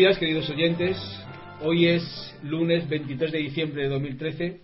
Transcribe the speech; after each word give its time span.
días, 0.00 0.16
queridos 0.16 0.48
oyentes. 0.48 0.96
Hoy 1.60 1.86
es 1.86 2.34
lunes 2.42 2.88
23 2.88 3.32
de 3.32 3.38
diciembre 3.38 3.82
de 3.82 3.88
2013. 3.90 4.60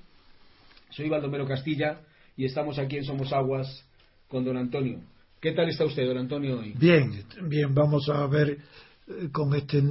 Soy 0.89 1.11
Baldomero 1.11 1.47
Castilla 1.47 2.01
y 2.39 2.47
estamos 2.47 2.79
aquí 2.79 2.97
en 2.97 3.05
Somos 3.05 3.35
Aguas 3.35 3.85
con 4.29 4.47
don 4.47 4.57
Antonio. 4.57 4.99
¿Qué 5.39 5.53
tal 5.53 5.69
está 5.69 5.85
usted, 5.85 6.07
don 6.07 6.17
Antonio, 6.17 6.59
hoy? 6.59 6.73
Bien, 6.79 7.23
bien, 7.43 7.75
vamos 7.75 8.09
a 8.09 8.27
ver 8.29 8.61
eh, 9.09 9.29
con 9.31 9.55
este 9.55 9.83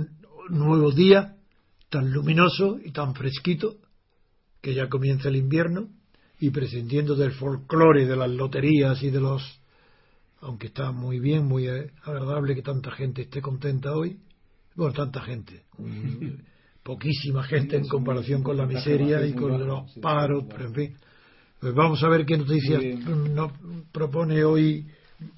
nuevo 0.49 0.91
día 0.91 1.35
tan 1.91 2.11
luminoso 2.11 2.79
y 2.83 2.89
tan 2.89 3.13
fresquito 3.13 3.75
que 4.61 4.73
ya 4.73 4.89
comienza 4.89 5.29
el 5.29 5.35
invierno 5.35 5.89
y 6.39 6.49
prescindiendo 6.49 7.13
del 7.13 7.33
folclore 7.33 8.07
de 8.07 8.15
las 8.15 8.31
loterías 8.31 9.03
y 9.03 9.11
de 9.11 9.21
los 9.21 9.61
aunque 10.41 10.67
está 10.67 10.91
muy 10.91 11.19
bien, 11.19 11.45
muy 11.45 11.67
eh, 11.67 11.91
agradable 12.03 12.55
que 12.55 12.63
tanta 12.63 12.89
gente 12.89 13.21
esté 13.21 13.43
contenta 13.43 13.93
hoy, 13.93 14.17
bueno, 14.75 14.93
tanta 14.93 15.21
gente, 15.21 15.63
poquísima 16.83 17.43
gente 17.43 17.77
en 17.77 17.87
comparación 17.87 18.43
con 18.43 18.57
la 18.57 18.65
miseria 18.65 19.25
y 19.25 19.33
con 19.33 19.65
los 19.65 19.91
paros, 20.01 20.45
pero 20.49 20.65
en 20.65 20.73
fin. 20.73 20.95
Pues 21.59 21.73
vamos 21.73 22.03
a 22.03 22.09
ver 22.09 22.25
qué 22.25 22.37
noticias 22.37 22.83
nos 22.99 23.51
propone 23.91 24.43
hoy 24.43 24.85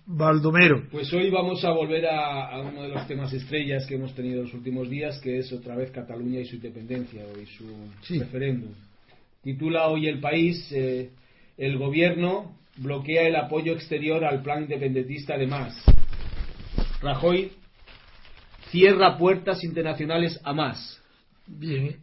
Baldomero. 0.06 0.84
Pues 0.90 1.14
hoy 1.14 1.30
vamos 1.30 1.64
a 1.64 1.72
volver 1.72 2.08
a, 2.08 2.60
uno 2.60 2.84
de 2.84 2.90
los 2.90 3.08
temas 3.08 3.32
estrellas 3.32 3.86
que 3.86 3.96
hemos 3.96 4.14
tenido 4.14 4.40
en 4.40 4.46
los 4.46 4.54
últimos 4.54 4.90
días, 4.90 5.20
que 5.20 5.38
es 5.38 5.54
otra 5.54 5.76
vez 5.76 5.92
Cataluña 5.92 6.40
y 6.40 6.46
su 6.46 6.56
independencia, 6.56 7.24
y 7.42 7.46
su 7.46 8.20
referéndum. 8.20 8.72
Titula 9.44 9.88
hoy 9.88 10.08
el 10.08 10.20
país, 10.20 10.70
eh, 10.72 11.12
el 11.58 11.78
gobierno 11.78 12.56
bloquea 12.78 13.28
el 13.28 13.36
apoyo 13.36 13.74
exterior 13.74 14.26
al 14.26 14.42
plan 14.42 14.64
independentista 14.64 15.38
de 15.38 15.48
más. 15.48 15.74
Rajoy 17.02 17.52
cierra 18.70 19.18
puertas 19.18 19.64
internacionales 19.64 20.40
a 20.44 20.54
más. 20.54 21.02
Bien. 21.46 21.98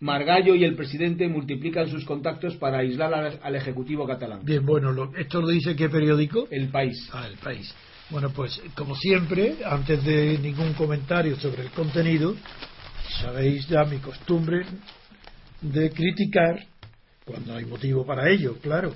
Margallo 0.00 0.54
y 0.54 0.64
el 0.64 0.76
presidente 0.76 1.28
multiplican 1.28 1.88
sus 1.88 2.04
contactos 2.04 2.56
para 2.56 2.78
aislar 2.78 3.14
al, 3.42 3.56
Ejecutivo 3.56 4.06
catalán. 4.06 4.44
Bien, 4.44 4.64
bueno, 4.64 5.12
¿esto 5.16 5.40
lo 5.40 5.48
dice 5.48 5.74
qué 5.74 5.88
periódico? 5.88 6.46
El 6.50 6.68
País. 6.68 7.08
Ah, 7.12 7.26
el 7.26 7.38
País. 7.38 7.74
Bueno, 8.10 8.30
pues 8.30 8.60
como 8.74 8.94
siempre, 8.96 9.56
antes 9.64 10.04
de 10.04 10.38
ningún 10.38 10.74
comentario 10.74 11.36
sobre 11.36 11.62
el 11.62 11.70
contenido, 11.70 12.34
sabéis 13.22 13.66
ya 13.66 13.84
mi 13.84 13.98
costumbre 13.98 14.66
de 15.62 15.90
criticar, 15.90 16.66
cuando 17.24 17.54
hay 17.54 17.64
motivo 17.64 18.04
para 18.04 18.28
ello, 18.28 18.58
claro, 18.60 18.92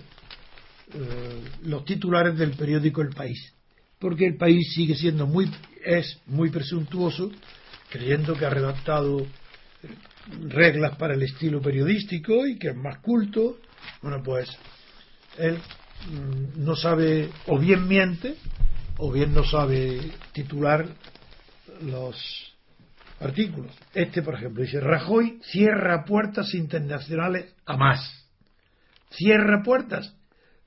eh, 0.93 1.43
los 1.63 1.87
titulares 1.87 2.37
del 2.37 2.51
periódico 2.51 3.01
El 3.01 3.15
País 3.15 3.55
porque 3.99 4.27
el 4.27 4.37
país 4.37 4.73
sigue 4.75 4.95
siendo 4.95 5.27
muy 5.27 5.51
es 5.85 6.21
muy 6.27 6.51
presuntuoso 6.51 7.31
creyendo 7.89 8.35
que 8.35 8.47
ha 8.47 8.51
redactado 8.51 9.21
eh, 9.21 9.27
reglas 10.49 10.97
para 10.97 11.15
el 11.15 11.23
estilo 11.23 11.61
periodístico 11.61 12.47
y 12.47 12.59
que 12.59 12.69
es 12.69 12.77
más 12.77 12.99
culto 12.99 13.59
bueno 14.03 14.23
pues 14.23 14.49
él 15.39 15.57
mm, 15.57 16.65
no 16.65 16.77
sabe 16.77 17.31
o 17.47 17.59
bien 17.59 17.87
miente 17.89 18.37
o 18.99 19.11
bien 19.13 19.33
no 19.33 19.45
sabe 19.45 20.01
titular 20.33 20.87
los 21.83 22.57
artículos. 23.21 23.73
Este 23.95 24.23
por 24.23 24.35
ejemplo 24.35 24.63
dice 24.63 24.81
Rajoy 24.81 25.41
cierra 25.43 26.05
puertas 26.05 26.53
internacionales 26.55 27.55
a 27.65 27.77
más 27.77 28.27
cierra 29.11 29.63
puertas. 29.63 30.15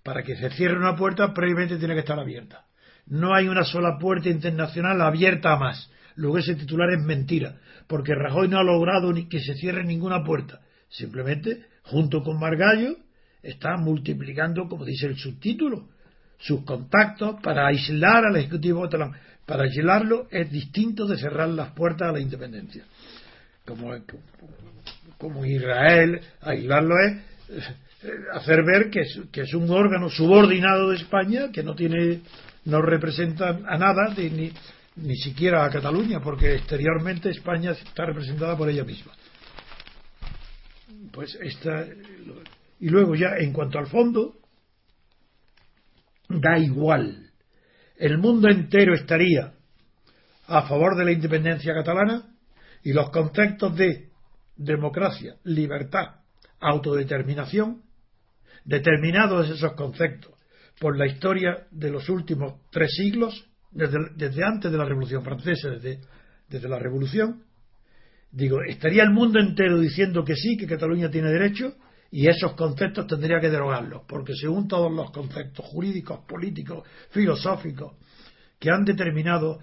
Para 0.04 0.24
que 0.24 0.36
se 0.36 0.50
cierre 0.52 0.78
una 0.78 0.96
puerta 0.96 1.32
previamente 1.32 1.78
tiene 1.78 1.94
que 1.94 2.00
estar 2.00 2.20
abierta 2.20 2.66
no 3.12 3.36
hay 3.36 3.50
una 3.50 3.66
sola 3.66 3.98
puerta 4.00 4.30
internacional 4.30 5.02
abierta 5.02 5.52
a 5.52 5.58
más. 5.58 5.92
Luego 6.16 6.38
ese 6.38 6.56
titular 6.56 6.90
es 6.92 7.04
mentira, 7.04 7.58
porque 7.88 8.16
Rajoy 8.16 8.48
no 8.48 8.58
ha 8.58 8.64
logrado 8.64 9.14
que 9.30 9.40
se 9.42 9.54
cierre 9.56 9.84
ninguna 9.84 10.24
puerta. 10.24 10.62
Simplemente, 10.88 11.66
junto 11.84 12.24
con 12.24 12.40
Margallo, 12.40 12.96
está 13.44 13.76
multiplicando, 13.76 14.70
como 14.70 14.86
dice 14.86 15.08
el 15.08 15.18
subtítulo, 15.18 15.90
sus 16.38 16.64
contactos 16.64 17.36
para 17.42 17.68
aislar 17.68 18.26
al 18.26 18.38
Ejecutivo 18.38 18.84
catalán. 18.84 19.12
Para 19.46 19.64
aislarlo 19.64 20.28
es 20.32 20.50
distinto 20.50 21.06
de 21.06 21.18
cerrar 21.18 21.50
las 21.50 21.72
puertas 21.72 22.10
a 22.10 22.12
la 22.14 22.20
independencia. 22.22 22.86
Como, 23.66 23.94
como 25.18 25.46
Israel, 25.46 26.22
aislarlo 26.40 26.96
es 26.98 27.18
eh, 28.04 28.10
hacer 28.34 28.64
ver 28.64 28.90
que 28.90 29.42
es 29.42 29.54
un 29.54 29.70
órgano 29.70 30.10
subordinado 30.10 30.92
de 30.92 30.96
España, 30.96 31.52
que 31.52 31.62
no 31.62 31.76
tiene 31.76 32.22
no 32.66 32.82
representan 32.82 33.66
a 33.68 33.78
nada, 33.78 34.14
ni, 34.16 34.52
ni 34.96 35.16
siquiera 35.16 35.66
a 35.66 35.70
Cataluña, 35.70 36.20
porque 36.22 36.56
exteriormente 36.56 37.30
España 37.30 37.72
está 37.72 38.06
representada 38.06 38.58
por 38.58 38.70
ella 38.70 38.84
misma. 38.84 39.14
Pues 41.12 41.38
esta, 41.42 41.86
y 42.80 42.90
luego 42.90 43.16
ya 43.16 43.38
en 43.38 43.52
cuanto 43.52 43.80
al 43.80 43.88
fondo, 43.88 44.36
da 46.30 46.58
igual. 46.58 47.32
El 47.98 48.18
mundo 48.18 48.48
entero 48.50 48.94
estaría 48.94 49.54
a 50.48 50.62
favor 50.64 50.96
de 50.98 51.06
la 51.06 51.12
independencia 51.12 51.74
catalana 51.74 52.36
y 52.84 52.94
los 52.94 53.10
conceptos 53.10 53.76
de 53.76 54.10
democracia, 54.56 55.36
libertad, 55.44 56.22
autodeterminación, 56.60 57.82
determinados 58.66 59.50
esos 59.50 59.74
conceptos 59.74 60.41
por 60.82 60.98
la 60.98 61.06
historia 61.06 61.68
de 61.70 61.92
los 61.92 62.10
últimos 62.10 62.56
tres 62.72 62.92
siglos, 62.96 63.46
desde, 63.70 64.44
antes 64.44 64.72
de 64.72 64.78
la 64.80 64.84
Revolución 64.84 65.24
Francesa, 65.24 65.70
desde, 65.70 66.00
desde 66.50 66.68
la 66.68 66.80
Revolución, 66.80 67.44
digo, 68.32 68.58
estaría 68.68 69.04
el 69.04 69.12
mundo 69.12 69.40
entero 69.40 69.80
diciendo 69.80 70.24
que 70.26 70.36
sí, 70.36 70.58
que 70.58 70.66
Cataluña 70.66 71.12
tiene 71.12 71.30
derecho, 71.30 71.76
y 72.10 72.28
esos 72.28 72.56
conceptos 72.56 73.06
tendría 73.06 73.40
que 73.40 73.52
derogarlos, 73.52 74.02
porque 74.08 74.34
según 74.34 74.68
todos 74.68 74.92
los 74.92 75.12
conceptos 75.12 75.64
jurídicos, 75.68 76.22
políticos, 76.28 76.84
filosóficos, 77.12 77.94
que 78.58 78.72
han 78.72 78.84
determinado 78.84 79.60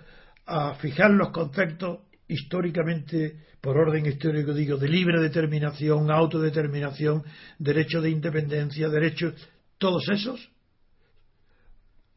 a 0.47 0.75
fijar 0.75 1.11
los 1.11 1.31
conceptos 1.31 1.99
históricamente, 2.29 3.41
por 3.61 3.77
orden 3.77 4.07
histórico 4.07 4.55
digo, 4.55 4.77
de 4.77 4.89
libre 4.89 5.21
determinación, 5.21 6.13
autodeterminación, 6.13 7.25
derecho 7.59 8.01
de 8.01 8.11
independencia, 8.11 8.89
derechos, 8.89 9.35
todos 9.79 10.09
esos 10.11 10.49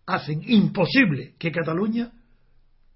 hacen 0.05 0.41
imposible 0.45 1.35
que 1.37 1.51
Cataluña 1.51 2.11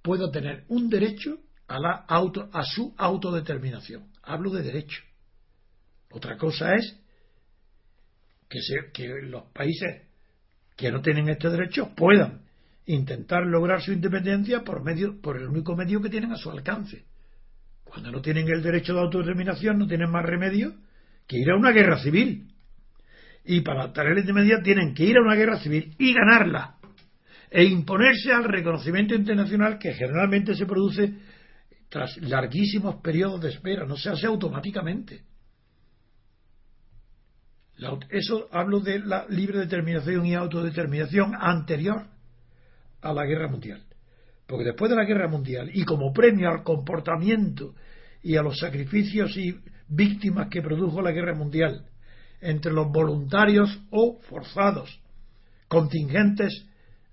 pueda 0.02 0.30
tener 0.32 0.66
un 0.68 0.90
derecho 0.90 1.40
a, 1.68 1.80
la 1.80 2.06
auto, 2.08 2.50
a 2.54 2.64
su 2.64 2.94
autodeterminación. 2.98 4.08
Hablo 4.24 4.52
de 4.52 4.64
derecho. 4.64 5.02
Otra 6.12 6.38
cosa 6.38 6.76
es 6.76 7.00
que, 8.48 8.60
que 8.94 9.08
los 9.24 9.44
países 9.52 10.04
que 10.76 10.92
no 10.92 11.02
tienen 11.02 11.30
este 11.30 11.50
derecho 11.50 11.94
puedan 11.96 12.42
intentar 12.86 13.46
lograr 13.46 13.82
su 13.82 13.92
independencia 13.92 14.64
por 14.64 14.84
medio 14.84 15.20
por 15.22 15.38
el 15.38 15.48
único 15.48 15.76
medio 15.76 16.02
que 16.02 16.10
tienen 16.10 16.32
a 16.32 16.38
su 16.38 16.52
alcance. 16.52 17.06
Cuando 17.84 18.12
no 18.12 18.22
tienen 18.22 18.48
el 18.50 18.62
derecho 18.62 18.94
de 18.94 19.02
autodeterminación 19.02 19.78
no 19.80 19.88
tienen 19.88 20.12
más 20.12 20.26
remedio 20.26 20.76
que 21.28 21.38
ir 21.38 21.50
a 21.50 21.58
una 21.58 21.72
guerra 21.72 21.98
civil. 22.00 22.52
Y 23.44 23.62
para 23.62 23.86
obtener 23.86 24.14
la 24.14 24.20
independencia 24.22 24.64
tienen 24.64 24.94
que 24.94 25.04
ir 25.04 25.18
a 25.18 25.22
una 25.22 25.36
guerra 25.36 25.60
civil 25.60 25.96
y 25.98 26.14
ganarla. 26.14 26.75
E 27.56 27.64
imponerse 27.64 28.34
al 28.34 28.44
reconocimiento 28.44 29.16
internacional 29.16 29.80
que 29.80 29.94
generalmente 29.94 30.56
se 30.56 30.66
produce 30.66 31.14
tras 31.88 32.18
larguísimos 32.18 32.98
periodos 33.02 33.40
de 33.40 33.50
espera, 33.52 33.86
no 33.86 33.96
se 33.96 34.10
hace 34.10 34.28
automáticamente. 34.28 35.24
Eso 38.10 38.50
hablo 38.52 38.82
de 38.82 39.00
la 39.00 39.26
libre 39.30 39.60
determinación 39.60 40.26
y 40.26 40.36
autodeterminación 40.36 41.32
anterior 41.34 42.08
a 43.02 43.14
la 43.14 43.26
guerra 43.26 43.48
mundial. 43.48 43.86
Porque 44.46 44.66
después 44.66 44.90
de 44.90 44.98
la 44.98 45.06
guerra 45.06 45.30
mundial, 45.30 45.72
y 45.74 45.86
como 45.86 46.12
premio 46.12 46.50
al 46.50 46.62
comportamiento 46.62 47.74
y 48.22 48.36
a 48.36 48.42
los 48.42 48.60
sacrificios 48.60 49.38
y 49.38 49.58
víctimas 49.88 50.50
que 50.50 50.62
produjo 50.62 51.02
la 51.02 51.14
guerra 51.14 51.34
mundial, 51.34 51.86
entre 52.42 52.74
los 52.74 52.92
voluntarios 52.92 53.80
o 53.92 54.20
forzados, 54.24 55.00
contingentes 55.70 56.66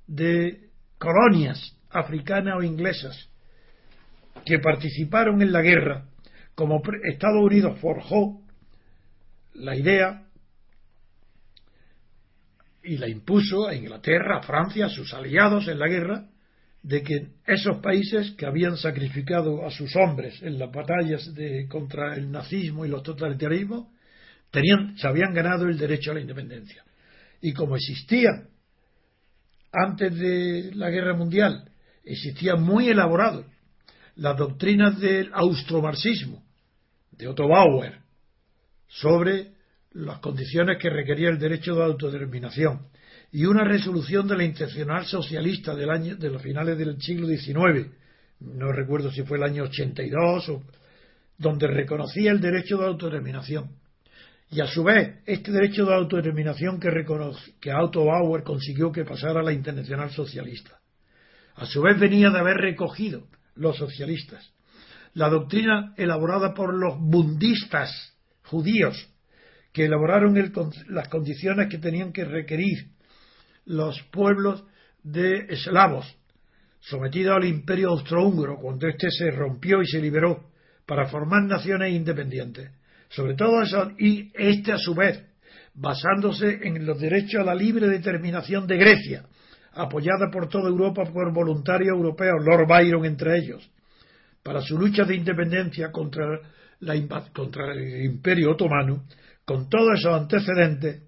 de 0.07 0.69
colonias 0.99 1.77
africanas 1.91 2.55
o 2.59 2.63
inglesas 2.63 3.29
que 4.45 4.59
participaron 4.59 5.43
en 5.43 5.53
la 5.53 5.63
guerra, 5.63 6.07
como 6.55 6.83
Estados 7.05 7.43
Unidos 7.43 7.79
forjó 7.81 8.41
la 9.55 9.77
idea 9.77 10.23
y 12.83 12.99
la 12.99 13.09
impuso 13.09 13.69
a 13.69 13.75
Inglaterra, 13.75 14.39
a 14.39 14.43
Francia, 14.43 14.87
a 14.87 14.91
sus 14.91 15.15
aliados 15.15 15.69
en 15.69 15.79
la 15.79 15.89
guerra, 15.89 16.27
de 16.83 17.03
que 17.03 17.29
esos 17.47 17.79
países 17.79 18.33
que 18.33 18.45
habían 18.45 18.77
sacrificado 18.77 19.65
a 19.65 19.71
sus 19.71 19.95
hombres 19.95 20.43
en 20.43 20.59
las 20.59 20.73
batallas 20.73 21.33
de, 21.33 21.69
contra 21.69 22.17
el 22.17 22.31
nazismo 22.31 22.85
y 22.85 22.89
los 22.89 23.05
totalitarismos, 23.05 23.87
tenían, 24.51 24.97
se 24.99 25.07
habían 25.07 25.33
ganado 25.33 25.69
el 25.69 25.79
derecho 25.79 26.11
a 26.11 26.15
la 26.15 26.21
independencia. 26.21 26.85
Y 27.41 27.53
como 27.53 27.77
existía 27.77 28.49
antes 29.73 30.17
de 30.19 30.71
la 30.75 30.91
guerra 30.91 31.15
mundial, 31.15 31.65
existía 32.05 32.57
muy 32.57 32.89
elaborado 32.89 33.45
las 34.17 34.37
doctrinas 34.37 35.01
del 35.01 35.31
austromarxismo 35.33 36.43
de 37.13 37.29
Otto 37.29 37.49
Bauer 37.49 37.99
sobre 38.89 39.53
las 39.93 40.19
condiciones 40.19 40.79
que 40.79 40.91
requería 40.91 41.31
el 41.31 41.39
derecho 41.39 41.75
de 41.75 41.85
autodeterminación 41.85 42.89
y 43.31 43.47
una 43.47 43.65
resolución 43.65 44.29
de 44.29 44.37
la 44.37 44.45
Internacional 44.45 45.07
Socialista 45.07 45.75
del 45.75 45.91
año, 45.91 46.17
de 46.17 46.29
los 46.29 46.43
finales 46.43 46.77
del 46.77 47.01
siglo 47.01 47.27
XIX, 47.27 47.89
no 48.41 48.73
recuerdo 48.73 49.11
si 49.11 49.23
fue 49.23 49.39
el 49.39 49.45
año 49.45 49.65
82, 49.65 50.49
o, 50.51 50.63
donde 51.39 51.67
reconocía 51.67 52.31
el 52.31 52.41
derecho 52.41 52.77
de 52.77 52.87
autodeterminación. 52.87 53.71
Y 54.53 54.61
a 54.61 54.67
su 54.67 54.85
vez, 54.85 55.23
este 55.27 55.51
derecho 55.51 55.85
de 55.85 55.95
autodeterminación 55.95 56.79
que, 56.79 56.89
que 57.61 57.75
Otto 57.75 58.05
Bauer 58.05 58.45
consiguió 58.45 58.93
que 58.93 59.05
pasara 59.05 59.41
a 59.41 59.43
la 59.43 59.53
Internacional 59.53 60.11
Socialista, 60.11 60.79
a 61.57 61.67
su 61.67 61.83
vez 61.83 61.99
venía 61.99 62.31
de 62.31 62.39
haber 62.39 62.59
recogido 62.59 63.27
los 63.57 63.77
socialistas 63.77 64.53
la 65.15 65.29
doctrina 65.29 65.95
elaborada 65.97 66.55
por 66.55 66.75
los 66.75 66.99
bundistas 66.99 67.91
judíos 68.45 69.09
que 69.73 69.85
elaboraron 69.85 70.35
las 70.89 71.09
condiciones 71.09 71.69
que 71.69 71.79
tenían 71.79 72.13
que 72.13 72.25
requerir 72.25 72.91
los 73.65 74.01
pueblos 74.11 74.65
de 75.03 75.47
eslavos 75.49 76.17
sometidos 76.81 77.37
al 77.37 77.45
imperio 77.45 77.91
austrohúngaro 77.91 78.59
cuando 78.59 78.89
éste 78.89 79.09
se 79.11 79.31
rompió 79.31 79.83
y 79.83 79.87
se 79.87 80.01
liberó 80.01 80.51
para 80.87 81.07
formar 81.09 81.45
naciones 81.45 81.93
independientes. 81.93 82.71
Sobre 83.13 83.35
todo 83.35 83.63
eso, 83.63 83.93
y 83.99 84.31
este 84.35 84.73
a 84.73 84.79
su 84.79 84.95
vez, 84.95 85.23
basándose 85.75 86.61
en 86.63 86.87
los 86.87 86.99
derechos 86.99 87.41
a 87.43 87.45
la 87.45 87.55
libre 87.55 87.89
determinación 87.89 88.67
de 88.67 88.79
Grecia, 88.79 89.25
apoyada 89.73 90.31
por 90.31 90.49
toda 90.49 90.69
Europa 90.69 91.05
por 91.05 91.33
voluntarios 91.33 91.95
europeos, 91.95 92.43
Lord 92.45 92.67
Byron 92.67 93.05
entre 93.05 93.39
ellos, 93.39 93.71
para 94.43 94.61
su 94.63 94.79
lucha 94.79 95.05
de 95.05 95.17
independencia 95.17 95.93
contra, 95.93 96.41
la, 96.81 96.95
contra 97.35 97.73
el 97.73 98.05
imperio 98.05 98.53
otomano, 98.53 99.05
con 99.45 99.69
todos 99.69 99.99
esos 99.99 100.15
antecedentes, 100.15 101.03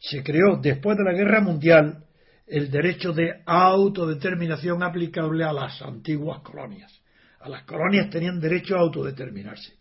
se 0.00 0.22
creó 0.22 0.58
después 0.62 0.96
de 0.96 1.04
la 1.04 1.12
guerra 1.12 1.40
mundial 1.40 2.04
el 2.46 2.70
derecho 2.70 3.12
de 3.12 3.42
autodeterminación 3.44 4.82
aplicable 4.82 5.44
a 5.44 5.52
las 5.52 5.82
antiguas 5.82 6.40
colonias. 6.42 6.92
A 7.40 7.48
las 7.48 7.64
colonias 7.64 8.10
tenían 8.10 8.40
derecho 8.40 8.76
a 8.76 8.80
autodeterminarse. 8.80 9.74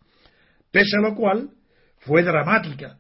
Pese 0.72 0.98
a 0.98 1.10
lo 1.10 1.16
cual, 1.16 1.50
fue 2.08 2.24
dramática. 2.24 2.98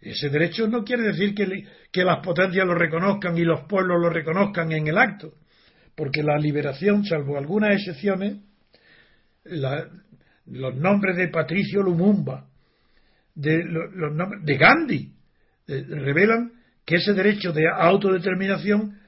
Ese 0.00 0.28
derecho 0.28 0.66
no 0.66 0.82
quiere 0.82 1.04
decir 1.04 1.32
que, 1.34 2.04
las 2.04 2.18
potencias 2.18 2.66
lo 2.66 2.74
reconozcan 2.74 3.38
y 3.38 3.44
los 3.44 3.62
pueblos 3.68 4.00
lo 4.00 4.10
reconozcan 4.10 4.72
en 4.72 4.88
el 4.88 4.98
acto, 4.98 5.34
porque 5.94 6.24
la 6.24 6.36
liberación, 6.36 7.04
salvo 7.04 7.38
algunas 7.38 7.74
excepciones, 7.74 8.38
los 9.44 10.74
nombres 10.74 11.16
de 11.16 11.28
Patricio 11.28 11.82
Lumumba, 11.82 12.48
de 13.34 14.56
Gandhi, 14.58 15.12
eh, 15.68 15.84
revelan 15.88 16.52
que 16.84 16.96
ese 16.96 17.14
derecho 17.14 17.52
de 17.52 17.62
autodeterminación 17.72 18.98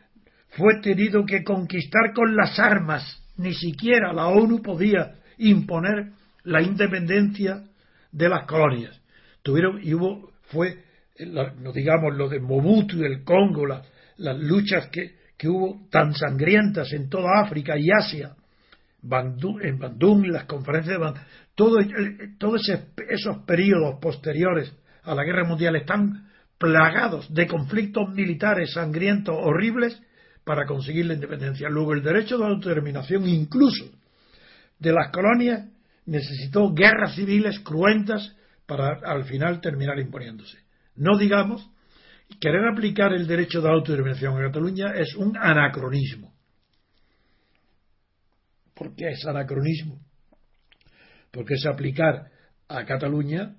fue 0.51 0.81
tenido 0.81 1.27
que 1.27 1.43
conquistar 1.43 2.13
con 2.15 2.37
las 2.37 2.59
armas. 2.61 3.21
Ni 3.37 3.53
siquiera 3.53 4.13
la 4.13 4.29
ONU 4.29 4.63
podía 4.63 5.17
imponer 5.39 6.13
la 6.45 6.63
independencia 6.63 7.65
de 8.13 8.29
las 8.29 8.47
colonias. 8.47 9.01
Tuvieron 9.45 9.79
y 9.81 9.95
hubo 9.95 10.33
fue 10.49 10.83
no 11.61 11.73
digamos 11.73 12.17
lo 12.17 12.29
de 12.29 12.41
Mobutu 12.41 12.97
y 12.97 13.05
el 13.05 13.23
Congo, 13.23 13.67
las 13.67 14.39
luchas 14.41 14.89
que, 14.89 15.15
que, 15.37 15.49
hubo 15.49 15.87
tan 15.91 16.13
sangrientas 16.15 16.93
en 16.93 17.09
toda 17.09 17.41
África 17.45 17.79
y 17.79 17.89
Asia, 17.91 18.35
en 19.03 19.79
Bandung, 19.79 20.27
las 20.27 20.45
conferencias 20.45 20.95
de 20.95 21.05
Bandung, 21.05 21.23
todos 21.55 21.85
todo 22.39 22.57
esos 22.57 23.39
periodos 23.47 24.01
posteriores 24.01 24.73
a 25.05 25.15
la 25.15 25.23
guerra 25.23 25.45
mundial 25.45 25.77
están 25.77 26.29
plagados 26.59 27.33
de 27.33 27.47
conflictos 27.47 28.09
militares 28.13 28.73
sangrientos, 28.73 29.37
horribles, 29.39 30.01
para 30.45 30.67
conseguir 30.67 31.07
la 31.07 31.15
independencia. 31.15 31.69
Luego 31.69 31.93
el 31.93 32.03
derecho 32.03 32.39
de 32.39 32.47
autodeterminación, 32.47 33.29
incluso 33.29 33.85
de 34.79 34.93
las 34.93 35.11
colonias, 35.11 35.69
necesitó 36.07 36.73
guerras 36.73 37.15
civiles 37.15 37.61
cruentas 37.61 38.35
para 38.67 38.99
al 39.05 39.25
final 39.25 39.61
terminar 39.61 39.99
imponiéndose. 39.99 40.59
No 40.97 41.19
digamos, 41.19 41.69
querer 42.41 42.67
aplicar 42.67 43.13
el 43.13 43.27
derecho 43.27 43.61
de 43.61 43.71
autodeterminación 43.71 44.37
a 44.37 44.47
Cataluña 44.47 44.93
es 44.95 45.15
un 45.17 45.37
anacronismo. 45.37 46.35
¿Por 48.75 48.95
qué 48.95 49.11
es 49.11 49.25
anacronismo? 49.27 50.01
Porque 51.31 51.55
es 51.55 51.67
aplicar 51.67 52.31
a 52.69 52.85
Cataluña, 52.85 53.57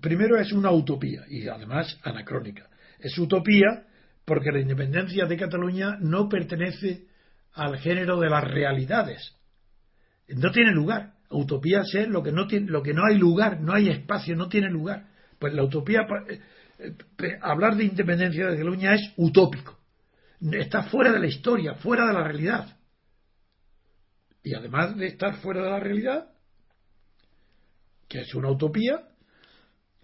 primero 0.00 0.38
es 0.38 0.52
una 0.52 0.70
utopía 0.70 1.22
y 1.28 1.48
además 1.48 1.98
anacrónica. 2.02 2.68
Es 2.98 3.16
utopía 3.18 3.86
porque 4.24 4.50
la 4.52 4.60
independencia 4.60 5.26
de 5.26 5.36
Cataluña 5.36 5.96
no 6.00 6.28
pertenece 6.28 7.06
al 7.52 7.78
género 7.78 8.18
de 8.18 8.30
las 8.30 8.44
realidades. 8.44 9.36
No 10.28 10.50
tiene 10.50 10.72
lugar. 10.72 11.13
Utopía 11.34 11.80
es 11.80 12.08
lo 12.08 12.22
que 12.22 12.32
no 12.32 12.46
tiene, 12.46 12.70
lo 12.70 12.82
que 12.82 12.94
no 12.94 13.04
hay 13.04 13.18
lugar, 13.18 13.60
no 13.60 13.74
hay 13.74 13.88
espacio, 13.88 14.36
no 14.36 14.48
tiene 14.48 14.70
lugar. 14.70 15.08
Pues 15.38 15.52
la 15.52 15.64
utopía, 15.64 16.06
eh, 16.28 16.40
eh, 16.78 17.38
hablar 17.42 17.76
de 17.76 17.84
independencia 17.84 18.46
de 18.46 18.56
Cataluña 18.56 18.94
es 18.94 19.12
utópico. 19.16 19.78
Está 20.40 20.84
fuera 20.84 21.12
de 21.12 21.18
la 21.18 21.26
historia, 21.26 21.74
fuera 21.74 22.06
de 22.06 22.12
la 22.12 22.22
realidad. 22.22 22.76
Y 24.42 24.54
además 24.54 24.96
de 24.96 25.06
estar 25.06 25.36
fuera 25.36 25.62
de 25.62 25.70
la 25.70 25.80
realidad, 25.80 26.30
que 28.08 28.20
es 28.20 28.34
una 28.34 28.50
utopía, 28.50 29.08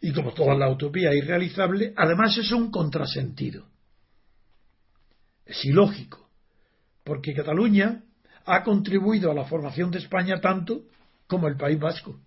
y 0.00 0.12
como 0.12 0.32
toda 0.32 0.54
la 0.56 0.68
utopía 0.68 1.14
irrealizable, 1.14 1.92
además 1.96 2.36
es 2.38 2.50
un 2.50 2.70
contrasentido. 2.70 3.68
Es 5.44 5.64
ilógico, 5.64 6.28
porque 7.04 7.34
Cataluña 7.34 8.02
ha 8.46 8.62
contribuido 8.64 9.30
a 9.30 9.34
la 9.34 9.44
formación 9.44 9.90
de 9.90 9.98
España 9.98 10.40
tanto 10.40 10.86
como 11.30 11.46
el 11.46 11.56
País 11.56 11.78
Vasco. 11.78 12.18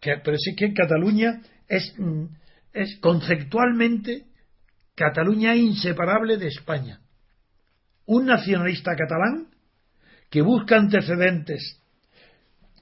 Que, 0.00 0.16
pero 0.24 0.36
sí 0.36 0.56
que 0.56 0.74
Cataluña 0.74 1.40
es, 1.68 1.94
mm, 1.96 2.24
es 2.72 2.98
conceptualmente 3.00 4.26
Cataluña 4.96 5.54
inseparable 5.54 6.36
de 6.36 6.48
España. 6.48 7.00
Un 8.06 8.26
nacionalista 8.26 8.96
catalán 8.96 9.46
que 10.28 10.42
busca 10.42 10.76
antecedentes 10.76 11.80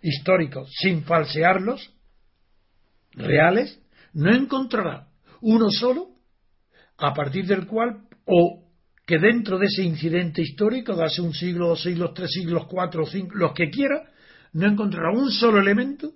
históricos 0.00 0.70
sin 0.80 1.04
falsearlos, 1.04 1.92
reales, 3.12 3.78
no 4.14 4.34
encontrará 4.34 5.08
uno 5.42 5.70
solo 5.70 6.08
a 6.96 7.12
partir 7.12 7.46
del 7.46 7.66
cual 7.66 8.06
o 8.24 8.64
que 9.04 9.18
dentro 9.18 9.58
de 9.58 9.66
ese 9.66 9.82
incidente 9.82 10.42
histórico, 10.42 10.94
de 10.94 11.04
hace 11.04 11.20
un 11.20 11.34
siglo, 11.34 11.68
dos 11.68 11.82
siglos, 11.82 12.12
tres 12.14 12.30
siglos, 12.30 12.66
cuatro, 12.66 13.04
cinco, 13.06 13.34
los 13.34 13.52
que 13.52 13.70
quiera, 13.70 14.10
no 14.58 14.66
encontrará 14.66 15.10
un 15.12 15.30
solo 15.30 15.60
elemento 15.60 16.12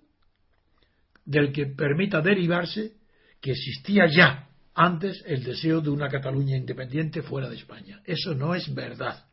del 1.25 1.53
que 1.53 1.67
permita 1.67 2.21
derivarse 2.21 2.95
que 3.41 3.53
existía 3.53 4.07
ya 4.07 4.49
antes 4.75 5.23
el 5.27 5.45
deseo 5.45 5.81
de 5.81 5.91
una 5.91 6.09
Cataluña 6.09 6.57
independiente 6.57 7.23
fuera 7.23 7.49
de 7.49 7.57
España. 7.57 8.01
Eso 8.05 8.35
no 8.35 8.57
es 8.57 8.73
verdad. 8.75 9.27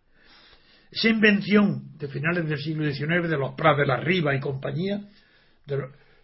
Esa 0.92 1.10
invención 1.10 1.98
de 1.98 2.08
finales 2.08 2.48
del 2.48 2.60
siglo 2.60 2.86
XIX 2.86 3.28
de 3.28 3.38
los 3.38 3.56
Pras 3.56 3.78
de 3.78 3.88
la 3.88 4.00
Riva 4.00 4.36
y 4.36 4.40
compañía 4.40 5.02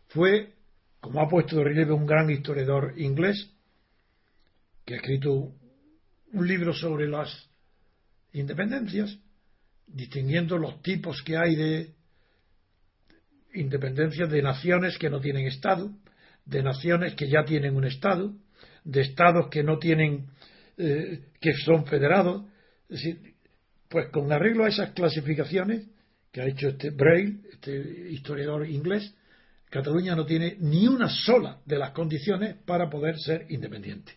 fue, 0.09 0.53
como 0.99 1.21
ha 1.21 1.27
puesto 1.27 1.55
de 1.57 1.63
relieve 1.63 1.91
un 1.91 2.05
gran 2.05 2.29
historiador 2.29 2.93
inglés, 2.97 3.49
que 4.85 4.93
ha 4.93 4.97
escrito 4.97 5.53
un 6.33 6.47
libro 6.47 6.71
sobre 6.71 7.07
las 7.07 7.49
independencias, 8.33 9.17
distinguiendo 9.87 10.57
los 10.59 10.83
tipos 10.83 11.23
que 11.23 11.35
hay 11.35 11.55
de 11.55 11.94
independencias 13.55 14.29
de 14.29 14.41
naciones 14.41 14.97
que 14.97 15.09
no 15.09 15.19
tienen 15.19 15.47
Estado, 15.47 15.91
de 16.45 16.63
naciones 16.63 17.15
que 17.15 17.29
ya 17.29 17.43
tienen 17.43 17.75
un 17.75 17.85
Estado, 17.85 18.33
de 18.83 19.01
Estados 19.01 19.47
que 19.49 19.63
no 19.63 19.79
tienen, 19.79 20.27
eh, 20.77 21.21
que 21.39 21.53
son 21.53 21.85
federados. 21.85 22.43
pues 23.89 24.09
con 24.09 24.31
arreglo 24.31 24.65
a 24.65 24.69
esas 24.69 24.91
clasificaciones 24.91 25.87
que 26.31 26.41
ha 26.41 26.47
hecho 26.47 26.69
este 26.69 26.89
Braille, 26.89 27.39
este 27.51 28.11
historiador 28.11 28.67
inglés, 28.67 29.13
Cataluña 29.69 30.15
no 30.15 30.25
tiene 30.25 30.57
ni 30.59 30.87
una 30.87 31.09
sola 31.09 31.59
de 31.65 31.77
las 31.77 31.91
condiciones 31.91 32.55
para 32.65 32.89
poder 32.89 33.17
ser 33.17 33.45
independiente. 33.49 34.13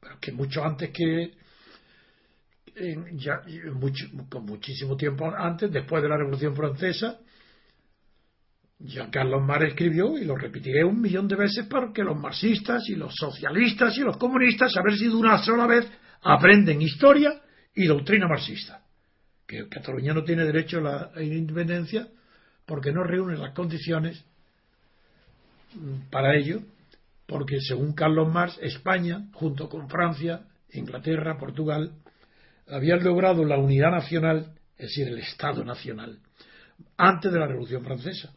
Pero 0.00 0.18
que 0.20 0.32
mucho 0.32 0.64
antes 0.64 0.90
que 0.90 1.32
ya 3.12 3.42
con 4.28 4.44
muchísimo 4.44 4.96
tiempo 4.96 5.30
antes, 5.34 5.70
después 5.70 6.02
de 6.02 6.08
la 6.08 6.16
Revolución 6.16 6.54
Francesa, 6.54 7.20
Jean 8.78 9.10
Carlos 9.10 9.42
Mar 9.42 9.62
escribió, 9.64 10.18
y 10.18 10.24
lo 10.24 10.36
repetiré 10.36 10.84
un 10.84 11.00
millón 11.00 11.28
de 11.28 11.36
veces, 11.36 11.66
para 11.66 11.92
que 11.92 12.04
los 12.04 12.18
marxistas 12.18 12.88
y 12.88 12.94
los 12.94 13.14
socialistas 13.14 13.96
y 13.96 14.00
los 14.00 14.16
comunistas, 14.18 14.76
haber 14.76 14.96
sido 14.96 15.18
una 15.18 15.38
sola 15.38 15.66
vez, 15.66 15.90
aprenden 16.22 16.82
historia 16.82 17.40
y 17.74 17.86
doctrina 17.86 18.28
marxista. 18.28 18.82
Que 19.46 19.68
Cataluña 19.68 20.12
no 20.12 20.24
tiene 20.24 20.44
derecho 20.44 20.78
a 20.78 21.10
la 21.14 21.22
independencia 21.22 22.08
porque 22.66 22.92
no 22.92 23.04
reúne 23.04 23.38
las 23.38 23.54
condiciones 23.54 24.24
mm, 25.74 26.10
para 26.10 26.36
ello, 26.36 26.60
porque 27.26 27.60
según 27.60 27.94
Carlos 27.94 28.32
Marx, 28.32 28.58
España, 28.60 29.28
junto 29.32 29.68
con 29.68 29.88
Francia, 29.88 30.42
Inglaterra, 30.72 31.38
Portugal, 31.38 31.92
habían 32.68 33.02
logrado 33.02 33.44
la 33.44 33.58
unidad 33.58 33.92
nacional, 33.92 34.52
es 34.76 34.88
decir, 34.88 35.08
el 35.08 35.18
Estado 35.18 35.64
nacional, 35.64 36.18
antes 36.96 37.32
de 37.32 37.38
la 37.38 37.46
Revolución 37.46 37.84
Francesa, 37.84 38.32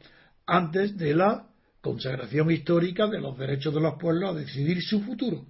antes 0.49 0.97
de 0.97 1.13
la 1.13 1.47
consagración 1.81 2.51
histórica 2.51 3.07
de 3.07 3.21
los 3.21 3.37
derechos 3.37 3.73
de 3.73 3.81
los 3.81 3.95
pueblos 3.99 4.35
a 4.35 4.39
decidir 4.39 4.81
su 4.81 5.01
futuro. 5.01 5.45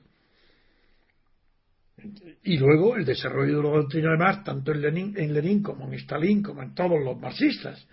Y 2.43 2.57
luego 2.57 2.95
el 2.95 3.05
desarrollo 3.05 3.57
de 3.57 3.63
la 3.63 3.77
doctrina 3.77 4.11
de 4.11 4.43
tanto 4.43 4.71
en 4.71 4.81
Lenin, 4.81 5.13
en 5.17 5.33
Lenin 5.33 5.61
como 5.61 5.85
en 5.87 5.93
Stalin, 5.95 6.41
como 6.41 6.63
en 6.63 6.73
todos 6.73 7.03
los 7.03 7.19
marxistas, 7.19 7.85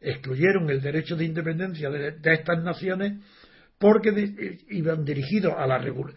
excluyeron 0.00 0.70
el 0.70 0.80
derecho 0.80 1.16
de 1.16 1.24
independencia 1.24 1.90
de, 1.90 2.18
estas 2.22 2.62
naciones 2.62 3.18
porque 3.78 4.10
iban 4.70 5.04
dirigidos 5.04 5.54
a 5.56 5.66
la 5.66 5.78
revolución 5.78 6.16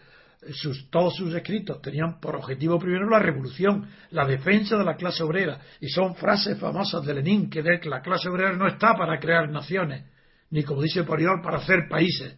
todos 0.90 1.16
sus 1.16 1.34
escritos 1.34 1.80
tenían 1.80 2.20
por 2.20 2.36
objetivo 2.36 2.78
primero 2.78 3.08
la 3.08 3.18
revolución, 3.18 3.88
la 4.10 4.26
defensa 4.26 4.76
de 4.76 4.84
la 4.84 4.96
clase 4.96 5.22
obrera, 5.22 5.60
y 5.80 5.88
son 5.88 6.14
frases 6.16 6.58
famosas 6.58 7.04
de 7.04 7.14
Lenin 7.14 7.48
que 7.48 7.62
de 7.62 7.80
que 7.80 7.88
la 7.88 8.02
clase 8.02 8.28
obrera 8.28 8.52
no 8.52 8.66
está 8.66 8.94
para 8.96 9.18
crear 9.18 9.48
naciones, 9.50 10.04
ni 10.50 10.62
como 10.62 10.82
dice 10.82 11.04
Poriol, 11.04 11.40
para 11.42 11.58
hacer 11.58 11.88
países, 11.88 12.36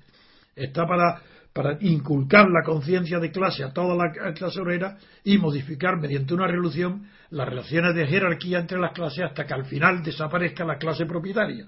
está 0.55 0.87
para, 0.87 1.21
para 1.53 1.79
inculcar 1.81 2.47
la 2.49 2.63
conciencia 2.65 3.19
de 3.19 3.31
clase 3.31 3.65
a 3.65 3.73
toda 3.73 3.95
la 3.95 4.33
clase 4.33 4.61
obrera 4.61 4.99
y 5.25 5.39
modificar 5.39 6.01
mediante 6.01 6.35
una 6.35 6.47
revolución 6.47 7.09
las 7.31 7.49
relaciones 7.49 7.95
de 7.95 8.07
jerarquía 8.07 8.61
entre 8.61 8.79
las 8.79 8.93
clases 8.93 9.25
hasta 9.25 9.45
que 9.45 9.55
al 9.55 9.65
final 9.65 10.03
desaparezca 10.03 10.65
la 10.65 10.79
clase 10.79 11.07
propietaria. 11.07 11.67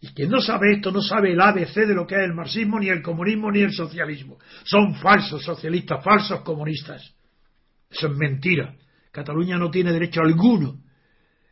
Y 0.00 0.08
quien 0.08 0.30
no 0.30 0.40
sabe 0.40 0.72
esto 0.74 0.90
no 0.90 1.00
sabe 1.00 1.32
el 1.32 1.40
ABC 1.40 1.86
de 1.86 1.94
lo 1.94 2.06
que 2.06 2.14
es 2.14 2.22
el 2.22 2.34
marxismo, 2.34 2.78
ni 2.78 2.88
el 2.88 3.00
comunismo, 3.00 3.50
ni 3.50 3.60
el 3.60 3.72
socialismo. 3.72 4.38
Son 4.64 4.94
falsos 4.96 5.42
socialistas, 5.42 6.04
falsos 6.04 6.42
comunistas. 6.42 7.14
Eso 7.90 8.08
es 8.08 8.16
mentira. 8.16 8.74
Cataluña 9.10 9.56
no 9.56 9.70
tiene 9.70 9.92
derecho 9.92 10.20
alguno, 10.20 10.80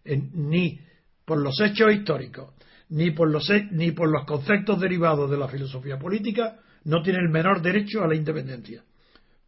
ni 0.04 0.80
por 1.24 1.38
los 1.38 1.58
hechos 1.60 1.94
históricos, 1.94 2.54
ni 2.92 3.10
por 3.10 3.30
los, 3.30 3.50
ni 3.70 3.92
por 3.92 4.10
los 4.10 4.26
conceptos 4.26 4.78
derivados 4.78 5.30
de 5.30 5.38
la 5.38 5.48
filosofía 5.48 5.98
política, 5.98 6.56
no 6.84 7.02
tiene 7.02 7.20
el 7.20 7.30
menor 7.30 7.62
derecho 7.62 8.02
a 8.02 8.06
la 8.06 8.14
independencia. 8.14 8.82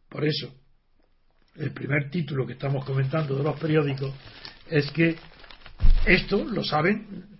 Por 0.09 0.25
eso, 0.25 0.51
el 1.55 1.71
primer 1.71 2.09
título 2.09 2.45
que 2.45 2.53
estamos 2.53 2.83
comentando 2.83 3.37
de 3.37 3.43
los 3.43 3.59
periódicos 3.59 4.13
es 4.67 4.89
que 4.91 5.15
esto 6.07 6.43
lo 6.43 6.63
saben 6.63 7.37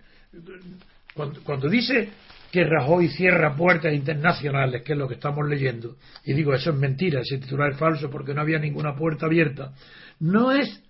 cuando, 1.44 1.68
dice 1.68 2.10
que 2.52 2.64
Rajoy 2.64 3.08
cierra 3.08 3.56
puertas 3.56 3.92
internacionales, 3.92 4.82
que 4.82 4.92
es 4.92 4.98
lo 4.98 5.08
que 5.08 5.14
estamos 5.14 5.48
leyendo, 5.48 5.96
y 6.24 6.34
digo, 6.34 6.54
eso 6.54 6.70
es 6.70 6.76
mentira, 6.76 7.20
ese 7.20 7.38
titular 7.38 7.72
es 7.72 7.78
falso 7.78 8.10
porque 8.10 8.32
no 8.32 8.42
había 8.42 8.58
ninguna 8.58 8.94
puerta 8.94 9.26
abierta, 9.26 9.72
no 10.20 10.52
es 10.52 10.82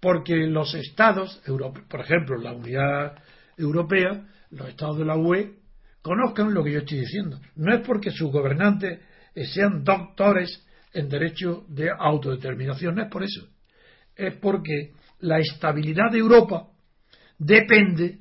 porque 0.00 0.34
los 0.46 0.74
estados, 0.74 1.40
por 1.88 2.00
ejemplo, 2.00 2.36
la 2.38 2.52
unidad 2.52 3.22
europea, 3.56 4.24
los 4.50 4.68
estados 4.68 4.98
de 4.98 5.04
la 5.04 5.16
UE, 5.16 5.54
conozcan 6.02 6.54
lo 6.54 6.64
que 6.64 6.72
yo 6.72 6.78
estoy 6.80 7.00
diciendo. 7.00 7.40
No 7.56 7.74
es 7.74 7.86
porque 7.86 8.10
sus 8.10 8.30
gobernantes 8.30 9.00
sean 9.52 9.84
doctores 9.84 10.66
en 10.92 11.08
derecho 11.08 11.64
de 11.68 11.90
autodeterminación, 11.90 12.96
no 12.96 13.02
es 13.02 13.10
por 13.10 13.22
eso. 13.22 13.46
Es 14.16 14.34
porque 14.36 14.92
la 15.20 15.38
estabilidad 15.38 16.10
de 16.10 16.18
Europa 16.18 16.68
depende 17.38 18.18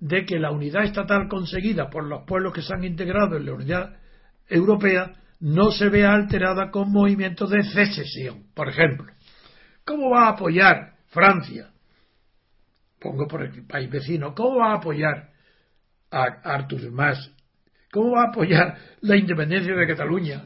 de 0.00 0.24
que 0.24 0.38
la 0.38 0.50
unidad 0.50 0.84
estatal 0.84 1.28
conseguida 1.28 1.90
por 1.90 2.04
los 2.04 2.24
pueblos 2.24 2.52
que 2.52 2.62
se 2.62 2.72
han 2.72 2.84
integrado 2.84 3.36
en 3.36 3.46
la 3.46 3.52
unidad 3.52 3.96
europea 4.48 5.12
no 5.40 5.70
se 5.70 5.88
vea 5.88 6.12
alterada 6.12 6.70
con 6.70 6.90
movimientos 6.90 7.50
de 7.50 7.62
secesión. 7.62 8.44
Por 8.54 8.68
ejemplo, 8.68 9.12
¿cómo 9.84 10.10
va 10.10 10.26
a 10.26 10.30
apoyar 10.30 10.94
Francia? 11.08 11.70
Pongo 13.00 13.26
por 13.28 13.42
el 13.42 13.66
país 13.66 13.90
vecino, 13.90 14.34
¿cómo 14.34 14.58
va 14.58 14.72
a 14.72 14.76
apoyar 14.76 15.30
a 16.10 16.24
Artur 16.44 16.90
Mas? 16.90 17.32
¿Cómo 17.90 18.12
va 18.12 18.24
a 18.24 18.28
apoyar 18.28 18.76
la 19.00 19.16
independencia 19.16 19.74
de 19.74 19.86
Cataluña? 19.86 20.44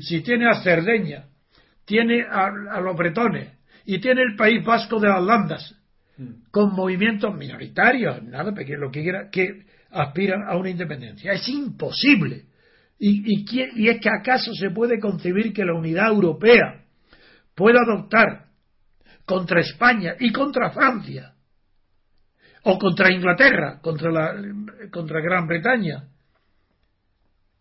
Si 0.00 0.22
tiene 0.22 0.48
a 0.48 0.62
Cerdeña, 0.62 1.26
tiene 1.84 2.22
a, 2.22 2.50
a 2.72 2.80
los 2.80 2.96
bretones 2.96 3.52
y 3.84 4.00
tiene 4.00 4.22
el 4.22 4.36
País 4.36 4.64
Vasco 4.64 4.98
de 4.98 5.08
las 5.08 5.22
Landas, 5.22 5.74
con 6.50 6.74
movimientos 6.74 7.34
minoritarios, 7.34 8.22
nada, 8.22 8.52
porque 8.52 8.76
lo 8.76 8.90
que 8.90 9.02
quiera, 9.02 9.30
que 9.30 9.64
aspiran 9.90 10.42
a 10.46 10.56
una 10.56 10.70
independencia. 10.70 11.32
Es 11.32 11.48
imposible. 11.48 12.44
Y, 12.98 13.22
y, 13.26 13.88
es 13.88 14.00
que 14.00 14.10
acaso 14.10 14.52
se 14.54 14.70
puede 14.70 15.00
concebir 15.00 15.52
que 15.52 15.64
la 15.64 15.74
unidad 15.74 16.08
europea 16.08 16.84
pueda 17.54 17.80
adoptar 17.80 18.46
contra 19.24 19.60
España 19.60 20.14
y 20.18 20.30
contra 20.32 20.70
Francia, 20.70 21.32
o 22.64 22.78
contra 22.78 23.12
Inglaterra, 23.12 23.78
contra, 23.80 24.10
la, 24.10 24.34
contra 24.90 25.20
Gran 25.20 25.46
Bretaña. 25.46 26.04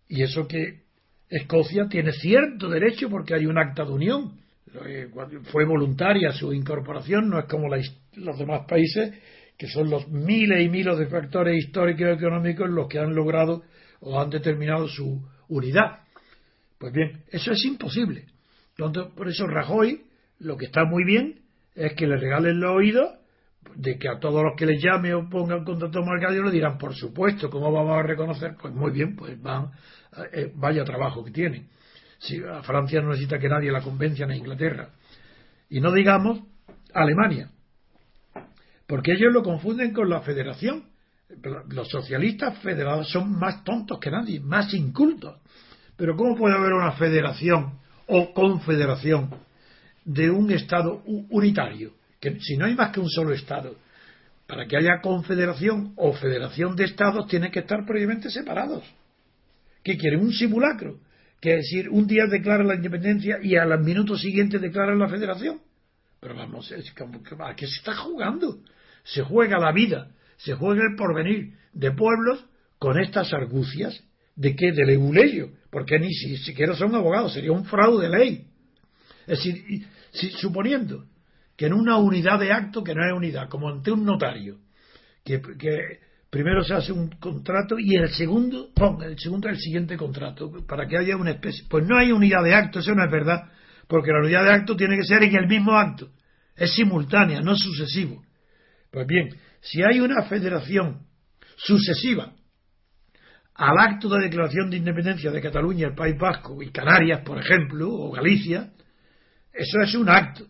Y 0.07 0.23
eso 0.23 0.47
que 0.47 0.81
Escocia 1.29 1.87
tiene 1.87 2.11
cierto 2.11 2.69
derecho 2.69 3.09
porque 3.09 3.35
hay 3.35 3.45
un 3.45 3.57
acta 3.57 3.85
de 3.85 3.91
unión, 3.91 4.39
eh, 4.85 5.09
fue 5.51 5.65
voluntaria 5.65 6.31
su 6.31 6.53
incorporación, 6.53 7.29
no 7.29 7.39
es 7.39 7.45
como 7.45 7.67
los 7.69 8.37
demás 8.37 8.65
países, 8.67 9.13
que 9.57 9.67
son 9.67 9.89
los 9.89 10.07
miles 10.07 10.61
y 10.65 10.69
miles 10.69 10.97
de 10.97 11.07
factores 11.07 11.57
históricos 11.57 12.01
y 12.01 12.11
económicos 12.11 12.69
los 12.69 12.87
que 12.87 12.99
han 12.99 13.13
logrado 13.13 13.63
o 13.99 14.19
han 14.19 14.29
determinado 14.29 14.87
su 14.87 15.21
unidad. 15.49 15.99
Pues 16.77 16.93
bien, 16.93 17.23
eso 17.29 17.51
es 17.51 17.63
imposible. 17.65 18.25
por 19.15 19.27
eso 19.27 19.47
Rajoy 19.47 20.03
lo 20.39 20.55
que 20.55 20.65
está 20.65 20.85
muy 20.85 21.03
bien 21.03 21.41
es 21.75 21.93
que 21.93 22.07
le 22.07 22.17
regalen 22.17 22.59
los 22.59 22.71
oídos 22.71 23.18
de 23.75 23.97
que 23.97 24.09
a 24.09 24.19
todos 24.19 24.43
los 24.43 24.55
que 24.55 24.65
les 24.65 24.81
llame 24.81 25.13
o 25.13 25.29
pongan 25.29 25.63
contrato 25.63 26.03
marcario 26.03 26.43
le 26.43 26.51
dirán, 26.51 26.77
por 26.77 26.95
supuesto, 26.95 27.49
¿cómo 27.49 27.71
vamos 27.71 27.97
a 27.97 28.03
reconocer? 28.03 28.55
Pues 28.61 28.73
muy 28.73 28.91
bien, 28.91 29.15
pues 29.15 29.41
van, 29.41 29.71
eh, 30.33 30.51
vaya 30.55 30.83
trabajo 30.83 31.23
que 31.23 31.31
tienen. 31.31 31.67
Si 32.19 32.41
a 32.43 32.61
Francia 32.63 33.01
no 33.01 33.09
necesita 33.09 33.39
que 33.39 33.47
nadie 33.47 33.71
la 33.71 33.81
convenza 33.81 34.25
a 34.25 34.35
Inglaterra. 34.35 34.89
Y 35.69 35.79
no 35.79 35.91
digamos 35.91 36.41
Alemania. 36.93 37.49
Porque 38.87 39.13
ellos 39.13 39.31
lo 39.31 39.43
confunden 39.43 39.93
con 39.93 40.09
la 40.09 40.21
federación. 40.21 40.85
Los 41.69 41.89
socialistas 41.89 42.57
federados 42.59 43.09
son 43.11 43.37
más 43.37 43.63
tontos 43.63 43.99
que 43.99 44.09
nadie, 44.09 44.39
más 44.39 44.73
incultos. 44.73 45.37
Pero 45.95 46.15
¿cómo 46.15 46.35
puede 46.35 46.55
haber 46.55 46.73
una 46.73 46.93
federación 46.93 47.79
o 48.07 48.33
confederación 48.33 49.29
de 50.05 50.31
un 50.31 50.51
Estado 50.51 51.03
unitario? 51.05 51.98
Que 52.19 52.39
si 52.39 52.57
no 52.57 52.65
hay 52.65 52.75
más 52.75 52.91
que 52.91 52.99
un 52.99 53.09
solo 53.09 53.33
Estado, 53.33 53.75
para 54.47 54.65
que 54.65 54.77
haya 54.77 54.99
confederación 55.01 55.93
o 55.95 56.13
federación 56.13 56.75
de 56.75 56.85
Estados 56.85 57.27
tienen 57.27 57.51
que 57.51 57.59
estar 57.59 57.85
previamente 57.85 58.29
separados. 58.29 58.83
¿Qué 59.83 59.97
quieren? 59.97 60.21
Un 60.21 60.33
simulacro. 60.33 60.99
Que 61.39 61.51
es 61.51 61.57
decir, 61.57 61.89
un 61.89 62.07
día 62.07 62.25
declaran 62.29 62.67
la 62.67 62.75
independencia 62.75 63.37
y 63.41 63.55
a 63.55 63.65
los 63.65 63.79
minutos 63.79 64.21
siguientes 64.21 64.59
declaran 64.59 64.99
la 64.99 65.07
federación. 65.07 65.61
Pero 66.19 66.35
vamos, 66.35 66.71
¿a 66.71 67.55
qué 67.55 67.67
se 67.67 67.75
está 67.75 67.95
jugando? 67.95 68.59
Se 69.03 69.21
juega 69.21 69.57
la 69.57 69.71
vida, 69.71 70.11
se 70.37 70.53
juega 70.53 70.81
el 70.81 70.95
porvenir 70.97 71.53
de 71.71 71.91
pueblos 71.91 72.43
con 72.77 72.99
estas 72.99 73.31
argucias 73.33 74.03
de 74.35 74.55
que 74.55 74.71
del 74.71 74.89
ebuleyo, 74.89 75.51
porque 75.69 75.99
ni 75.99 76.13
siquiera 76.13 76.75
son 76.75 76.95
abogados, 76.95 77.33
sería 77.33 77.51
un 77.51 77.65
fraude 77.65 78.09
de 78.09 78.17
ley. 78.17 78.47
Es 79.27 79.43
decir, 79.43 79.85
si, 80.11 80.31
suponiendo 80.31 81.05
que 81.59 81.65
en 81.65 81.73
una 81.73 81.97
unidad 81.97 82.39
de 82.39 82.53
acto, 82.53 82.81
que 82.81 82.95
no 82.95 83.05
es 83.05 83.11
unidad, 83.11 83.49
como 83.49 83.67
ante 83.67 83.91
un 83.91 84.05
notario, 84.05 84.59
que, 85.25 85.41
primero 86.29 86.63
se 86.63 86.73
hace 86.73 86.93
un 86.93 87.09
contrato 87.19 87.75
y 87.77 87.97
el 87.97 88.07
segundo, 88.11 88.69
pon, 88.73 89.03
el 89.03 89.19
segundo 89.19 89.49
es 89.49 89.57
el 89.57 89.59
siguiente 89.59 89.97
contrato, 89.97 90.49
para 90.65 90.87
que 90.87 90.97
haya 90.97 91.17
una 91.17 91.31
especie. 91.31 91.65
Pues 91.69 91.85
no 91.85 91.97
hay 91.97 92.13
unidad 92.13 92.45
de 92.45 92.53
acto, 92.53 92.79
eso 92.79 92.95
no 92.95 93.03
es 93.03 93.11
verdad, 93.11 93.51
porque 93.89 94.09
la 94.09 94.19
unidad 94.19 94.45
de 94.45 94.53
acto 94.53 94.77
tiene 94.77 94.95
que 94.95 95.03
ser 95.03 95.21
en 95.23 95.35
el 95.35 95.47
mismo 95.47 95.73
acto, 95.77 96.07
es 96.55 96.73
simultánea, 96.75 97.41
no 97.41 97.57
sucesivo. 97.57 98.23
Pues 98.89 99.05
bien, 99.05 99.27
si 99.59 99.81
hay 99.83 99.99
una 99.99 100.23
federación 100.29 101.07
sucesiva 101.57 102.35
al 103.55 103.77
acto 103.79 104.07
de 104.07 104.23
declaración 104.23 104.69
de 104.69 104.77
independencia 104.77 105.29
de 105.29 105.41
Cataluña, 105.41 105.87
el 105.87 105.95
País 105.95 106.15
Vasco 106.17 106.63
y 106.63 106.71
Canarias, 106.71 107.19
por 107.25 107.37
ejemplo, 107.37 107.89
o 107.91 108.11
Galicia, 108.11 108.71
eso 109.51 109.81
es 109.83 109.93
un 109.95 110.07
acto. 110.07 110.45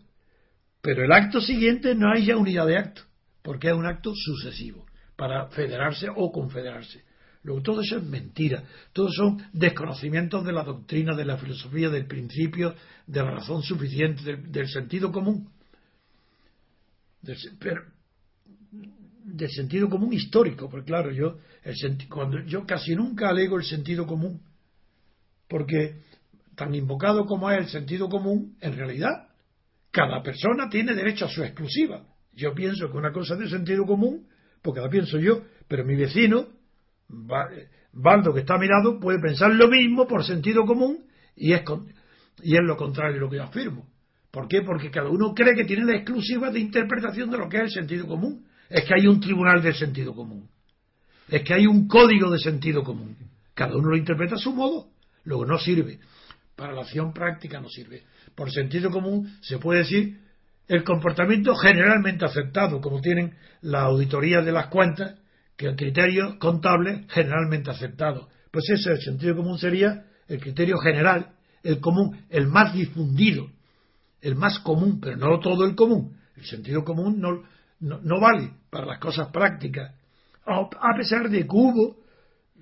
Pero 0.82 1.04
el 1.04 1.12
acto 1.12 1.40
siguiente 1.40 1.94
no 1.94 2.10
hay 2.12 2.26
ya 2.26 2.36
unidad 2.36 2.66
de 2.66 2.78
acto, 2.78 3.02
porque 3.42 3.68
es 3.68 3.74
un 3.74 3.86
acto 3.86 4.12
sucesivo 4.14 4.86
para 5.16 5.48
federarse 5.50 6.08
o 6.14 6.32
confederarse. 6.32 7.04
Luego, 7.42 7.62
todo 7.62 7.80
eso 7.80 7.96
es 7.96 8.02
mentira. 8.04 8.64
Todos 8.92 9.14
son 9.14 9.42
desconocimientos 9.52 10.44
de 10.44 10.52
la 10.52 10.62
doctrina, 10.62 11.16
de 11.16 11.24
la 11.24 11.38
filosofía, 11.38 11.88
del 11.88 12.06
principio, 12.06 12.74
de 13.06 13.22
la 13.22 13.30
razón 13.30 13.62
suficiente, 13.62 14.36
del, 14.36 14.68
sentido 14.68 15.10
común. 15.10 15.48
Del, 17.22 17.36
del 19.24 19.50
sentido 19.50 19.88
común 19.88 20.12
histórico, 20.12 20.68
porque 20.68 20.86
claro, 20.86 21.10
yo, 21.12 21.38
cuando, 22.08 22.40
yo 22.44 22.66
casi 22.66 22.94
nunca 22.94 23.28
alego 23.28 23.58
el 23.58 23.64
sentido 23.64 24.06
común, 24.06 24.42
porque 25.48 26.00
tan 26.56 26.74
invocado 26.74 27.26
como 27.26 27.50
es 27.50 27.58
el 27.58 27.68
sentido 27.68 28.08
común, 28.08 28.56
en 28.60 28.76
realidad, 28.76 29.29
cada 29.90 30.22
persona 30.22 30.68
tiene 30.68 30.94
derecho 30.94 31.26
a 31.26 31.28
su 31.28 31.42
exclusiva. 31.42 32.04
Yo 32.32 32.54
pienso 32.54 32.90
que 32.90 32.96
una 32.96 33.12
cosa 33.12 33.36
de 33.36 33.48
sentido 33.48 33.84
común, 33.84 34.28
porque 34.62 34.80
la 34.80 34.88
pienso 34.88 35.18
yo, 35.18 35.42
pero 35.68 35.84
mi 35.84 35.96
vecino, 35.96 36.48
Baldo, 37.92 38.32
que 38.32 38.40
está 38.40 38.56
mirado, 38.56 39.00
puede 39.00 39.18
pensar 39.20 39.52
lo 39.52 39.68
mismo 39.68 40.06
por 40.06 40.24
sentido 40.24 40.64
común 40.64 41.04
y 41.34 41.52
es, 41.52 41.62
y 42.42 42.54
es 42.54 42.62
lo 42.62 42.76
contrario 42.76 43.14
de 43.14 43.20
lo 43.20 43.28
que 43.28 43.36
yo 43.36 43.44
afirmo. 43.44 43.88
¿Por 44.30 44.46
qué? 44.46 44.62
Porque 44.62 44.90
cada 44.90 45.10
uno 45.10 45.34
cree 45.34 45.56
que 45.56 45.64
tiene 45.64 45.84
la 45.84 45.96
exclusiva 45.96 46.50
de 46.50 46.60
interpretación 46.60 47.30
de 47.30 47.38
lo 47.38 47.48
que 47.48 47.56
es 47.56 47.62
el 47.64 47.70
sentido 47.70 48.06
común. 48.06 48.46
Es 48.68 48.84
que 48.84 48.94
hay 48.94 49.08
un 49.08 49.20
tribunal 49.20 49.60
de 49.60 49.74
sentido 49.74 50.14
común. 50.14 50.48
Es 51.28 51.42
que 51.42 51.54
hay 51.54 51.66
un 51.66 51.88
código 51.88 52.30
de 52.30 52.38
sentido 52.38 52.84
común. 52.84 53.16
Cada 53.54 53.76
uno 53.76 53.88
lo 53.90 53.96
interpreta 53.96 54.36
a 54.36 54.38
su 54.38 54.52
modo. 54.52 54.90
Luego 55.24 55.44
no 55.46 55.58
sirve 55.58 55.98
para 56.60 56.74
la 56.74 56.82
acción 56.82 57.14
práctica 57.14 57.58
no 57.58 57.70
sirve. 57.70 58.02
Por 58.34 58.52
sentido 58.52 58.90
común 58.90 59.34
se 59.40 59.56
puede 59.58 59.78
decir 59.78 60.20
el 60.68 60.84
comportamiento 60.84 61.54
generalmente 61.54 62.26
aceptado, 62.26 62.82
como 62.82 63.00
tienen 63.00 63.34
la 63.62 63.84
auditoría 63.84 64.42
de 64.42 64.52
las 64.52 64.66
cuentas, 64.66 65.18
que 65.56 65.68
el 65.68 65.74
criterio 65.74 66.38
contable 66.38 67.06
generalmente 67.08 67.70
aceptado. 67.70 68.28
Pues 68.50 68.68
ese 68.68 68.90
el 68.90 69.00
sentido 69.00 69.36
común 69.36 69.58
sería 69.58 70.04
el 70.28 70.38
criterio 70.38 70.76
general, 70.78 71.30
el 71.62 71.80
común, 71.80 72.26
el 72.28 72.46
más 72.46 72.74
difundido, 72.74 73.48
el 74.20 74.36
más 74.36 74.58
común, 74.58 75.00
pero 75.00 75.16
no 75.16 75.40
todo 75.40 75.64
el 75.64 75.74
común. 75.74 76.14
El 76.36 76.44
sentido 76.44 76.84
común 76.84 77.18
no, 77.20 77.42
no, 77.80 78.20
vale 78.20 78.50
para 78.68 78.84
las 78.84 78.98
cosas 78.98 79.28
prácticas, 79.32 79.94
a 80.44 80.96
pesar 80.98 81.30
de 81.30 81.40
que 81.40 81.48
hubo 81.50 81.96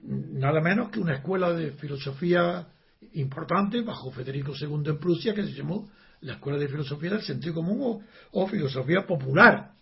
nada 0.05 0.61
menos 0.61 0.91
que 0.91 1.01
una 1.01 1.17
escuela 1.17 1.53
de 1.53 1.73
filosofía 1.73 2.69
importante 3.15 3.81
bajo 3.83 4.11
Federico 4.11 4.53
II 4.59 4.83
en 4.87 4.99
Prusia 4.99 5.35
que 5.35 5.45
se 5.45 5.53
llamó 5.53 5.89
la 6.21 6.35
Escuela 6.35 6.59
de 6.59 6.69
Filosofía 6.69 7.11
del 7.11 7.23
Sentido 7.23 7.55
Común 7.55 8.05
o, 8.33 8.47
Filosofía 8.49 9.07
Popular. 9.07 9.73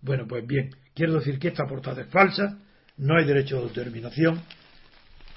Bueno, 0.00 0.26
pues 0.28 0.46
bien, 0.46 0.70
quiero 0.94 1.14
decir 1.14 1.38
que 1.38 1.48
esta 1.48 1.66
portada 1.66 2.02
es 2.02 2.08
falsa, 2.08 2.58
no 2.98 3.16
hay 3.16 3.24
derecho 3.24 3.60
de 3.60 3.68
determinación 3.68 4.42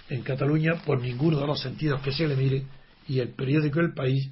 en 0.10 0.22
Cataluña 0.22 0.76
por 0.86 1.02
ninguno 1.02 1.40
de 1.40 1.48
los 1.48 1.62
sentidos 1.62 2.02
que 2.02 2.12
se 2.12 2.28
le 2.28 2.36
mire 2.36 2.64
y 3.08 3.20
el 3.20 3.30
periódico 3.30 3.80
El 3.80 3.94
País 3.94 4.30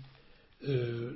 eh, 0.62 1.15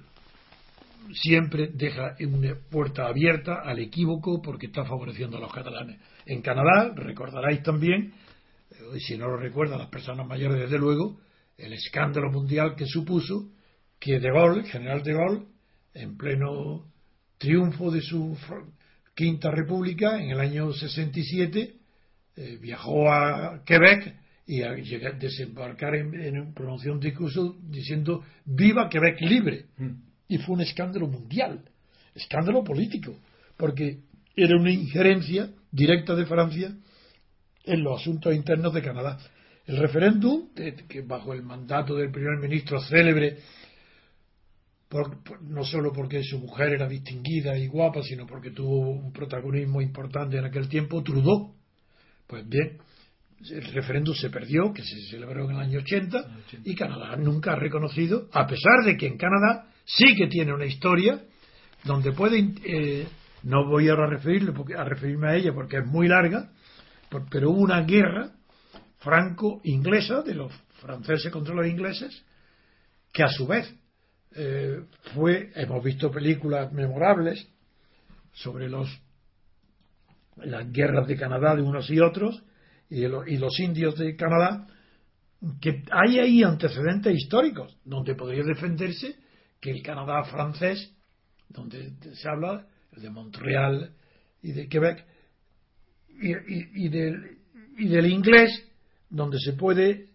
siempre 1.14 1.70
deja 1.74 2.16
una 2.22 2.56
puerta 2.70 3.08
abierta 3.08 3.62
al 3.64 3.80
equívoco 3.80 4.42
porque 4.42 4.68
está 4.68 4.86
favoreciendo 4.86 5.38
a 5.38 5.42
los 5.42 5.52
catalanes. 5.52 6.00
En 6.26 6.42
Canadá, 6.42 6.94
recordaréis 6.96 7.64
también, 7.64 8.14
y 8.96 9.00
si 9.00 9.18
no 9.18 9.28
lo 9.28 9.38
recuerdan 9.38 9.80
las 9.80 9.90
personas 9.90 10.28
mayores, 10.28 10.62
desde 10.62 10.78
luego, 10.78 11.20
el 11.58 11.74
escándalo 11.74 12.32
mundial 12.32 12.76
que 12.76 12.86
supuso 12.86 13.52
que 14.00 14.20
De 14.20 14.32
Gaulle, 14.32 14.64
general 14.64 15.04
De 15.04 15.14
Gaulle, 15.14 15.46
en 15.94 16.18
pleno 16.18 16.86
triunfo 17.38 17.92
de 17.92 18.02
su 18.02 18.38
quinta 19.16 19.52
república, 19.52 20.22
en 20.22 20.32
el 20.32 20.40
año 20.40 20.72
67, 20.72 21.76
eh, 22.36 22.58
viajó 22.62 23.12
a 23.12 23.64
Quebec 23.66 24.16
y 24.46 24.64
a 24.64 24.74
llegar, 24.76 25.20
desembarcar 25.20 25.96
en, 25.96 26.14
en 26.20 26.40
un 26.40 26.54
pronunciación 26.54 27.00
discurso 27.00 27.58
diciendo 27.62 28.24
viva 28.46 28.90
Quebec 28.90 29.20
libre. 29.22 29.66
Mm. 29.78 29.92
Y 30.30 30.38
fue 30.38 30.56
un 30.56 30.62
escándalo 30.62 31.08
mundial, 31.08 31.66
escándalo 32.16 32.64
político, 32.64 33.20
porque 33.58 34.00
era 34.36 34.56
una 34.56 34.72
injerencia 34.72 35.50
directa 35.72 36.16
de 36.16 36.26
Francia 36.26 36.74
en 37.70 37.84
los 37.84 38.02
asuntos 38.02 38.34
internos 38.34 38.74
de 38.74 38.82
Canadá. 38.82 39.18
El 39.66 39.78
referéndum, 39.78 40.50
que 40.54 41.02
bajo 41.02 41.34
el 41.34 41.44
mandato 41.44 41.96
del 41.96 42.12
primer 42.12 42.40
ministro 42.40 42.82
célebre, 42.82 43.38
no 45.42 45.64
solo 45.64 45.94
porque 45.94 46.24
su 46.24 46.40
mujer 46.40 46.74
era 46.74 46.88
distinguida 46.88 47.56
y 47.58 47.68
guapa, 47.68 48.02
sino 48.02 48.26
porque 48.26 48.50
tuvo 48.50 48.90
un 48.90 49.14
protagonismo 49.14 49.82
importante 49.82 50.38
en 50.38 50.46
aquel 50.46 50.68
tiempo, 50.68 51.04
Trudeau. 51.04 51.54
Pues 52.26 52.48
bien, 52.50 52.80
el 53.52 53.74
referéndum 53.74 54.16
se 54.16 54.32
perdió, 54.32 54.74
que 54.74 54.84
se 54.84 55.02
celebró 55.12 55.46
en 55.46 55.52
el 55.52 55.62
año 55.62 55.80
80, 55.80 56.26
y 56.64 56.76
Canadá 56.76 57.16
nunca 57.18 57.54
ha 57.54 57.56
reconocido, 57.56 58.28
a 58.34 58.48
pesar 58.48 58.84
de 58.86 58.98
que 58.98 59.06
en 59.06 59.18
Canadá 59.18 59.68
sí 59.86 60.16
que 60.16 60.28
tiene 60.28 60.54
una 60.54 60.66
historia 60.66 61.22
donde 61.84 62.12
puede, 62.12 62.54
eh, 62.66 63.08
no 63.44 63.68
voy 63.68 63.90
ahora 63.90 64.06
a, 64.06 64.10
referirle 64.10 64.52
porque, 64.52 64.74
a 64.74 64.84
referirme 64.84 65.30
a 65.30 65.36
ella 65.36 65.54
porque 65.54 65.78
es 65.78 65.86
muy 65.86 66.08
larga, 66.08 66.50
pero 67.30 67.52
hubo 67.52 67.62
una 67.62 67.82
guerra 67.82 68.32
franco-inglesa 69.00 70.22
de 70.22 70.36
los 70.36 70.54
franceses 70.82 71.32
contra 71.32 71.56
los 71.56 71.68
ingleses, 71.68 72.24
que 73.12 73.24
a 73.24 73.30
su 73.30 73.48
vez 73.48 73.74
eh, 74.36 74.84
fue, 75.14 75.52
hemos 75.56 75.84
visto 75.84 76.12
películas 76.12 76.72
memorables 76.72 77.48
sobre 78.34 78.70
los 78.70 78.90
las 80.36 80.72
guerras 80.72 81.06
de 81.08 81.18
Canadá 81.18 81.56
de 81.56 81.62
unos 81.62 81.90
y 81.90 82.00
otros 82.00 82.42
y, 82.90 83.04
y 83.04 83.38
los 83.38 83.60
indios 83.60 83.98
de 83.98 84.16
Canadá, 84.16 84.68
que 85.62 85.84
hay 85.92 86.20
ahí 86.20 86.44
antecedentes 86.44 87.14
históricos 87.14 87.78
donde 87.84 88.16
podría 88.16 88.44
defenderse 88.44 89.18
que 89.60 89.72
el 89.72 89.82
Canadá 89.82 90.24
francés, 90.24 90.94
donde 91.50 91.94
se 92.14 92.30
habla 92.30 92.66
de 92.96 93.10
Montreal 93.10 93.94
y 94.42 94.52
de 94.54 94.68
Quebec, 94.68 95.06
y, 96.22 96.86
y, 96.86 96.90
del, 96.90 97.38
y 97.78 97.88
del, 97.88 98.06
inglés, 98.08 98.64
donde 99.10 99.40
se 99.40 99.54
puede 99.54 100.08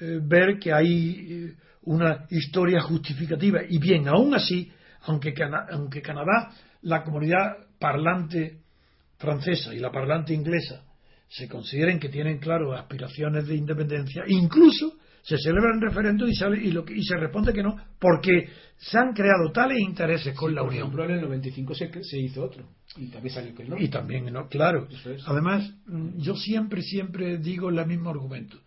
eh, 0.00 0.18
ver 0.22 0.58
que 0.58 0.72
hay 0.72 1.26
eh, 1.28 1.54
una 1.82 2.26
historia 2.30 2.80
justificativa. 2.80 3.60
Y 3.68 3.78
bien, 3.78 4.08
aún 4.08 4.34
así, 4.34 4.70
aunque, 5.02 5.34
aunque 5.70 6.02
Canadá, 6.02 6.50
la 6.82 7.02
comunidad 7.04 7.56
parlante 7.78 8.58
francesa 9.18 9.74
y 9.74 9.78
la 9.78 9.90
parlante 9.90 10.32
inglesa 10.34 10.82
se 11.28 11.48
consideren 11.48 12.00
que 12.00 12.08
tienen, 12.08 12.38
claro, 12.38 12.74
aspiraciones 12.74 13.46
de 13.46 13.54
independencia, 13.54 14.24
incluso 14.26 14.96
se 15.22 15.36
celebran 15.38 15.80
referéndum 15.80 16.28
y, 16.28 16.34
sale, 16.34 16.58
y, 16.62 16.70
lo 16.70 16.84
y 16.88 17.02
se 17.02 17.16
responde 17.16 17.52
que 17.52 17.62
no, 17.62 17.76
porque 17.98 18.48
se 18.76 18.98
han 18.98 19.12
creado 19.12 19.52
tales 19.52 19.78
intereses 19.80 20.34
con 20.34 20.54
la 20.54 20.62
Unión. 20.62 20.90
Por 20.90 21.00
ejemplo, 21.00 21.04
en 21.04 21.20
el 21.20 21.28
95 21.28 21.74
se, 21.74 22.04
se, 22.04 22.18
hizo 22.18 22.44
otro. 22.44 22.64
Y 22.96 23.08
también 23.08 23.34
salió 23.34 23.54
que 23.54 23.64
no. 23.64 23.76
Y 23.78 23.88
también, 23.88 24.32
no, 24.32 24.48
claro. 24.48 24.88
Además, 25.26 25.72
mm, 25.86 26.18
yo 26.18 26.34
siempre, 26.34 26.82
siempre 26.82 27.38
digo 27.38 27.68
el 27.68 27.86
mismo 27.86 28.10
argumento. 28.10 28.58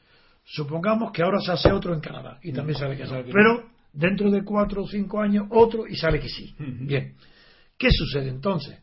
Supongamos 0.45 1.11
que 1.11 1.23
ahora 1.23 1.39
se 1.39 1.53
hace 1.53 1.71
otro 1.71 1.93
en 1.93 2.01
Canadá 2.01 2.37
y 2.43 2.51
también 2.51 2.77
sale 2.77 2.97
que 2.97 3.05
no. 3.05 3.23
Pero 3.31 3.69
dentro 3.93 4.29
de 4.29 4.43
cuatro 4.43 4.83
o 4.83 4.87
cinco 4.87 5.21
años 5.21 5.47
otro 5.49 5.87
y 5.87 5.95
sale 5.95 6.19
que 6.19 6.29
sí. 6.29 6.53
Bien. 6.57 7.15
¿Qué 7.77 7.89
sucede 7.91 8.29
entonces? 8.29 8.82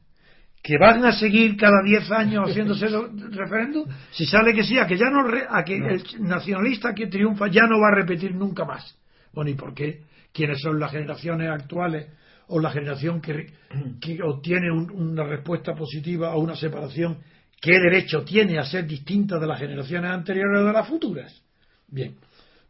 Que 0.62 0.76
van 0.78 1.04
a 1.04 1.12
seguir 1.12 1.56
cada 1.56 1.82
10 1.82 2.10
años 2.10 2.44
haciéndose 2.50 2.88
referéndum, 3.30 3.86
si 4.10 4.26
sale 4.26 4.54
que 4.54 4.64
sí, 4.64 4.78
a 4.78 4.86
que 4.86 4.96
ya 4.96 5.10
no, 5.10 5.24
a 5.48 5.64
que 5.64 5.76
el 5.76 6.02
nacionalista 6.20 6.94
que 6.94 7.06
triunfa 7.06 7.48
ya 7.48 7.62
no 7.62 7.80
va 7.80 7.88
a 7.88 7.94
repetir 7.94 8.34
nunca 8.34 8.64
más. 8.64 8.96
Bueno, 9.32 9.50
¿y 9.50 9.54
por 9.54 9.74
qué? 9.74 10.02
¿Quiénes 10.32 10.60
son 10.60 10.78
las 10.78 10.92
generaciones 10.92 11.48
actuales 11.48 12.08
o 12.48 12.60
la 12.60 12.70
generación 12.70 13.20
que, 13.20 13.52
que 14.00 14.18
obtiene 14.22 14.70
una 14.70 15.24
respuesta 15.24 15.74
positiva 15.74 16.32
a 16.32 16.36
una 16.36 16.56
separación? 16.56 17.18
¿Qué 17.60 17.72
derecho 17.72 18.24
tiene 18.24 18.58
a 18.58 18.64
ser 18.64 18.86
distinta 18.86 19.38
de 19.38 19.46
las 19.46 19.58
generaciones 19.58 20.10
anteriores 20.10 20.62
o 20.62 20.64
de 20.64 20.72
las 20.72 20.88
futuras? 20.88 21.42
Bien, 21.88 22.16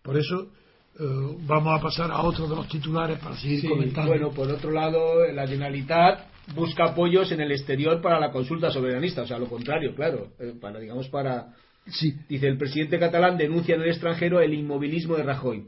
por 0.03 0.17
eso 0.17 0.51
eh, 0.99 1.37
vamos 1.47 1.79
a 1.79 1.83
pasar 1.83 2.11
a 2.11 2.21
otro 2.23 2.49
de 2.49 2.57
los 2.57 2.69
titulares 2.69 3.19
para 3.19 3.37
seguir 3.37 3.69
comentando. 3.69 4.11
Bueno, 4.11 4.31
por 4.31 4.51
otro 4.51 4.71
lado, 4.71 5.25
la 5.33 5.47
Generalitat 5.47 6.27
busca 6.55 6.85
apoyos 6.85 7.33
en 7.33 7.41
el 7.41 7.53
exterior 7.53 8.01
para 8.01 8.21
la 8.21 8.31
consulta 8.31 8.71
soberanista, 8.71 9.23
o 9.23 9.27
sea, 9.27 9.39
lo 9.39 9.47
contrario, 9.47 9.95
claro, 9.95 10.29
eh, 10.39 10.55
para 10.61 10.79
digamos 10.81 11.09
para 11.09 11.55
sí. 11.87 12.15
dice 12.29 12.47
el 12.47 12.59
presidente 12.59 12.99
catalán 12.99 13.37
denuncia 13.37 13.75
en 13.75 13.83
el 13.83 13.89
extranjero 13.89 14.41
el 14.41 14.55
inmovilismo 14.55 15.17
de 15.17 15.23
Rajoy. 15.23 15.65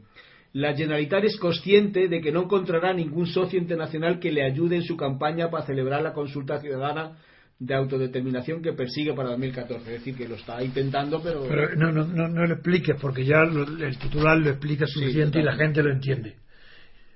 La 0.53 0.75
Generalitat 0.75 1.23
es 1.23 1.37
consciente 1.37 2.07
de 2.07 2.21
que 2.21 2.31
no 2.31 2.43
encontrará 2.43 2.93
ningún 2.93 3.25
socio 3.25 3.57
internacional 3.59 4.19
que 4.19 4.31
le 4.31 4.43
ayude 4.43 4.75
en 4.75 4.83
su 4.83 4.95
campaña 4.95 5.49
para 5.49 5.65
celebrar 5.65 6.03
la 6.03 6.13
consulta 6.13 6.59
ciudadana 6.59 7.17
de 7.57 7.73
autodeterminación 7.73 8.61
que 8.61 8.73
persigue 8.73 9.13
para 9.13 9.29
2014. 9.29 9.81
Es 9.81 9.99
decir, 9.99 10.15
que 10.15 10.27
lo 10.27 10.35
está 10.35 10.63
intentando, 10.63 11.21
pero. 11.23 11.43
Pero 11.47 11.75
no, 11.75 11.91
no, 11.91 12.05
no, 12.05 12.27
no 12.27 12.45
lo 12.45 12.53
expliques, 12.53 12.97
porque 13.01 13.25
ya 13.25 13.41
el 13.41 13.97
titular 13.97 14.37
lo 14.37 14.49
explica 14.49 14.85
suficiente 14.85 15.39
y 15.39 15.43
la 15.43 15.55
gente 15.55 15.81
lo 15.81 15.91
entiende. 15.91 16.35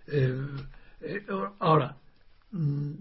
Eh, 0.08 0.34
eh, 1.02 1.22
ahora, 1.60 1.98
mm, 2.52 2.92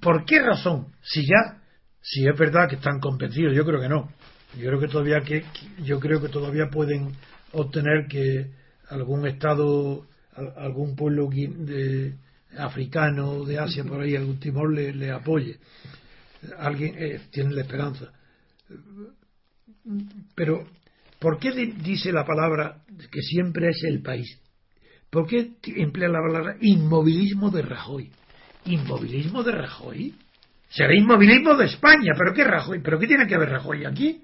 ¿por 0.00 0.24
qué 0.24 0.40
razón? 0.40 0.88
Si 1.02 1.26
ya, 1.26 1.62
si 2.00 2.26
es 2.26 2.38
verdad 2.38 2.68
que 2.68 2.76
están 2.76 3.00
convencidos, 3.00 3.54
yo 3.54 3.64
creo 3.64 3.80
que 3.80 3.88
no. 3.88 4.10
Yo 4.56 4.68
creo 4.68 4.80
que 4.80 4.88
todavía 4.88 5.20
que 5.20 5.44
yo 5.84 6.00
creo 6.00 6.20
que 6.20 6.28
todavía 6.28 6.68
pueden 6.70 7.12
obtener 7.52 8.06
que 8.08 8.50
algún 8.88 9.26
estado, 9.26 10.06
algún 10.56 10.96
pueblo 10.96 11.28
de, 11.30 12.14
africano 12.58 13.44
de 13.44 13.58
Asia 13.58 13.84
por 13.84 14.00
ahí, 14.00 14.16
algún 14.16 14.40
Timor 14.40 14.72
le, 14.72 15.10
apoye 15.10 15.58
alguien 16.58 16.94
eh, 16.98 17.20
tiene 17.30 17.54
la 17.54 17.62
esperanza. 17.62 18.12
Pero, 20.34 20.66
¿por 21.18 21.38
qué 21.38 21.52
dice 21.52 22.12
la 22.12 22.24
palabra 22.24 22.82
que 23.10 23.20
siempre 23.20 23.68
es 23.68 23.84
el 23.84 24.02
país? 24.02 24.38
¿Por 25.10 25.26
qué 25.26 25.52
emplea 25.76 26.08
la 26.08 26.20
palabra 26.20 26.56
inmovilismo 26.60 27.50
de 27.50 27.62
Rajoy? 27.62 28.10
¿Inmovilismo 28.64 29.42
de 29.42 29.52
Rajoy? 29.52 30.14
Será 30.68 30.94
inmovilismo 30.94 31.56
de 31.56 31.66
España, 31.66 32.12
pero 32.16 32.32
¿qué 32.32 32.44
Rajoy? 32.44 32.80
¿Pero 32.80 32.98
qué 32.98 33.06
tiene 33.06 33.26
que 33.26 33.36
ver 33.36 33.50
Rajoy 33.50 33.84
aquí? 33.84 34.22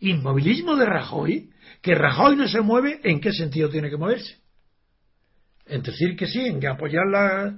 ¿Inmovilismo 0.00 0.76
de 0.76 0.86
Rajoy? 0.86 1.50
Que 1.82 1.94
Rajoy 1.94 2.36
no 2.36 2.48
se 2.48 2.60
mueve, 2.60 3.00
¿en 3.04 3.20
qué 3.20 3.32
sentido 3.32 3.68
tiene 3.68 3.90
que 3.90 3.96
moverse? 3.96 4.36
En 5.66 5.82
decir 5.82 6.16
que 6.16 6.26
sí, 6.26 6.40
en 6.40 6.66
apoyar 6.66 7.06
la, 7.06 7.54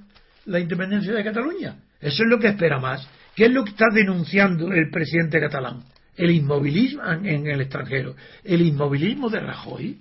la 0.47 0.59
independencia 0.59 1.13
de 1.13 1.23
Cataluña. 1.23 1.77
Eso 2.01 2.25
es 2.25 2.29
lo 2.29 2.39
que 2.39 2.49
espera 2.49 2.81
más. 2.81 3.07
¿Qué 3.37 3.45
es 3.45 3.53
lo 3.53 3.63
que 3.63 3.71
está 3.71 3.87
denunciando 3.93 4.73
el 4.73 4.91
presidente 4.91 5.39
catalán? 5.39 5.85
El 6.17 6.31
inmovilismo 6.31 7.03
en 7.07 7.47
el 7.47 7.61
extranjero. 7.61 8.17
El 8.43 8.63
inmovilismo 8.63 9.31
de 9.31 9.41
Rajoy. 9.41 10.01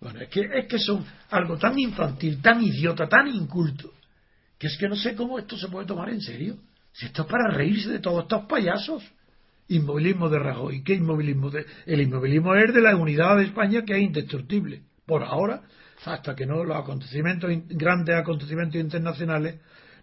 Bueno, 0.00 0.20
es 0.20 0.28
que, 0.28 0.48
es 0.52 0.66
que 0.68 0.78
son 0.78 1.04
algo 1.30 1.56
tan 1.56 1.78
infantil, 1.78 2.40
tan 2.42 2.62
idiota, 2.62 3.08
tan 3.08 3.26
inculto, 3.28 3.92
que 4.58 4.66
es 4.66 4.76
que 4.76 4.88
no 4.88 4.96
sé 4.96 5.14
cómo 5.14 5.38
esto 5.38 5.56
se 5.56 5.68
puede 5.68 5.86
tomar 5.86 6.10
en 6.10 6.20
serio. 6.20 6.56
Si 6.92 7.06
esto 7.06 7.22
es 7.22 7.28
para 7.28 7.50
reírse 7.50 7.90
de 7.90 8.00
todos 8.00 8.24
estos 8.24 8.46
payasos. 8.46 9.04
Inmovilismo 9.68 10.28
de 10.28 10.38
Rajoy. 10.38 10.82
¿Qué 10.82 10.94
inmovilismo? 10.94 11.50
De, 11.50 11.64
el 11.86 12.00
inmovilismo 12.00 12.54
es 12.54 12.72
de 12.72 12.80
la 12.80 12.96
unidad 12.96 13.36
de 13.36 13.44
España 13.44 13.84
que 13.84 13.94
es 13.94 14.02
indestructible. 14.02 14.82
Por 15.06 15.22
ahora, 15.22 15.62
hasta 16.04 16.34
que 16.34 16.46
no 16.46 16.64
los 16.64 16.76
acontecimientos, 16.76 17.50
grandes 17.68 18.16
acontecimientos 18.16 18.80
internacionales 18.80 19.56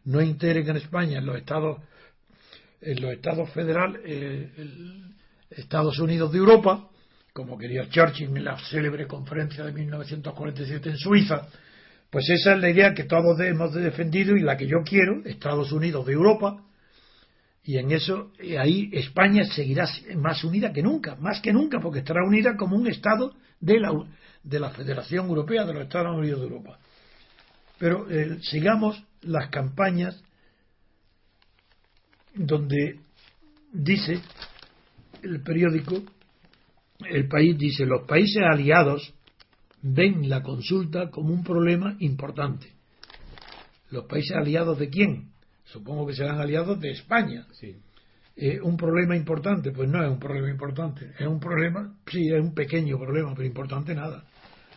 no 0.05 0.21
integren 0.21 0.69
en 0.69 0.77
España 0.77 1.17
en 1.17 1.25
los 1.25 1.37
estados 1.37 1.79
en 2.81 3.01
los 3.01 3.13
estados 3.13 3.49
federales 3.51 4.01
eh, 4.05 4.51
Estados 5.49 5.97
Unidos 5.99 6.31
de 6.31 6.37
Europa 6.37 6.89
como 7.33 7.57
quería 7.57 7.89
Churchill 7.89 8.37
en 8.37 8.43
la 8.43 8.57
célebre 8.59 9.07
conferencia 9.07 9.63
de 9.63 9.71
1947 9.73 10.89
en 10.89 10.97
Suiza 10.97 11.47
pues 12.09 12.29
esa 12.29 12.53
es 12.53 12.61
la 12.61 12.69
idea 12.69 12.93
que 12.93 13.03
todos 13.03 13.39
hemos 13.39 13.73
defendido 13.73 14.35
y 14.35 14.41
la 14.41 14.57
que 14.57 14.67
yo 14.67 14.77
quiero 14.85 15.21
Estados 15.25 15.71
Unidos 15.71 16.05
de 16.05 16.13
Europa. 16.13 16.63
Y 17.63 17.77
en 17.77 17.91
eso 17.91 18.31
ahí 18.59 18.89
España 18.93 19.43
seguirá 19.45 19.87
más 20.15 20.43
unida 20.43 20.71
que 20.71 20.83
nunca 20.83 21.15
más 21.15 21.41
que 21.41 21.51
nunca 21.51 21.79
porque 21.79 21.99
estará 21.99 22.23
unida 22.23 22.55
como 22.55 22.75
un 22.75 22.87
estado 22.87 23.33
de 23.59 23.79
la 23.79 23.91
de 24.43 24.59
la 24.59 24.69
Federación 24.69 25.27
Europea 25.27 25.65
de 25.65 25.73
los 25.73 25.83
Estados 25.83 26.15
Unidos 26.15 26.39
de 26.39 26.45
Europa. 26.45 26.77
Pero 27.79 28.09
eh, 28.09 28.37
sigamos 28.41 29.03
las 29.21 29.49
campañas 29.49 30.21
donde 32.35 32.99
dice 33.73 34.21
el 35.23 35.41
periódico, 35.41 36.03
el 37.09 37.27
país 37.27 37.57
dice, 37.57 37.85
los 37.85 38.07
países 38.07 38.43
aliados 38.43 39.14
ven 39.87 40.27
la 40.27 40.41
consulta 40.41 41.11
como 41.11 41.31
un 41.31 41.43
problema 41.43 41.95
importante. 41.99 42.73
¿Los 43.91 44.05
países 44.05 44.35
aliados 44.35 44.79
de 44.79 44.89
quién? 44.89 45.29
Supongo 45.65 46.07
que 46.07 46.13
serán 46.13 46.39
aliados 46.39 46.79
de 46.79 46.91
España. 46.91 47.45
Sí. 47.53 47.75
Eh, 48.35 48.59
¿Un 48.61 48.75
problema 48.77 49.15
importante? 49.15 49.71
Pues 49.71 49.87
no 49.87 50.03
es 50.03 50.09
un 50.09 50.19
problema 50.19 50.49
importante. 50.49 51.11
Es 51.19 51.27
un 51.27 51.39
problema, 51.39 51.95
sí, 52.07 52.27
es 52.27 52.41
un 52.41 52.53
pequeño 52.53 52.97
problema, 52.97 53.33
pero 53.35 53.47
importante 53.47 53.93
nada. 53.93 54.25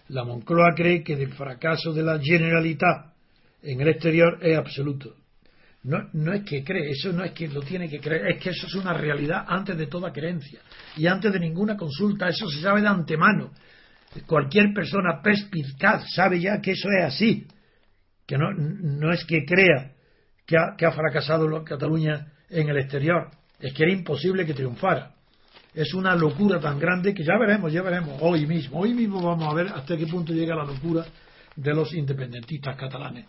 La 0.08 0.24
Moncloa 0.24 0.74
cree 0.76 1.02
que 1.02 1.14
el 1.14 1.32
fracaso 1.32 1.92
de 1.92 2.02
la 2.02 2.18
Generalitat 2.20 3.12
en 3.62 3.80
el 3.80 3.88
exterior 3.88 4.38
es 4.42 4.56
absoluto. 4.56 5.16
No, 5.84 6.06
no 6.12 6.34
es 6.34 6.44
que 6.44 6.62
cree, 6.62 6.90
eso 6.90 7.12
no 7.12 7.24
es 7.24 7.32
que 7.32 7.48
lo 7.48 7.62
tiene 7.62 7.88
que 7.88 7.98
creer, 7.98 8.32
es 8.32 8.42
que 8.42 8.50
eso 8.50 8.66
es 8.66 8.74
una 8.74 8.92
realidad 8.92 9.44
antes 9.46 9.76
de 9.78 9.86
toda 9.86 10.12
creencia 10.12 10.60
y 10.96 11.06
antes 11.06 11.32
de 11.32 11.40
ninguna 11.40 11.76
consulta, 11.76 12.28
eso 12.28 12.48
se 12.48 12.60
sabe 12.60 12.82
de 12.82 12.88
antemano. 12.88 13.52
Cualquier 14.26 14.72
persona 14.72 15.20
perspicaz 15.22 16.04
sabe 16.14 16.40
ya 16.40 16.60
que 16.60 16.72
eso 16.72 16.88
es 16.98 17.04
así, 17.04 17.46
que 18.26 18.38
no, 18.38 18.52
no 18.52 19.12
es 19.12 19.24
que 19.24 19.44
crea 19.44 19.92
que 20.46 20.56
ha, 20.56 20.76
que 20.76 20.86
ha 20.86 20.92
fracasado 20.92 21.62
Cataluña 21.62 22.32
en 22.48 22.68
el 22.68 22.78
exterior, 22.78 23.30
es 23.60 23.72
que 23.74 23.82
era 23.82 23.92
imposible 23.92 24.46
que 24.46 24.54
triunfara. 24.54 25.14
Es 25.74 25.92
una 25.92 26.16
locura 26.16 26.58
tan 26.58 26.78
grande 26.78 27.12
que 27.12 27.22
ya 27.22 27.36
veremos, 27.38 27.72
ya 27.72 27.82
veremos, 27.82 28.18
hoy 28.20 28.46
mismo, 28.46 28.80
hoy 28.80 28.94
mismo 28.94 29.20
vamos 29.20 29.46
a 29.46 29.54
ver 29.54 29.68
hasta 29.68 29.96
qué 29.96 30.06
punto 30.06 30.32
llega 30.32 30.56
la 30.56 30.64
locura 30.64 31.04
de 31.54 31.74
los 31.74 31.92
independentistas 31.92 32.76
catalanes. 32.76 33.26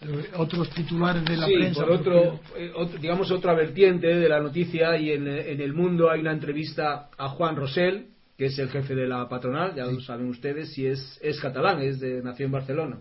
Eh, 0.00 0.30
otros 0.36 0.70
titulares 0.70 1.24
de 1.24 1.36
la 1.36 1.46
prensa. 1.46 1.84
Por 1.84 1.92
eh, 1.92 2.72
otro, 2.74 2.98
digamos, 2.98 3.30
otra 3.30 3.54
vertiente 3.54 4.06
de 4.06 4.28
la 4.28 4.40
noticia, 4.40 4.96
y 4.96 5.12
en, 5.12 5.26
el 5.26 5.72
mundo 5.74 6.10
hay 6.10 6.20
una 6.20 6.32
entrevista 6.32 7.08
a 7.16 7.28
Juan 7.30 7.56
Rosell, 7.56 8.06
que 8.38 8.46
es 8.46 8.58
el 8.58 8.70
jefe 8.70 8.94
de 8.94 9.06
la 9.06 9.28
patronal, 9.28 9.74
ya 9.74 9.84
lo 9.84 10.00
saben 10.00 10.28
ustedes, 10.28 10.72
si 10.72 10.86
es, 10.86 11.18
es 11.20 11.38
catalán, 11.40 11.82
es 11.82 12.00
de, 12.00 12.22
nació 12.22 12.46
en 12.46 12.52
Barcelona. 12.52 13.00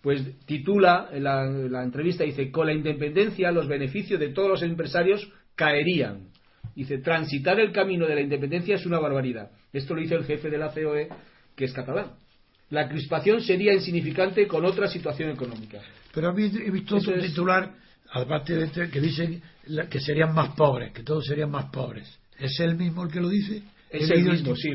Pues 0.00 0.22
titula 0.46 1.10
la, 1.12 1.44
la 1.44 1.82
entrevista, 1.82 2.24
dice, 2.24 2.50
con 2.50 2.66
la 2.66 2.72
independencia 2.72 3.52
los 3.52 3.68
beneficios 3.68 4.18
de 4.18 4.30
todos 4.30 4.48
los 4.48 4.62
empresarios 4.62 5.30
caerían. 5.54 6.28
Dice, 6.74 6.98
transitar 6.98 7.60
el 7.60 7.72
camino 7.72 8.06
de 8.06 8.14
la 8.14 8.20
independencia 8.22 8.76
es 8.76 8.86
una 8.86 8.98
barbaridad. 8.98 9.50
Esto 9.72 9.94
lo 9.94 10.00
dice 10.00 10.14
el 10.14 10.24
jefe 10.24 10.48
de 10.48 10.56
la 10.56 10.72
COE, 10.72 11.08
que 11.54 11.66
es 11.66 11.74
catalán 11.74 12.12
la 12.70 12.88
crispación 12.88 13.40
sería 13.40 13.74
insignificante 13.74 14.46
con 14.46 14.64
otra 14.64 14.88
situación 14.88 15.30
económica. 15.30 15.80
Pero 16.14 16.30
he 16.30 16.70
visto 16.70 16.96
otro 16.96 17.20
titular, 17.20 17.74
aparte 18.12 18.56
de 18.56 18.64
este, 18.64 18.88
que 18.88 19.00
dice 19.00 19.42
que 19.88 20.00
serían 20.00 20.34
más 20.34 20.54
pobres, 20.54 20.92
que 20.92 21.02
todos 21.02 21.26
serían 21.26 21.50
más 21.50 21.66
pobres. 21.66 22.18
¿Es 22.38 22.58
el 22.60 22.76
mismo 22.76 23.04
el 23.04 23.12
que 23.12 23.20
lo 23.20 23.28
dice? 23.28 23.62
Es 23.90 24.08
el, 24.10 24.24
mismo, 24.24 24.54
sí. 24.54 24.70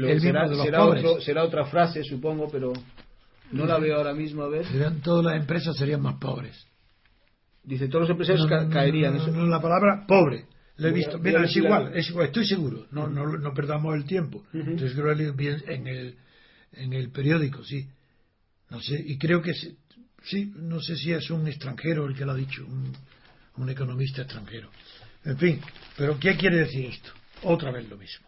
será, 1.24 1.44
otra 1.44 1.66
frase, 1.66 2.04
supongo, 2.04 2.50
pero 2.52 2.74
no 3.52 3.66
la 3.66 3.80
veo 3.80 3.96
ahora 3.96 4.14
mismo. 4.14 4.44
A 4.44 4.50
ver. 4.50 4.66
todas 5.02 5.26
las 5.26 5.42
empresas 5.42 5.76
serían 5.78 6.02
más 6.02 6.16
pobres. 6.16 6.68
Dice, 7.64 7.88
todos 7.88 8.02
los 8.02 8.10
empresarios 8.12 8.46
caerían. 8.72 9.18
No, 9.34 9.46
la 9.48 9.62
palabra 9.62 10.06
pobre. 10.08 10.46
Lo 10.78 10.90
he 10.90 10.92
visto. 10.92 11.18
Mira, 11.18 11.46
es 11.46 11.56
igual, 11.56 11.96
es 11.96 12.10
igual, 12.10 12.26
estoy 12.28 12.46
seguro. 12.46 12.88
No, 12.92 13.08
no, 13.08 13.26
no 13.26 13.54
perdamos 13.54 13.96
el 13.96 14.06
tiempo. 14.06 14.44
Entonces 14.54 14.94
creo 14.94 15.16
que 15.16 15.74
en 15.74 15.88
el 15.88 16.18
en 16.78 16.94
el 16.94 17.10
periódico, 17.12 17.64
sí. 17.64 17.88
No 18.70 18.82
sé, 18.82 19.02
y 19.06 19.18
creo 19.18 19.42
que 19.42 19.54
sí, 19.54 20.52
no 20.56 20.82
sé 20.82 20.96
si 20.96 21.12
es 21.12 21.30
un 21.30 21.48
extranjero 21.48 22.06
el 22.08 22.16
que 22.16 22.26
lo 22.26 22.32
ha 22.32 22.36
dicho, 22.36 22.66
un, 22.66 23.70
economista 23.70 24.24
extranjero. 24.24 24.70
En 25.24 25.38
fin, 25.38 25.62
pero 25.98 26.20
¿qué 26.20 26.36
quiere 26.36 26.58
decir 26.58 26.88
esto? 26.88 27.12
Otra 27.44 27.72
vez 27.72 27.88
lo 27.90 27.98
mismo. 27.98 28.28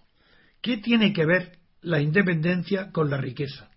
¿Qué 0.61 0.77
tiene 0.77 1.13
que 1.13 1.25
ver 1.25 1.59
la 1.81 2.01
independencia 2.01 2.91
con 2.91 3.09
la 3.09 3.17
riqueza? 3.17 3.69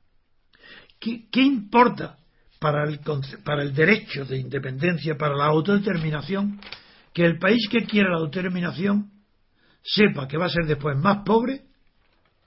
¿Qué, 0.99 1.40
importa 1.40 2.19
para 2.59 2.85
el, 2.85 3.01
para 3.45 3.62
el 3.62 3.75
derecho 3.75 4.25
de 4.25 4.38
independencia, 4.38 5.16
para 5.16 5.35
la 5.35 5.47
autodeterminación, 5.47 6.61
que 7.14 7.25
el 7.25 7.38
país 7.38 7.69
que 7.71 7.85
quiera 7.85 8.11
la 8.11 8.19
autodeterminación 8.19 9.11
sepa 9.83 10.29
que 10.29 10.37
va 10.37 10.47
a 10.47 10.51
ser 10.51 10.66
después 10.66 10.97
más 10.99 11.25
pobre 11.25 11.62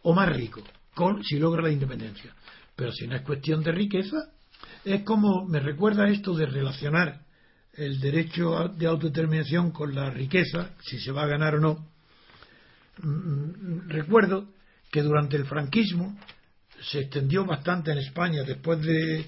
o 0.03 0.13
más 0.13 0.29
rico, 0.29 0.61
con, 0.93 1.23
si 1.23 1.39
logra 1.39 1.63
la 1.63 1.71
independencia. 1.71 2.33
Pero 2.75 2.91
si 2.91 3.07
no 3.07 3.15
es 3.15 3.23
cuestión 3.23 3.63
de 3.63 3.71
riqueza, 3.71 4.17
es 4.85 5.03
como 5.03 5.45
me 5.45 5.59
recuerda 5.59 6.07
esto 6.09 6.33
de 6.35 6.45
relacionar 6.45 7.21
el 7.73 7.99
derecho 7.99 8.69
de 8.69 8.85
autodeterminación 8.85 9.71
con 9.71 9.95
la 9.95 10.09
riqueza, 10.09 10.71
si 10.81 10.99
se 10.99 11.11
va 11.11 11.23
a 11.23 11.27
ganar 11.27 11.55
o 11.55 11.59
no. 11.59 11.92
Mm, 13.01 13.89
recuerdo 13.89 14.49
que 14.91 15.01
durante 15.01 15.35
el 15.37 15.45
franquismo 15.45 16.17
se 16.91 16.99
extendió 16.99 17.45
bastante 17.45 17.91
en 17.91 17.97
España 17.97 18.43
después 18.43 18.81
de 18.81 19.25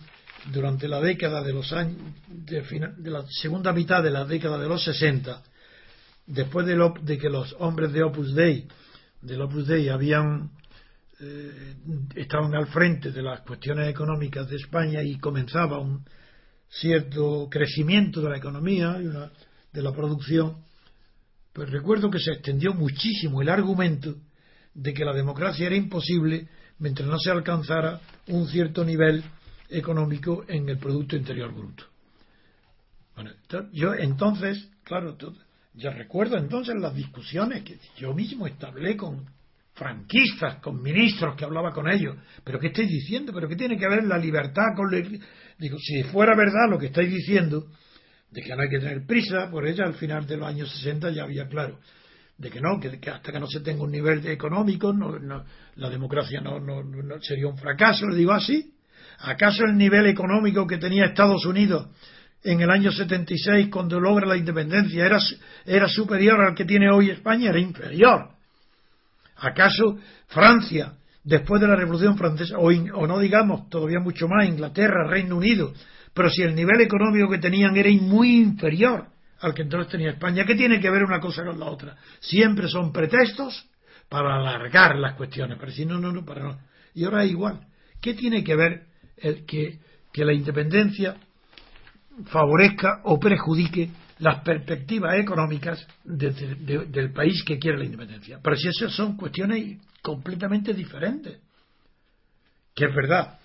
durante 0.51 0.87
la 0.87 1.01
década 1.01 1.41
de 1.41 1.53
los 1.53 1.73
años 1.73 1.97
de, 2.27 3.09
la 3.09 3.25
segunda 3.41 3.73
mitad 3.73 4.03
de 4.03 4.11
la 4.11 4.25
década 4.25 4.59
de 4.59 4.67
los 4.67 4.83
60 4.83 5.41
después 6.27 6.67
de, 6.67 6.77
de 7.01 7.17
que 7.17 7.29
los 7.29 7.55
hombres 7.57 7.91
de 7.93 8.03
Opus 8.03 8.35
Dei 8.35 8.67
del 9.21 9.41
Opus 9.41 9.65
Dei 9.65 9.89
habían 9.89 10.51
eh, 11.19 11.75
estaban 12.15 12.53
al 12.55 12.67
frente 12.67 13.11
de 13.11 13.21
las 13.21 13.41
cuestiones 13.41 13.89
económicas 13.89 14.49
de 14.49 14.57
España 14.57 15.01
y 15.01 15.17
comenzaba 15.17 15.79
un 15.79 16.03
cierto 16.69 17.47
crecimiento 17.49 18.21
de 18.21 18.29
la 18.29 18.37
economía 18.37 18.97
y 18.99 19.05
de 19.05 19.81
la 19.81 19.93
producción, 19.93 20.57
pues 21.55 21.69
recuerdo 21.69 22.11
que 22.11 22.19
se 22.19 22.33
extendió 22.33 22.73
muchísimo 22.73 23.41
el 23.41 23.47
argumento 23.47 24.17
de 24.73 24.93
que 24.93 25.05
la 25.05 25.13
democracia 25.13 25.67
era 25.67 25.75
imposible 25.77 26.49
mientras 26.79 27.07
no 27.07 27.17
se 27.17 27.31
alcanzara 27.31 28.01
un 28.27 28.45
cierto 28.49 28.83
nivel 28.83 29.23
económico 29.69 30.43
en 30.49 30.67
el 30.67 30.77
Producto 30.77 31.15
Interior 31.15 31.53
Bruto. 31.53 31.85
Bueno, 33.15 33.31
yo 33.71 33.93
entonces, 33.93 34.67
claro, 34.83 35.15
ya 35.73 35.91
recuerdo 35.91 36.37
entonces 36.37 36.75
las 36.75 36.93
discusiones 36.93 37.63
que 37.63 37.79
yo 37.95 38.13
mismo 38.13 38.47
establé 38.47 38.97
con 38.97 39.25
franquistas, 39.75 40.57
con 40.57 40.81
ministros 40.81 41.37
que 41.37 41.45
hablaba 41.45 41.71
con 41.71 41.89
ellos. 41.89 42.17
¿Pero 42.43 42.59
qué 42.59 42.67
estáis 42.67 42.89
diciendo? 42.89 43.31
¿Pero 43.33 43.47
qué 43.47 43.55
tiene 43.55 43.77
que 43.77 43.87
ver 43.87 44.03
la 44.03 44.17
libertad 44.17 44.75
con 44.75 44.91
Digo, 44.91 45.77
si 45.79 46.03
fuera 46.03 46.35
verdad 46.35 46.69
lo 46.69 46.77
que 46.77 46.87
estáis 46.87 47.09
diciendo, 47.09 47.67
de 48.31 48.41
que 48.41 48.55
no 48.55 48.61
hay 48.63 48.69
que 48.69 48.79
tener 48.79 49.05
prisa, 49.05 49.49
por 49.49 49.67
ella 49.67 49.85
al 49.85 49.95
final 49.95 50.25
de 50.27 50.37
los 50.37 50.47
años 50.47 50.71
60 50.71 51.11
ya 51.11 51.23
había 51.23 51.47
claro, 51.47 51.79
de 52.37 52.49
que 52.49 52.59
no, 52.59 52.79
que, 52.79 52.99
hasta 53.09 53.31
que 53.31 53.39
no 53.39 53.47
se 53.47 53.61
tenga 53.61 53.83
un 53.83 53.91
nivel 53.91 54.25
económico, 54.27 54.91
no, 54.91 55.17
la 55.75 55.89
democracia 55.89 56.41
no, 56.41 56.59
no, 56.59 57.21
sería 57.21 57.47
un 57.47 57.57
fracaso, 57.57 58.07
le 58.07 58.17
digo 58.17 58.33
así. 58.33 58.73
¿Acaso 59.19 59.63
el 59.63 59.77
nivel 59.77 60.07
económico 60.07 60.67
que 60.67 60.77
tenía 60.77 61.05
Estados 61.05 61.45
Unidos 61.45 61.87
en 62.43 62.59
el 62.59 62.69
año 62.69 62.91
76 62.91 63.69
cuando 63.71 63.99
logra 63.99 64.27
la 64.27 64.35
independencia 64.35 65.05
era, 65.05 65.19
era 65.65 65.87
superior 65.87 66.41
al 66.41 66.55
que 66.55 66.65
tiene 66.65 66.91
hoy 66.91 67.09
España? 67.09 67.49
Era 67.49 67.59
inferior. 67.59 68.31
¿Acaso 69.37 69.97
Francia, 70.27 70.93
después 71.23 71.61
de 71.61 71.67
la 71.67 71.75
Revolución 71.75 72.17
Francesa, 72.17 72.57
o, 72.57 72.71
no 73.07 73.19
digamos 73.19 73.69
todavía 73.69 73.99
mucho 73.99 74.27
más, 74.27 74.47
Inglaterra, 74.47 75.07
Reino 75.07 75.37
Unido, 75.37 75.73
pero 76.15 76.29
si 76.29 76.41
el 76.43 76.55
nivel 76.55 76.79
económico 76.79 77.29
que 77.29 77.39
tenían 77.39 77.75
era 77.75 77.89
muy 78.01 78.37
inferior 78.37 79.07
al 79.41 79.53
que 79.53 79.63
entonces 79.63 79.91
tenía 79.91 80.11
España, 80.11 80.45
¿qué 80.45 80.55
tiene 80.55 80.79
que 80.79 80.89
ver 80.89 81.03
una 81.03 81.19
cosa 81.19 81.43
con 81.43 81.59
la 81.59 81.65
otra? 81.65 81.97
Siempre 82.21 82.69
son 82.69 82.93
pretextos 82.93 83.69
para 84.07 84.37
alargar 84.37 84.95
las 84.95 85.15
cuestiones, 85.15 85.57
pero 85.59 85.71
si 85.73 85.85
no, 85.85 85.99
no, 85.99 86.13
no, 86.13 86.23
para 86.23 86.43
no. 86.43 86.59
Y 86.93 87.03
ahora 87.03 87.25
es 87.25 87.31
igual. 87.31 87.67
¿Qué 88.01 88.13
tiene 88.13 88.45
que 88.45 88.55
ver 88.55 88.85
el 89.17 89.45
que, 89.45 89.79
que 90.13 90.23
la 90.23 90.31
independencia 90.31 91.17
favorezca 92.27 93.01
o 93.03 93.19
perjudique 93.19 93.89
las 94.19 94.41
perspectivas 94.41 95.15
económicas 95.15 95.85
del 96.05 97.11
país 97.11 97.43
que 97.43 97.59
quiere 97.59 97.77
la 97.77 97.85
independencia. 97.85 98.39
Pero 98.41 98.55
si 98.55 98.69
esas 98.69 98.93
son 98.93 99.17
cuestiones 99.17 99.81
completamente 100.01 100.73
diferentes. 100.73 101.41
Que 102.73 102.85
es 102.85 102.95
verdad 102.95 103.39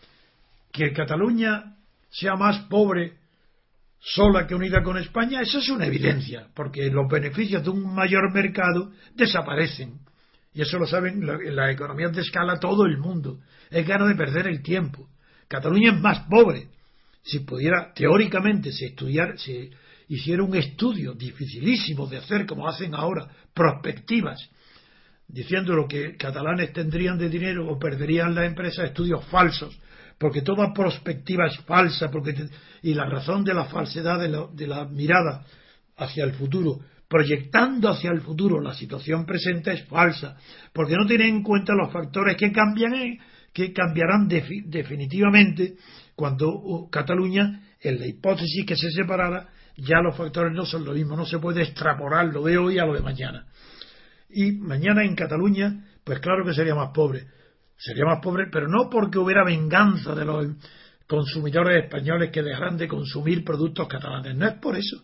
que 0.72 0.92
Cataluña 0.92 1.76
sea 2.10 2.34
más 2.34 2.58
pobre 2.68 3.14
sola 4.00 4.46
que 4.46 4.54
unida 4.54 4.82
con 4.82 4.96
España, 4.98 5.40
eso 5.42 5.58
es 5.58 5.68
una 5.68 5.86
evidencia, 5.86 6.48
porque 6.54 6.90
los 6.90 7.08
beneficios 7.08 7.62
de 7.62 7.70
un 7.70 7.94
mayor 7.94 8.32
mercado 8.32 8.92
desaparecen. 9.14 10.00
Y 10.52 10.62
eso 10.62 10.78
lo 10.78 10.86
saben 10.86 11.22
en 11.22 11.56
la 11.56 11.70
economía 11.70 12.08
de 12.08 12.22
escala 12.22 12.58
todo 12.58 12.84
el 12.84 12.98
mundo. 12.98 13.40
Es 13.70 13.86
gano 13.86 14.06
de 14.06 14.16
perder 14.16 14.48
el 14.48 14.62
tiempo. 14.62 15.08
Cataluña 15.46 15.92
es 15.92 16.00
más 16.00 16.20
pobre. 16.28 16.68
Si 17.22 17.40
pudiera, 17.40 17.92
teóricamente, 17.94 18.72
si 18.72 18.86
estudiar, 18.86 19.38
si 19.38 19.70
hiciera 20.08 20.42
un 20.42 20.56
estudio 20.56 21.12
dificilísimo 21.12 22.06
de 22.06 22.16
hacer, 22.16 22.46
como 22.46 22.66
hacen 22.66 22.94
ahora, 22.94 23.28
prospectivas, 23.54 24.50
diciendo 25.28 25.74
lo 25.74 25.86
que 25.86 26.16
catalanes 26.16 26.72
tendrían 26.72 27.16
de 27.18 27.28
dinero 27.28 27.68
o 27.68 27.78
perderían 27.78 28.34
la 28.34 28.44
empresa, 28.44 28.84
estudios 28.84 29.24
falsos, 29.26 29.78
porque 30.20 30.42
toda 30.42 30.74
prospectiva 30.74 31.46
es 31.46 31.56
falsa, 31.60 32.10
porque 32.10 32.34
y 32.82 32.92
la 32.92 33.06
razón 33.06 33.42
de 33.42 33.54
la 33.54 33.64
falsedad 33.64 34.20
de 34.20 34.66
la, 34.66 34.84
mirada 34.84 35.46
hacia 35.96 36.24
el 36.24 36.34
futuro, 36.34 36.78
proyectando 37.08 37.88
hacia 37.88 38.10
el 38.10 38.20
futuro 38.20 38.60
la 38.60 38.74
situación 38.74 39.24
presente 39.24 39.72
es 39.72 39.86
falsa, 39.86 40.36
porque 40.74 40.94
no 40.94 41.06
tiene 41.06 41.26
en 41.26 41.42
cuenta 41.42 41.72
los 41.72 41.90
factores 41.90 42.36
que 42.36 42.52
cambian, 42.52 42.94
eh, 42.96 43.18
que 43.54 43.72
cambiarán 43.72 44.28
definitivamente 44.28 45.76
cuando 46.14 46.50
uh, 46.50 46.90
Cataluña, 46.90 47.62
en 47.80 47.98
la 47.98 48.06
hipótesis 48.06 48.66
que 48.66 48.76
se 48.76 48.90
separara, 48.90 49.48
ya 49.78 50.02
los 50.02 50.14
factores 50.18 50.52
no 50.52 50.66
son 50.66 50.84
lo 50.84 50.92
mismo, 50.92 51.16
no 51.16 51.24
se 51.24 51.38
puede 51.38 51.62
extrapolar 51.62 52.26
lo 52.26 52.44
de 52.44 52.58
hoy 52.58 52.78
a 52.78 52.84
lo 52.84 52.92
de 52.92 53.00
mañana. 53.00 53.46
Y 54.28 54.52
mañana 54.52 55.02
en 55.02 55.16
Cataluña, 55.16 55.86
pues 56.04 56.20
claro 56.20 56.44
que 56.44 56.52
sería 56.52 56.74
más 56.74 56.90
pobre. 56.92 57.39
Sería 57.80 58.04
más 58.04 58.20
pobre, 58.22 58.46
pero 58.52 58.68
no 58.68 58.88
porque 58.90 59.18
hubiera 59.18 59.44
venganza 59.44 60.14
de 60.14 60.24
los 60.24 60.46
consumidores 61.06 61.84
españoles 61.84 62.30
que 62.30 62.42
dejaran 62.42 62.76
de 62.76 62.86
consumir 62.86 63.44
productos 63.44 63.88
catalanes. 63.88 64.36
No 64.36 64.46
es 64.46 64.54
por 64.54 64.76
eso. 64.76 65.02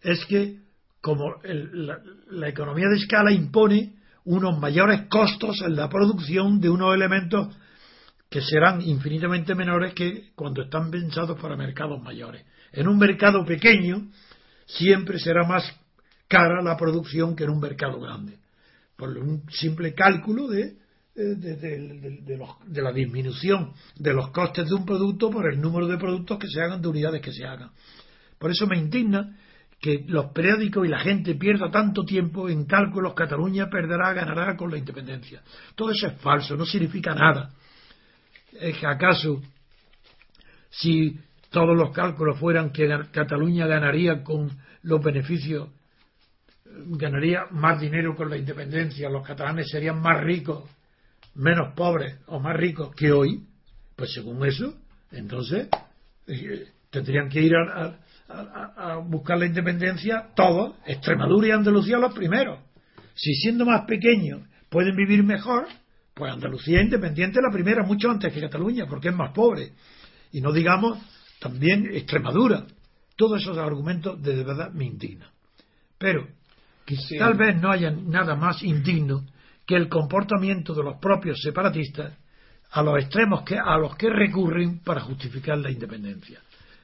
Es 0.00 0.24
que 0.24 0.60
como 1.00 1.36
la, 1.44 1.98
la 2.30 2.48
economía 2.48 2.88
de 2.88 2.96
escala 2.96 3.30
impone 3.30 3.94
unos 4.24 4.58
mayores 4.58 5.02
costos 5.08 5.60
en 5.60 5.76
la 5.76 5.88
producción 5.88 6.60
de 6.60 6.70
unos 6.70 6.94
elementos 6.94 7.54
que 8.30 8.40
serán 8.40 8.80
infinitamente 8.80 9.54
menores 9.54 9.92
que 9.92 10.30
cuando 10.34 10.62
están 10.62 10.90
pensados 10.90 11.38
para 11.38 11.56
mercados 11.56 12.02
mayores 12.02 12.44
en 12.74 12.88
un 12.88 12.98
mercado 12.98 13.44
pequeño 13.44 14.08
siempre 14.66 15.18
será 15.18 15.46
más 15.46 15.64
cara 16.28 16.62
la 16.62 16.76
producción 16.76 17.36
que 17.36 17.44
en 17.44 17.50
un 17.50 17.60
mercado 17.60 18.00
grande. 18.00 18.38
Por 18.96 19.10
un 19.16 19.44
simple 19.50 19.94
cálculo 19.94 20.48
de, 20.48 20.76
de, 21.14 22.82
la 22.82 22.92
disminución 22.92 23.72
de 23.96 24.12
los 24.12 24.30
costes 24.30 24.68
de 24.68 24.74
un 24.74 24.84
producto 24.84 25.30
por 25.30 25.52
el 25.52 25.60
número 25.60 25.86
de 25.86 25.96
productos 25.96 26.38
que 26.38 26.48
se 26.48 26.60
hagan, 26.60 26.82
de 26.82 26.88
unidades 26.88 27.20
que 27.20 27.32
se 27.32 27.44
hagan. 27.44 27.70
Por 28.38 28.50
eso 28.50 28.66
me 28.66 28.76
indigna 28.76 29.36
que 29.80 30.04
los 30.08 30.32
periódicos 30.32 30.86
y 30.86 30.88
la 30.88 30.98
gente 30.98 31.34
pierda 31.34 31.70
tanto 31.70 32.04
tiempo 32.04 32.48
en 32.48 32.64
cálculos 32.64 33.14
Cataluña 33.14 33.68
perderá, 33.70 34.12
ganará 34.12 34.56
con 34.56 34.70
la 34.70 34.78
independencia. 34.78 35.42
Todo 35.74 35.90
eso 35.90 36.08
es 36.08 36.20
falso, 36.20 36.56
no 36.56 36.64
significa 36.64 37.14
nada. 37.14 37.50
¿Es 38.52 38.82
acaso 38.84 39.40
si 40.70 41.18
todos 41.50 41.76
los 41.76 41.92
cálculos 41.92 42.38
fueran 42.38 42.70
que 42.70 42.88
Cataluña 43.12 43.66
ganaría 43.66 44.24
con 44.24 44.50
los 44.82 45.02
beneficios, 45.02 45.68
ganaría 46.64 47.44
más 47.50 47.80
dinero 47.80 48.16
con 48.16 48.30
la 48.30 48.36
independencia, 48.36 49.08
los 49.08 49.24
catalanes 49.24 49.68
serían 49.70 50.00
más 50.00 50.22
ricos, 50.24 50.68
menos 51.34 51.74
pobres 51.74 52.18
o 52.26 52.38
más 52.38 52.56
ricos 52.56 52.94
que 52.94 53.12
hoy, 53.12 53.44
pues 53.96 54.12
según 54.12 54.44
eso, 54.46 54.74
entonces 55.10 55.68
eh, 56.26 56.68
tendrían 56.90 57.28
que 57.28 57.42
ir 57.42 57.52
a, 57.54 57.98
buscar 59.06 59.38
la 59.38 59.46
independencia 59.46 60.30
todos, 60.34 60.76
Extremadura 60.86 61.48
y 61.48 61.50
Andalucía 61.50 61.98
los 61.98 62.14
primeros. 62.14 62.60
Si 63.14 63.34
siendo 63.34 63.66
más 63.66 63.84
pequeños 63.86 64.42
pueden 64.70 64.96
vivir 64.96 65.22
mejor, 65.22 65.66
pues 66.14 66.32
Andalucía 66.32 66.80
independiente 66.80 67.40
la 67.42 67.52
primera, 67.52 67.82
mucho 67.84 68.10
antes 68.10 68.32
que 68.32 68.40
Cataluña, 68.40 68.86
porque 68.88 69.08
es 69.08 69.14
más 69.14 69.32
pobre. 69.32 69.72
Y 70.32 70.40
no 70.40 70.52
digamos 70.52 70.98
también 71.38 71.86
Extremadura. 71.92 72.64
Todos 73.16 73.42
esos 73.42 73.58
argumentos 73.58 74.20
de 74.22 74.42
verdad 74.42 74.72
me 74.72 74.86
indignan. 74.86 75.28
Pero 75.98 76.26
tal 77.18 77.34
vez 77.34 77.60
no 77.60 77.70
haya 77.70 77.90
nada 77.90 78.34
más 78.34 78.62
indigno 78.62 79.26
que 79.66 79.76
el 79.76 79.88
comportamiento 79.88 80.74
de 80.74 80.82
los 80.82 80.98
propios 80.98 81.40
separatistas 81.40 82.12
a 82.72 82.82
los 82.82 82.98
extremos 82.98 83.42
que, 83.42 83.56
a 83.56 83.78
los 83.78 83.96
que 83.96 84.10
recurren 84.10 84.80
para 84.80 85.00
justificar 85.00 85.58
la 85.58 85.70
independencia, 85.70 86.40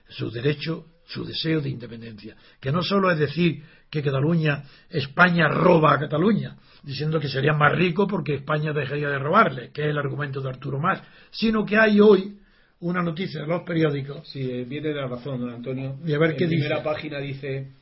su 0.08 0.30
derecho, 0.30 0.86
su 1.06 1.24
deseo 1.24 1.60
de 1.60 1.68
independencia, 1.68 2.36
que 2.60 2.70
no 2.70 2.82
solo 2.82 3.10
es 3.10 3.18
decir 3.18 3.62
que 3.90 4.02
Cataluña, 4.02 4.62
España 4.88 5.48
roba 5.48 5.94
a 5.94 5.98
Cataluña, 5.98 6.56
diciendo 6.84 7.18
que 7.18 7.28
sería 7.28 7.52
más 7.52 7.72
rico 7.72 8.06
porque 8.06 8.34
España 8.34 8.72
dejaría 8.72 9.08
de 9.08 9.18
robarle, 9.18 9.70
que 9.72 9.82
es 9.82 9.88
el 9.88 9.98
argumento 9.98 10.40
de 10.40 10.50
Arturo 10.50 10.78
Más, 10.78 11.02
sino 11.32 11.66
que 11.66 11.76
hay 11.76 12.00
hoy 12.00 12.36
una 12.80 13.02
noticia 13.02 13.42
de 13.42 13.46
los 13.46 13.62
periódicos. 13.62 14.26
Sí, 14.28 14.64
viene 14.64 14.88
de 14.88 14.94
la 14.94 15.06
razón, 15.06 15.40
don 15.40 15.50
Antonio. 15.50 15.98
Y 16.06 16.14
a 16.14 16.18
ver 16.18 16.30
en 16.30 16.36
qué 16.36 16.46
primera 16.46 16.82
página 16.82 17.18
dice 17.18 17.72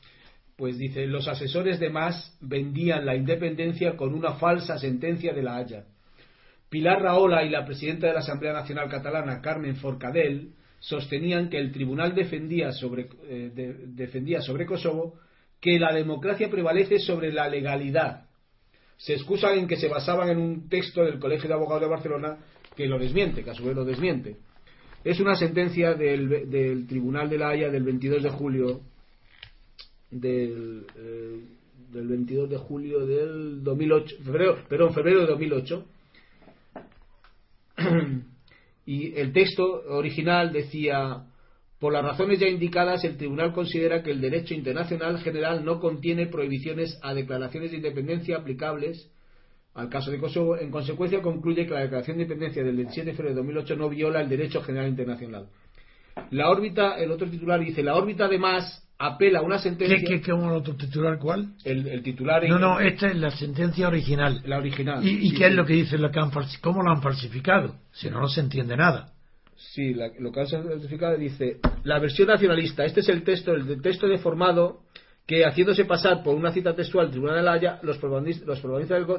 pues 0.58 0.76
dice, 0.76 1.06
los 1.06 1.28
asesores 1.28 1.78
de 1.78 1.88
Mas 1.88 2.36
vendían 2.40 3.06
la 3.06 3.14
independencia 3.14 3.96
con 3.96 4.12
una 4.12 4.34
falsa 4.34 4.76
sentencia 4.76 5.32
de 5.32 5.44
la 5.44 5.56
Haya. 5.56 5.84
Pilar 6.68 7.00
Rahola 7.00 7.44
y 7.44 7.48
la 7.48 7.64
presidenta 7.64 8.08
de 8.08 8.14
la 8.14 8.18
Asamblea 8.18 8.54
Nacional 8.54 8.90
Catalana, 8.90 9.40
Carmen 9.40 9.76
Forcadell, 9.76 10.50
sostenían 10.80 11.48
que 11.48 11.58
el 11.58 11.70
tribunal 11.70 12.12
defendía 12.12 12.72
sobre, 12.72 13.08
eh, 13.28 13.52
defendía 13.86 14.42
sobre 14.42 14.66
Kosovo 14.66 15.20
que 15.60 15.78
la 15.78 15.92
democracia 15.92 16.50
prevalece 16.50 16.98
sobre 16.98 17.32
la 17.32 17.48
legalidad. 17.48 18.24
Se 18.96 19.14
excusan 19.14 19.60
en 19.60 19.68
que 19.68 19.76
se 19.76 19.86
basaban 19.86 20.28
en 20.28 20.38
un 20.38 20.68
texto 20.68 21.04
del 21.04 21.20
Colegio 21.20 21.46
de 21.46 21.54
Abogados 21.54 21.82
de 21.82 21.88
Barcelona 21.88 22.38
que 22.74 22.88
lo 22.88 22.98
desmiente, 22.98 23.44
que 23.44 23.50
a 23.50 23.54
su 23.54 23.64
vez 23.64 23.76
lo 23.76 23.84
desmiente. 23.84 24.38
Es 25.04 25.20
una 25.20 25.36
sentencia 25.36 25.94
del, 25.94 26.50
del 26.50 26.88
Tribunal 26.88 27.30
de 27.30 27.38
la 27.38 27.50
Haya 27.50 27.68
del 27.68 27.84
22 27.84 28.24
de 28.24 28.30
julio 28.30 28.80
del, 30.10 30.86
eh, 30.96 31.40
del 31.92 32.08
22 32.08 32.50
de 32.50 32.56
julio 32.56 33.06
del 33.06 33.62
2008, 33.62 34.16
febrero, 34.24 34.58
perdón, 34.68 34.94
febrero 34.94 35.20
de 35.20 35.26
2008. 35.26 35.86
y 38.86 39.14
el 39.14 39.32
texto 39.32 39.64
original 39.88 40.52
decía, 40.52 41.24
por 41.78 41.92
las 41.92 42.04
razones 42.04 42.40
ya 42.40 42.48
indicadas, 42.48 43.04
el 43.04 43.16
tribunal 43.16 43.52
considera 43.52 44.02
que 44.02 44.10
el 44.10 44.20
derecho 44.20 44.54
internacional 44.54 45.18
general 45.20 45.64
no 45.64 45.78
contiene 45.78 46.26
prohibiciones 46.26 46.98
a 47.02 47.14
declaraciones 47.14 47.70
de 47.70 47.76
independencia 47.76 48.36
aplicables 48.36 49.10
al 49.74 49.88
caso 49.88 50.10
de 50.10 50.18
Kosovo. 50.18 50.56
En 50.56 50.72
consecuencia, 50.72 51.22
concluye 51.22 51.66
que 51.66 51.74
la 51.74 51.80
declaración 51.80 52.16
de 52.16 52.24
independencia 52.24 52.64
del 52.64 52.76
17 52.76 53.10
de 53.10 53.16
febrero 53.16 53.36
de 53.36 53.42
2008 53.42 53.76
no 53.76 53.88
viola 53.88 54.20
el 54.20 54.28
derecho 54.28 54.60
general 54.62 54.88
internacional. 54.88 55.48
La 56.30 56.50
órbita, 56.50 56.98
el 56.98 57.12
otro 57.12 57.30
titular 57.30 57.60
dice, 57.60 57.84
la 57.84 57.94
órbita 57.94 58.24
además 58.24 58.87
apela 58.98 59.38
a 59.38 59.42
una 59.42 59.58
sentencia. 59.58 59.96
¿Qué, 60.06 60.20
qué, 60.20 60.32
un 60.32 60.50
otro 60.50 60.74
titular 60.74 61.18
cuál? 61.18 61.54
El, 61.64 62.02
titular. 62.02 62.46
No, 62.48 62.58
no, 62.58 62.80
esta 62.80 63.06
es 63.06 63.16
la 63.16 63.30
sentencia 63.30 63.88
original. 63.88 64.42
La 64.44 64.58
original. 64.58 65.06
¿Y, 65.06 65.32
qué 65.34 65.46
es 65.46 65.54
lo 65.54 65.64
que 65.64 65.74
dice? 65.74 65.98
Lo 65.98 66.10
que 66.10 66.18
han, 66.18 66.30
¿Cómo 66.60 66.82
lo 66.82 66.90
han 66.90 67.02
falsificado? 67.02 67.76
Si 67.92 68.10
no, 68.10 68.20
no 68.20 68.28
se 68.28 68.40
entiende 68.40 68.76
nada. 68.76 69.12
Sí, 69.56 69.94
lo 69.94 70.32
que 70.32 70.40
han 70.40 70.46
falsificado 70.48 71.16
dice 71.16 71.58
la 71.84 71.98
versión 71.98 72.28
nacionalista. 72.28 72.84
Este 72.84 73.00
es 73.00 73.08
el 73.08 73.22
texto, 73.22 73.52
el 73.52 73.80
texto 73.80 74.06
deformado 74.06 74.82
que 75.26 75.44
haciéndose 75.44 75.84
pasar 75.84 76.22
por 76.22 76.34
una 76.34 76.52
cita 76.52 76.74
textual 76.74 77.06
del 77.06 77.12
Tribunal 77.12 77.36
de 77.36 77.42
la 77.42 77.52
Haya, 77.52 77.80
los 77.82 77.98
protagonistas, 77.98 78.62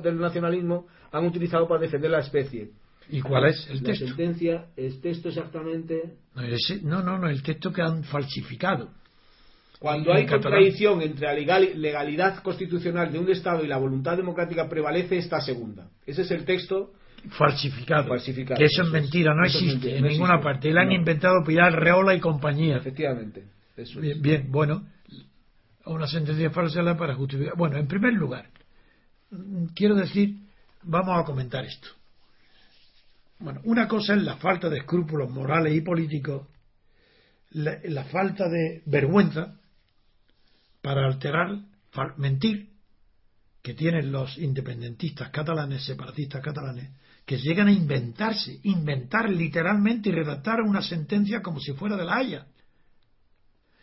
del, 0.03 0.19
nacionalismo 0.19 0.87
han 1.11 1.25
utilizado 1.25 1.67
para 1.67 1.81
defender 1.81 2.09
la 2.09 2.19
especie. 2.19 2.71
¿Y 3.09 3.21
cuál 3.21 3.45
es 3.45 3.67
el 3.69 3.83
texto? 3.83 4.05
La 4.05 4.09
sentencia, 4.15 4.65
el 4.75 5.01
texto 5.01 5.29
exactamente. 5.29 6.15
No, 6.81 7.03
no, 7.03 7.19
no, 7.19 7.29
el 7.29 7.43
texto 7.43 7.71
que 7.71 7.83
han 7.83 8.03
falsificado. 8.05 8.89
Cuando 9.79 10.13
hay 10.13 10.25
contradicción 10.25 11.01
entre 11.01 11.45
la 11.45 11.57
legalidad 11.59 12.43
constitucional 12.43 13.13
de 13.13 13.19
un 13.19 13.29
Estado 13.29 13.63
y 13.63 13.67
la 13.67 13.77
voluntad 13.77 14.17
democrática 14.17 14.67
prevalece 14.67 15.17
esta 15.17 15.39
segunda. 15.39 15.87
Ese 16.05 16.23
es 16.23 16.31
el 16.31 16.43
texto 16.43 16.91
falsificado. 17.29 18.09
Que 18.57 18.65
eso, 18.65 18.83
es 18.83 18.89
mentira, 18.89 19.33
no 19.33 19.45
existe 19.45 19.97
en 19.97 20.03
ninguna 20.03 20.41
parte. 20.41 20.73
Le 20.73 20.81
han 20.81 20.91
inventado 20.91 21.43
Pilar 21.45 21.73
Reola 21.73 22.13
y 22.13 22.19
compañía. 22.19 22.75
Efectivamente. 22.75 23.45
bien, 24.01 24.21
bien, 24.21 24.51
bueno, 24.51 24.85
una 25.85 26.07
sentencia 26.07 26.49
falsa 26.49 26.97
para 26.97 27.15
justificar. 27.15 27.55
Bueno, 27.55 27.77
en 27.77 27.87
primer 27.87 28.13
lugar, 28.13 28.47
quiero 29.75 29.95
decir, 29.95 30.35
vamos 30.83 31.17
a 31.17 31.23
comentar 31.23 31.63
esto. 31.63 31.87
Bueno, 33.39 33.61
una 33.63 33.87
cosa 33.87 34.13
es 34.15 34.23
la 34.23 34.35
falta 34.35 34.67
de 34.67 34.79
escrúpulos 34.79 35.29
morales 35.29 35.73
y 35.73 35.79
políticos, 35.79 36.47
la 37.51 38.03
falta 38.03 38.49
de 38.49 38.81
vergüenza 38.85 39.55
para 40.81 41.05
alterar, 41.05 41.59
mentir, 42.17 42.69
que 43.61 43.73
tienen 43.73 44.11
los 44.11 44.37
independentistas 44.37 45.29
catalanes, 45.29 45.83
separatistas 45.83 46.41
catalanes, 46.41 46.91
que 47.25 47.37
llegan 47.37 47.67
a 47.67 47.71
inventarse, 47.71 48.59
inventar 48.63 49.29
literalmente 49.29 50.09
y 50.09 50.13
redactar 50.13 50.61
una 50.61 50.81
sentencia 50.81 51.41
como 51.41 51.59
si 51.59 51.73
fuera 51.73 51.95
de 51.97 52.05
la 52.05 52.15
Haya. 52.15 52.47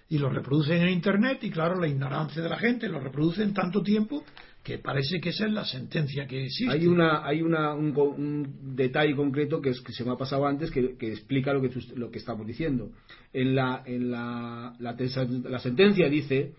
Y 0.09 0.19
lo 0.19 0.31
reproducen 0.31 0.83
en 0.83 0.89
Internet 0.89 1.43
y 1.43 1.51
claro, 1.51 1.79
la 1.81 1.89
ignorancia 1.89 2.43
de 2.43 2.49
la 2.49 2.59
gente 2.59 2.89
lo 2.89 3.01
reproducen 3.01 3.53
tanto 3.53 3.83
tiempo 3.83 4.25
que 4.63 4.79
parece 4.79 5.21
que 5.21 5.29
esa 5.29 5.47
es 5.47 5.53
la 5.53 5.65
sentencia 5.65 6.27
que 6.27 6.45
existe. 6.45 6.73
Hay 6.73 6.87
una 6.87 7.25
hay 7.25 7.43
una, 7.43 7.75
un, 7.75 8.75
detalle 8.75 9.15
concreto 9.15 9.61
que, 9.61 9.71
es, 9.71 9.81
que 9.81 9.93
se 9.93 10.05
me 10.05 10.13
ha 10.13 10.17
pasado 10.17 10.47
antes 10.47 10.71
que, 10.71 10.97
explica 11.01 11.53
lo 11.53 11.61
que, 11.61 11.71
lo 11.95 12.11
que 12.11 12.19
estamos 12.19 12.47
diciendo. 12.47 12.91
En 13.33 13.55
la, 13.55 13.83
en 13.85 14.11
la, 14.11 14.75
la 14.79 15.59
sentencia 15.61 16.09
dice 16.09 16.55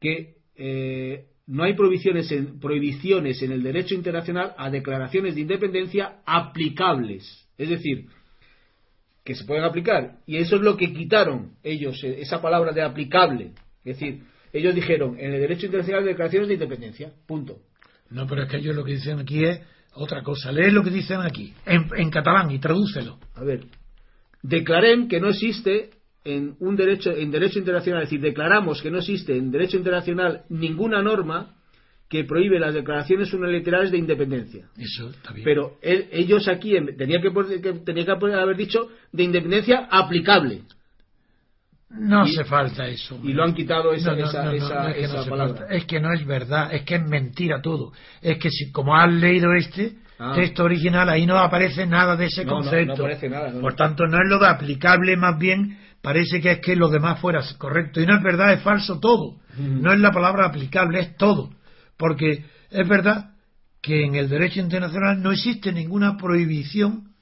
que 0.00 0.36
eh, 0.56 1.26
no 1.46 1.62
hay 1.62 1.74
prohibiciones 1.74 2.30
en, 2.32 2.58
prohibiciones 2.58 3.40
en 3.42 3.52
el 3.52 3.62
derecho 3.62 3.94
internacional 3.94 4.54
a 4.56 4.70
declaraciones 4.70 5.34
de 5.34 5.42
independencia 5.42 6.20
aplicables. 6.26 7.46
Es 7.56 7.68
decir, 7.68 8.06
que 9.24 9.34
se 9.34 9.44
pueden 9.44 9.64
aplicar. 9.64 10.18
Y 10.26 10.36
eso 10.36 10.56
es 10.56 10.62
lo 10.62 10.76
que 10.76 10.92
quitaron 10.92 11.52
ellos, 11.62 12.02
eh, 12.04 12.20
esa 12.20 12.40
palabra 12.40 12.72
de 12.72 12.82
aplicable. 12.82 13.52
Es 13.84 13.98
decir, 13.98 14.22
ellos 14.52 14.74
dijeron 14.74 15.18
en 15.18 15.34
el 15.34 15.40
derecho 15.40 15.66
internacional 15.66 16.04
de 16.04 16.10
declaraciones 16.10 16.48
de 16.48 16.54
independencia. 16.54 17.12
Punto. 17.26 17.58
No, 18.10 18.26
pero 18.26 18.44
es 18.44 18.48
que 18.48 18.58
ellos 18.58 18.74
lo 18.74 18.84
que 18.84 18.92
dicen 18.92 19.18
aquí 19.18 19.44
es 19.44 19.60
otra 19.94 20.22
cosa. 20.22 20.52
Lee 20.52 20.70
lo 20.70 20.82
que 20.82 20.90
dicen 20.90 21.20
aquí, 21.20 21.54
en, 21.64 21.88
en 21.96 22.10
catalán, 22.10 22.50
y 22.50 22.58
tradúcelo. 22.58 23.18
A 23.34 23.42
ver. 23.42 23.64
Declaren 24.42 25.08
que 25.08 25.20
no 25.20 25.28
existe 25.30 25.90
en 26.26 26.56
un 26.60 26.76
derecho 26.76 27.12
en 27.12 27.30
derecho 27.30 27.58
internacional, 27.58 28.02
es 28.02 28.10
decir, 28.10 28.20
declaramos 28.20 28.82
que 28.82 28.90
no 28.90 28.98
existe 28.98 29.36
en 29.36 29.50
derecho 29.50 29.76
internacional 29.76 30.42
ninguna 30.48 31.02
norma 31.02 31.54
que 32.08 32.24
prohíbe 32.24 32.60
las 32.60 32.74
declaraciones 32.74 33.32
unilaterales 33.32 33.90
de 33.90 33.98
independencia. 33.98 34.66
Eso 34.76 35.10
está 35.10 35.32
bien. 35.32 35.44
Pero 35.44 35.78
ellos 35.82 36.46
aquí 36.48 36.74
tenía 36.96 37.20
que, 37.20 37.30
tenía 37.84 38.04
que 38.04 38.12
haber 38.12 38.56
dicho 38.56 38.88
de 39.12 39.22
independencia 39.24 39.88
aplicable. 39.90 40.62
No 41.88 42.22
hace 42.22 42.44
falta 42.44 42.86
eso. 42.88 43.18
Y 43.22 43.32
lo 43.32 43.44
han 43.44 43.54
quitado 43.54 43.92
esa, 43.92 44.14
palabra. 45.28 45.66
Es 45.70 45.84
que 45.84 46.00
no 46.00 46.12
es 46.12 46.26
verdad, 46.26 46.74
es 46.74 46.82
que 46.82 46.96
es 46.96 47.08
mentira 47.08 47.60
todo. 47.62 47.92
Es 48.20 48.38
que 48.38 48.50
si, 48.50 48.70
como 48.72 48.96
has 48.96 49.12
leído 49.12 49.52
este 49.54 49.94
ah. 50.18 50.32
texto 50.34 50.64
original, 50.64 51.08
ahí 51.08 51.26
no 51.26 51.38
aparece 51.38 51.86
nada 51.86 52.16
de 52.16 52.26
ese 52.26 52.44
concepto. 52.44 53.06
Por 53.60 53.74
tanto, 53.74 54.06
no 54.06 54.16
es 54.16 54.28
lo 54.28 54.38
de 54.38 54.48
aplicable, 54.48 55.16
más 55.16 55.38
bien 55.38 55.78
parece 56.02 56.40
que 56.40 56.52
es 56.52 56.60
que 56.60 56.76
lo 56.76 56.88
demás 56.88 57.20
fuera 57.20 57.42
correcto. 57.58 58.00
Y 58.00 58.06
no 58.06 58.16
es 58.16 58.22
verdad, 58.22 58.52
es 58.52 58.62
falso 58.62 59.00
todo. 59.00 59.36
No 59.58 59.92
es 59.92 60.00
la 60.00 60.12
palabra 60.12 60.46
aplicable, 60.46 61.00
es 61.00 61.16
todo. 61.16 61.50
Porque 61.96 62.44
es 62.70 62.88
verdad 62.88 63.30
que 63.80 64.04
en 64.04 64.14
el 64.14 64.28
derecho 64.28 64.60
internacional 64.60 65.22
no 65.22 65.32
existe 65.32 65.72
ninguna 65.72 66.16
prohibición. 66.16 67.12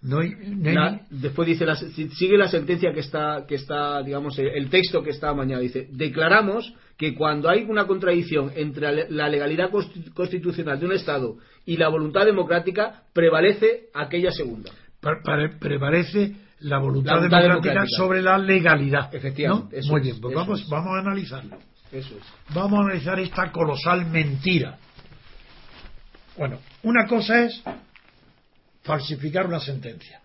No 0.00 0.18
después 1.10 1.46
dice, 1.46 1.64
sigue 2.16 2.36
la 2.36 2.48
sentencia 2.48 2.92
que 2.92 3.00
está, 3.00 3.44
que 3.46 3.54
está, 3.54 4.02
digamos, 4.02 4.36
el 4.38 4.68
texto 4.68 5.02
que 5.02 5.10
está 5.10 5.32
mañana. 5.32 5.60
Dice, 5.60 5.88
declaramos 5.92 6.74
que 6.96 7.14
cuando 7.14 7.48
hay 7.48 7.64
una 7.64 7.86
contradicción 7.86 8.50
entre 8.56 9.10
la 9.10 9.28
legalidad 9.28 9.70
constitucional 10.14 10.80
de 10.80 10.86
un 10.86 10.92
Estado 10.92 11.36
y 11.64 11.76
la 11.76 11.88
voluntad 11.88 12.24
democrática, 12.24 13.04
prevalece 13.12 13.90
aquella 13.94 14.32
segunda. 14.32 14.70
prevalece 15.60 16.36
la 16.62 16.78
voluntad, 16.78 17.20
democrática, 17.20 17.84
sobre 17.96 18.22
la 18.22 18.38
legalidad. 18.38 19.14
Efectivamente. 19.14 19.80
Muy 19.88 20.00
bien, 20.00 20.20
pues 20.20 20.34
vamos, 20.34 20.68
vamos 20.68 20.96
a 20.96 21.00
analizarlo. 21.00 21.58
Eso 21.90 22.16
es. 22.16 22.54
Vamos 22.54 22.80
a 22.80 22.82
analizar 22.84 23.18
esta 23.20 23.50
colosal 23.52 24.06
mentira. 24.06 24.78
Bueno, 26.36 26.58
una 26.82 27.06
cosa 27.06 27.44
es 27.44 27.62
falsificar 28.82 29.46
una 29.46 29.60
sentencia. 29.60 30.20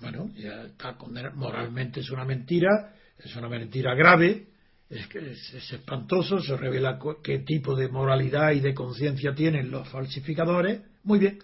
Bueno, 0.00 0.30
ya 0.36 0.62
está 0.64 0.96
moralmente 1.34 2.00
es 2.00 2.10
una 2.10 2.24
mentira, 2.24 2.92
es 3.18 3.34
una 3.34 3.48
mentira 3.48 3.94
grave, 3.94 4.46
es, 4.90 5.06
que 5.08 5.18
es 5.32 5.72
espantoso, 5.72 6.38
se 6.38 6.56
revela 6.56 6.98
qué 7.24 7.40
tipo 7.40 7.74
de 7.74 7.88
moralidad 7.88 8.52
y 8.52 8.60
de 8.60 8.74
conciencia 8.74 9.34
tienen 9.34 9.70
los 9.70 9.88
falsificadores. 9.88 10.82
Muy 11.02 11.18
bien. 11.18 11.38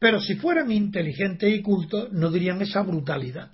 Pero 0.00 0.18
si 0.18 0.36
fueran 0.36 0.72
inteligentes 0.72 1.54
y 1.54 1.60
cultos, 1.60 2.10
no 2.10 2.30
dirían 2.30 2.60
esa 2.62 2.82
brutalidad. 2.82 3.52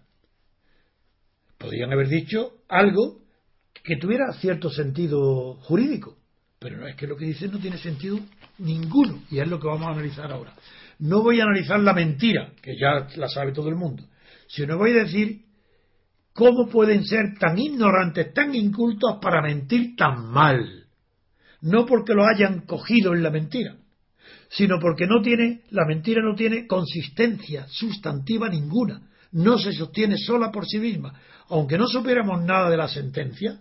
Podrían 1.58 1.92
haber 1.92 2.08
dicho 2.08 2.52
algo 2.68 3.18
que 3.82 3.96
tuviera 3.96 4.32
cierto 4.34 4.70
sentido 4.70 5.54
jurídico. 5.54 6.16
Pero 6.60 6.76
no 6.78 6.86
es 6.86 6.94
que 6.94 7.08
lo 7.08 7.16
que 7.16 7.26
dicen 7.26 7.50
no 7.50 7.58
tiene 7.58 7.78
sentido 7.78 8.20
ninguno. 8.58 9.24
Y 9.28 9.40
es 9.40 9.48
lo 9.48 9.58
que 9.58 9.66
vamos 9.66 9.88
a 9.88 9.90
analizar 9.90 10.30
ahora. 10.30 10.54
No 11.00 11.22
voy 11.22 11.40
a 11.40 11.42
analizar 11.42 11.80
la 11.80 11.92
mentira, 11.92 12.52
que 12.62 12.78
ya 12.78 13.08
la 13.16 13.28
sabe 13.28 13.52
todo 13.52 13.68
el 13.68 13.74
mundo, 13.74 14.04
sino 14.46 14.78
voy 14.78 14.92
a 14.92 15.02
decir 15.02 15.42
cómo 16.32 16.68
pueden 16.68 17.04
ser 17.04 17.36
tan 17.40 17.58
ignorantes, 17.58 18.32
tan 18.32 18.54
incultos 18.54 19.18
para 19.20 19.42
mentir 19.42 19.96
tan 19.96 20.30
mal. 20.30 20.86
No 21.60 21.86
porque 21.86 22.14
lo 22.14 22.24
hayan 22.24 22.60
cogido 22.60 23.14
en 23.14 23.24
la 23.24 23.30
mentira, 23.30 23.76
sino 24.48 24.78
porque 24.80 25.06
no 25.06 25.20
tiene, 25.22 25.62
la 25.70 25.84
mentira 25.86 26.22
no 26.22 26.34
tiene 26.34 26.66
consistencia 26.66 27.66
sustantiva 27.68 28.48
ninguna, 28.48 29.02
no 29.32 29.58
se 29.58 29.72
sostiene 29.72 30.16
sola 30.16 30.50
por 30.50 30.66
sí 30.66 30.78
misma. 30.78 31.14
Aunque 31.48 31.78
no 31.78 31.86
supiéramos 31.86 32.44
nada 32.44 32.70
de 32.70 32.76
la 32.76 32.88
sentencia, 32.88 33.60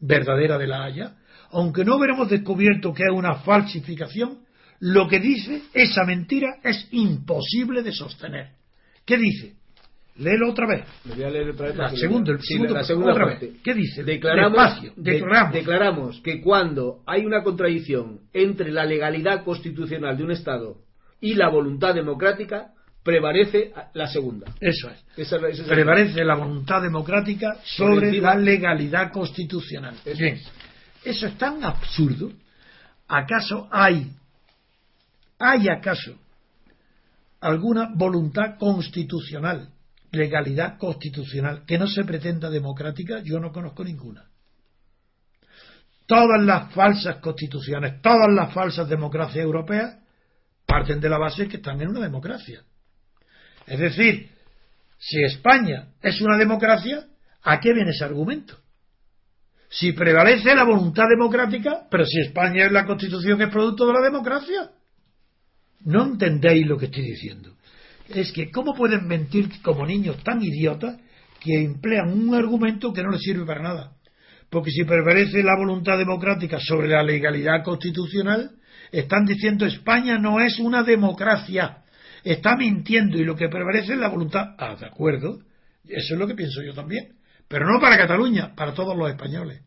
verdadera 0.00 0.58
de 0.58 0.66
la 0.66 0.84
Haya, 0.84 1.16
aunque 1.50 1.84
no 1.84 1.96
hubiéramos 1.96 2.28
descubierto 2.28 2.92
que 2.92 3.04
es 3.04 3.12
una 3.12 3.36
falsificación, 3.36 4.40
lo 4.80 5.08
que 5.08 5.20
dice 5.20 5.62
esa 5.72 6.04
mentira 6.04 6.56
es 6.62 6.88
imposible 6.90 7.82
de 7.82 7.92
sostener. 7.92 8.52
¿Qué 9.04 9.16
dice? 9.16 9.54
Léelo 10.16 10.50
otra 10.50 10.66
vez. 10.66 10.84
voy 11.04 11.24
a 11.24 11.30
leer 11.30 11.50
otra 11.50 11.66
vez 11.66 11.76
la, 11.76 11.90
segunda, 11.90 12.32
el 12.32 12.40
segundo, 12.40 12.74
la 12.74 12.84
segunda 12.84 13.14
parte. 13.14 13.54
¿Qué 13.64 13.74
dice? 13.74 14.04
Declaramos, 14.04 14.82
declaramos. 14.96 15.52
declaramos 15.52 16.20
que 16.20 16.40
cuando 16.40 17.02
hay 17.06 17.26
una 17.26 17.42
contradicción 17.42 18.20
entre 18.32 18.70
la 18.70 18.84
legalidad 18.84 19.44
constitucional 19.44 20.16
de 20.16 20.22
un 20.24 20.30
Estado 20.30 20.76
y 21.20 21.34
la 21.34 21.48
voluntad 21.48 21.94
democrática, 21.94 22.74
prevalece 23.02 23.72
la 23.94 24.06
segunda. 24.06 24.46
Eso 24.60 24.88
es. 25.16 25.60
prevalece 25.62 26.24
la 26.24 26.36
voluntad 26.36 26.80
democrática 26.80 27.58
sobre 27.64 28.12
la 28.20 28.36
legalidad 28.36 29.10
constitucional. 29.10 29.96
Bien. 30.16 30.38
Eso 31.04 31.26
es 31.26 31.36
tan 31.36 31.64
absurdo. 31.64 32.30
¿Acaso 33.08 33.68
hay, 33.70 34.12
hay 35.38 35.68
acaso 35.68 36.14
alguna 37.44 37.90
voluntad 37.94 38.56
constitucional, 38.58 39.68
legalidad 40.14 40.78
constitucional, 40.78 41.64
que 41.66 41.78
no 41.78 41.86
se 41.86 42.04
pretenda 42.04 42.50
democrática? 42.50 43.20
Yo 43.22 43.40
no 43.40 43.52
conozco 43.52 43.84
ninguna. 43.84 44.24
Todas 46.06 46.42
las 46.42 46.72
falsas 46.72 47.16
constituciones, 47.16 48.00
todas 48.02 48.32
las 48.32 48.52
falsas 48.52 48.88
democracias 48.88 49.44
europeas 49.44 49.98
parten 50.66 51.00
de 51.00 51.08
la 51.08 51.18
base 51.18 51.48
que 51.48 51.56
están 51.56 51.80
en 51.80 51.88
una 51.88 52.00
democracia. 52.00 52.62
Es 53.66 53.78
decir, 53.78 54.30
si 54.98 55.22
España 55.22 55.88
es 56.02 56.20
una 56.20 56.36
democracia, 56.36 57.06
¿a 57.42 57.60
qué 57.60 57.72
viene 57.72 57.90
ese 57.90 58.04
argumento? 58.04 58.58
Si 59.68 59.92
prevalece 59.92 60.54
la 60.54 60.64
voluntad 60.64 61.04
democrática, 61.08 61.86
pero 61.90 62.04
si 62.04 62.20
España 62.20 62.66
es 62.66 62.72
la 62.72 62.86
constitución 62.86 63.40
es 63.42 63.48
producto 63.48 63.86
de 63.86 63.92
la 63.92 64.02
democracia. 64.02 64.70
No 65.80 66.04
entendéis 66.04 66.66
lo 66.66 66.78
que 66.78 66.86
estoy 66.86 67.02
diciendo. 67.02 67.53
Es 68.08 68.32
que, 68.32 68.50
¿cómo 68.50 68.74
pueden 68.74 69.06
mentir 69.06 69.48
como 69.62 69.86
niños 69.86 70.22
tan 70.22 70.42
idiotas 70.42 70.98
que 71.40 71.62
emplean 71.62 72.12
un 72.12 72.34
argumento 72.34 72.92
que 72.92 73.02
no 73.02 73.10
les 73.10 73.22
sirve 73.22 73.46
para 73.46 73.62
nada? 73.62 73.92
Porque 74.50 74.70
si 74.70 74.84
prevalece 74.84 75.42
la 75.42 75.56
voluntad 75.56 75.98
democrática 75.98 76.58
sobre 76.60 76.88
la 76.88 77.02
legalidad 77.02 77.62
constitucional, 77.64 78.52
están 78.92 79.24
diciendo 79.24 79.66
España 79.66 80.18
no 80.18 80.40
es 80.40 80.58
una 80.58 80.82
democracia 80.82 81.84
está 82.24 82.56
mintiendo 82.56 83.18
y 83.18 83.24
lo 83.24 83.36
que 83.36 83.48
prevalece 83.48 83.92
es 83.92 83.98
la 83.98 84.08
voluntad. 84.08 84.54
Ah, 84.58 84.74
de 84.74 84.86
acuerdo, 84.86 85.40
eso 85.84 86.14
es 86.14 86.18
lo 86.18 86.26
que 86.26 86.34
pienso 86.34 86.62
yo 86.62 86.74
también. 86.74 87.16
Pero 87.46 87.70
no 87.70 87.78
para 87.80 87.98
Cataluña, 87.98 88.54
para 88.54 88.72
todos 88.72 88.96
los 88.96 89.10
españoles. 89.10 89.62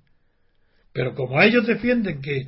Pero 0.92 1.14
como 1.14 1.40
ellos 1.42 1.68
defienden 1.68 2.22
que 2.22 2.48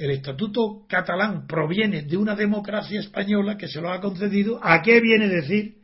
el 0.00 0.12
estatuto 0.12 0.86
catalán 0.88 1.46
proviene 1.46 2.02
de 2.02 2.16
una 2.16 2.34
democracia 2.34 3.00
española 3.00 3.58
que 3.58 3.68
se 3.68 3.82
lo 3.82 3.92
ha 3.92 4.00
concedido, 4.00 4.58
¿a 4.62 4.80
qué 4.80 4.98
viene 4.98 5.28
decir 5.28 5.74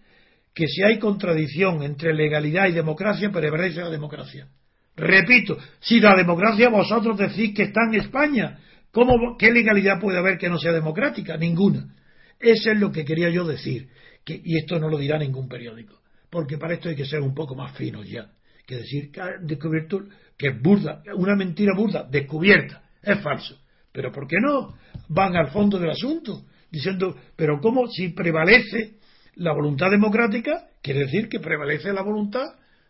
que 0.55 0.67
si 0.67 0.83
hay 0.83 0.99
contradicción 0.99 1.83
entre 1.83 2.15
legalidad 2.15 2.67
y 2.67 2.73
democracia, 2.73 3.31
prevalece 3.31 3.81
la 3.81 3.91
democracia? 3.91 4.49
Repito, 4.97 5.59
si 5.81 6.01
la 6.01 6.17
democracia 6.17 6.71
vosotros 6.71 7.19
decís 7.19 7.55
que 7.55 7.65
está 7.65 7.81
en 7.91 8.01
España, 8.01 8.59
¿cómo, 8.91 9.37
¿qué 9.39 9.53
legalidad 9.53 10.01
puede 10.01 10.19
haber 10.19 10.39
que 10.39 10.49
no 10.49 10.59
sea 10.59 10.73
democrática? 10.73 11.37
Ninguna. 11.37 11.95
Eso 12.41 12.71
es 12.71 12.81
lo 12.81 12.91
que 12.91 13.05
quería 13.05 13.29
yo 13.29 13.45
decir. 13.45 13.91
Que, 14.25 14.41
y 14.43 14.57
esto 14.57 14.79
no 14.79 14.89
lo 14.89 14.97
dirá 14.97 15.19
ningún 15.19 15.47
periódico. 15.47 16.01
Porque 16.31 16.57
para 16.57 16.73
esto 16.73 16.89
hay 16.89 16.97
que 16.97 17.05
ser 17.05 17.21
un 17.21 17.35
poco 17.35 17.55
más 17.55 17.77
finos 17.77 18.09
ya. 18.09 18.31
Que 18.67 18.77
decir 18.77 19.13
que 19.13 19.21
descubierto 19.43 20.05
que 20.39 20.49
es 20.49 20.63
burda, 20.63 21.03
una 21.15 21.37
mentira 21.37 21.73
burda, 21.77 22.07
descubierta, 22.11 22.83
es 23.03 23.21
falso. 23.21 23.59
Pero 23.97 24.13
¿por 24.13 24.29
qué 24.29 24.37
no 24.39 24.75
van 25.09 25.35
al 25.37 25.49
fondo 25.49 25.79
del 25.79 25.89
asunto? 25.89 26.43
Diciendo, 26.71 27.17
pero 27.35 27.59
¿cómo 27.63 27.89
si 27.89 28.11
prevalece 28.11 28.97
la 29.37 29.55
voluntad 29.55 29.91
democrática? 29.91 30.67
Quiere 30.83 31.07
decir 31.07 31.31
que 31.31 31.41
prevalece 31.41 31.95
la 31.95 32.03
voluntad 32.03 32.45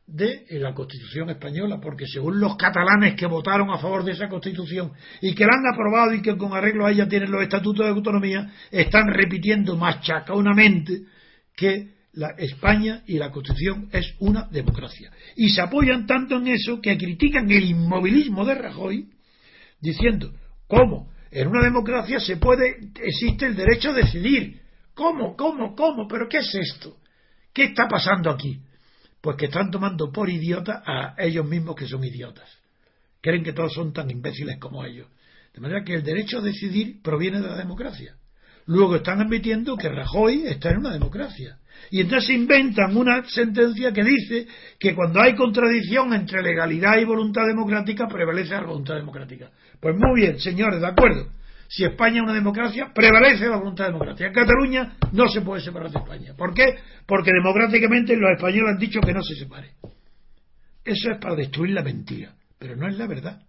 de 0.05 0.45
la 0.59 0.75
Constitución 0.75 1.31
española, 1.31 1.79
porque 1.81 2.07
según 2.09 2.41
los 2.41 2.57
catalanes 2.57 3.15
que 3.15 3.27
votaron 3.27 3.71
a 3.71 3.79
favor 3.79 4.03
de 4.03 4.13
esa 4.13 4.29
Constitución 4.29 4.95
y 5.21 5.33
que 5.33 5.45
la 5.45 5.53
han 5.55 5.73
aprobado 5.73 6.13
y 6.13 6.23
que 6.23 6.37
con 6.37 6.53
arreglo 6.53 6.85
a 6.85 6.91
ella 6.91 7.07
tienen 7.07 7.31
los 7.31 7.43
estatutos 7.45 7.87
de 7.87 7.93
autonomía, 7.93 8.51
están 8.73 9.07
repitiendo 9.07 9.77
machacaunamente 9.77 11.03
que 11.55 11.95
la 12.15 12.31
España 12.37 13.05
y 13.07 13.17
la 13.19 13.31
Constitución 13.31 13.91
es 13.93 14.13
una 14.19 14.49
democracia. 14.51 15.13
Y 15.37 15.51
se 15.51 15.61
apoyan 15.61 16.05
tanto 16.05 16.39
en 16.39 16.49
eso 16.49 16.81
que 16.81 16.99
critican 16.99 17.49
el 17.49 17.65
inmovilismo 17.65 18.45
de 18.45 18.55
Rajoy, 18.57 19.09
diciendo, 19.81 20.33
¿cómo? 20.69 21.11
En 21.31 21.49
una 21.49 21.65
democracia 21.65 22.21
se 22.21 22.37
puede, 22.37 22.91
existe 23.03 23.47
el 23.47 23.57
derecho 23.57 23.91
a 23.91 23.95
decidir. 23.95 24.63
¿Cómo? 24.95 25.37
¿Cómo? 25.37 25.75
¿Cómo? 25.75 26.09
¿Pero 26.09 26.29
qué 26.29 26.39
es 26.39 26.55
esto? 26.55 26.97
¿Qué 27.53 27.65
está 27.65 27.89
pasando 27.89 28.31
aquí? 28.31 28.61
Pues 29.21 29.37
que 29.37 29.47
están 29.47 29.71
tomando 29.71 30.11
por 30.11 30.31
idiotas 30.31 30.83
a 30.87 31.15
ellos 31.19 31.47
mismos 31.47 31.77
que 31.77 31.87
son 31.87 32.05
idiotas. 32.05 32.49
Creen 33.21 33.43
que 33.43 33.53
todos 33.53 33.75
son 33.75 33.93
tan 33.93 34.11
imbéciles 34.11 34.59
como 34.59 34.85
ellos. 34.85 35.09
De 35.53 35.61
manera 35.61 35.85
que 35.85 35.95
el 35.95 36.03
derecho 36.03 36.39
a 36.39 36.43
decidir 36.43 37.03
proviene 37.03 37.41
de 37.41 37.49
la 37.49 37.57
democracia. 37.57 38.17
Luego 38.67 38.97
están 38.97 39.21
admitiendo 39.21 39.77
que 39.77 39.89
Rajoy 39.89 40.47
está 40.47 40.71
en 40.71 40.79
una 40.79 40.93
democracia. 40.93 41.59
Y 41.91 42.01
entonces 42.01 42.31
inventan 42.31 42.97
una 42.97 43.25
sentencia 43.25 43.93
que 43.93 44.03
dice 44.03 44.47
que 44.79 44.95
cuando 44.95 45.21
hay 45.21 45.35
contradicción 45.35 46.13
entre 46.13 46.43
legalidad 46.43 46.99
y 46.99 47.05
voluntad 47.05 47.47
democrática, 47.47 48.07
prevalece 48.09 48.51
la 48.51 48.63
voluntad 48.63 48.97
democrática. 48.97 49.51
Pues 49.81 49.95
muy 49.97 50.23
bien, 50.23 50.39
señores, 50.39 50.81
de 50.81 50.87
acuerdo 50.87 51.29
si 51.69 51.85
España 51.85 52.19
es 52.19 52.23
una 52.23 52.35
democracia, 52.35 52.93
prevalece 52.95 53.49
la 53.49 53.57
voluntad 53.57 53.87
democrática. 53.87 54.27
En 54.27 54.33
Cataluña 54.33 54.97
no 55.13 55.29
se 55.29 55.41
puede 55.41 55.63
separar 55.63 55.91
de 55.91 55.99
España. 55.99 56.35
¿Por 56.37 56.55
qué? 56.55 56.65
Porque 57.07 57.31
democráticamente 57.33 58.17
los 58.17 58.31
españoles 58.37 58.75
han 58.75 58.79
dicho 58.79 59.01
que 59.01 59.13
no 59.13 59.23
se 59.23 59.35
separe. 59.35 59.73
Eso 60.85 61.11
es 61.11 61.19
para 61.19 61.35
destruir 61.35 61.75
la 61.75 61.83
mentira, 61.83 62.35
pero 62.59 62.77
no 62.77 62.89
es 62.89 62.97
la 62.97 63.07
verdad. 63.07 63.43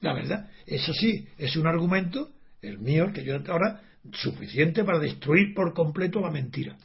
La 0.00 0.12
verdad, 0.12 0.48
eso 0.66 0.92
sí, 0.92 1.26
es 1.38 1.56
un 1.56 1.66
argumento, 1.66 2.30
el 2.60 2.78
mío, 2.78 3.06
el 3.06 3.12
que 3.12 3.24
yo 3.24 3.34
ahora, 3.48 3.80
suficiente 4.12 4.84
para 4.84 4.98
destruir 4.98 5.54
por 5.54 5.72
completo 5.74 6.20
la 6.20 6.30
mentira. 6.30 6.76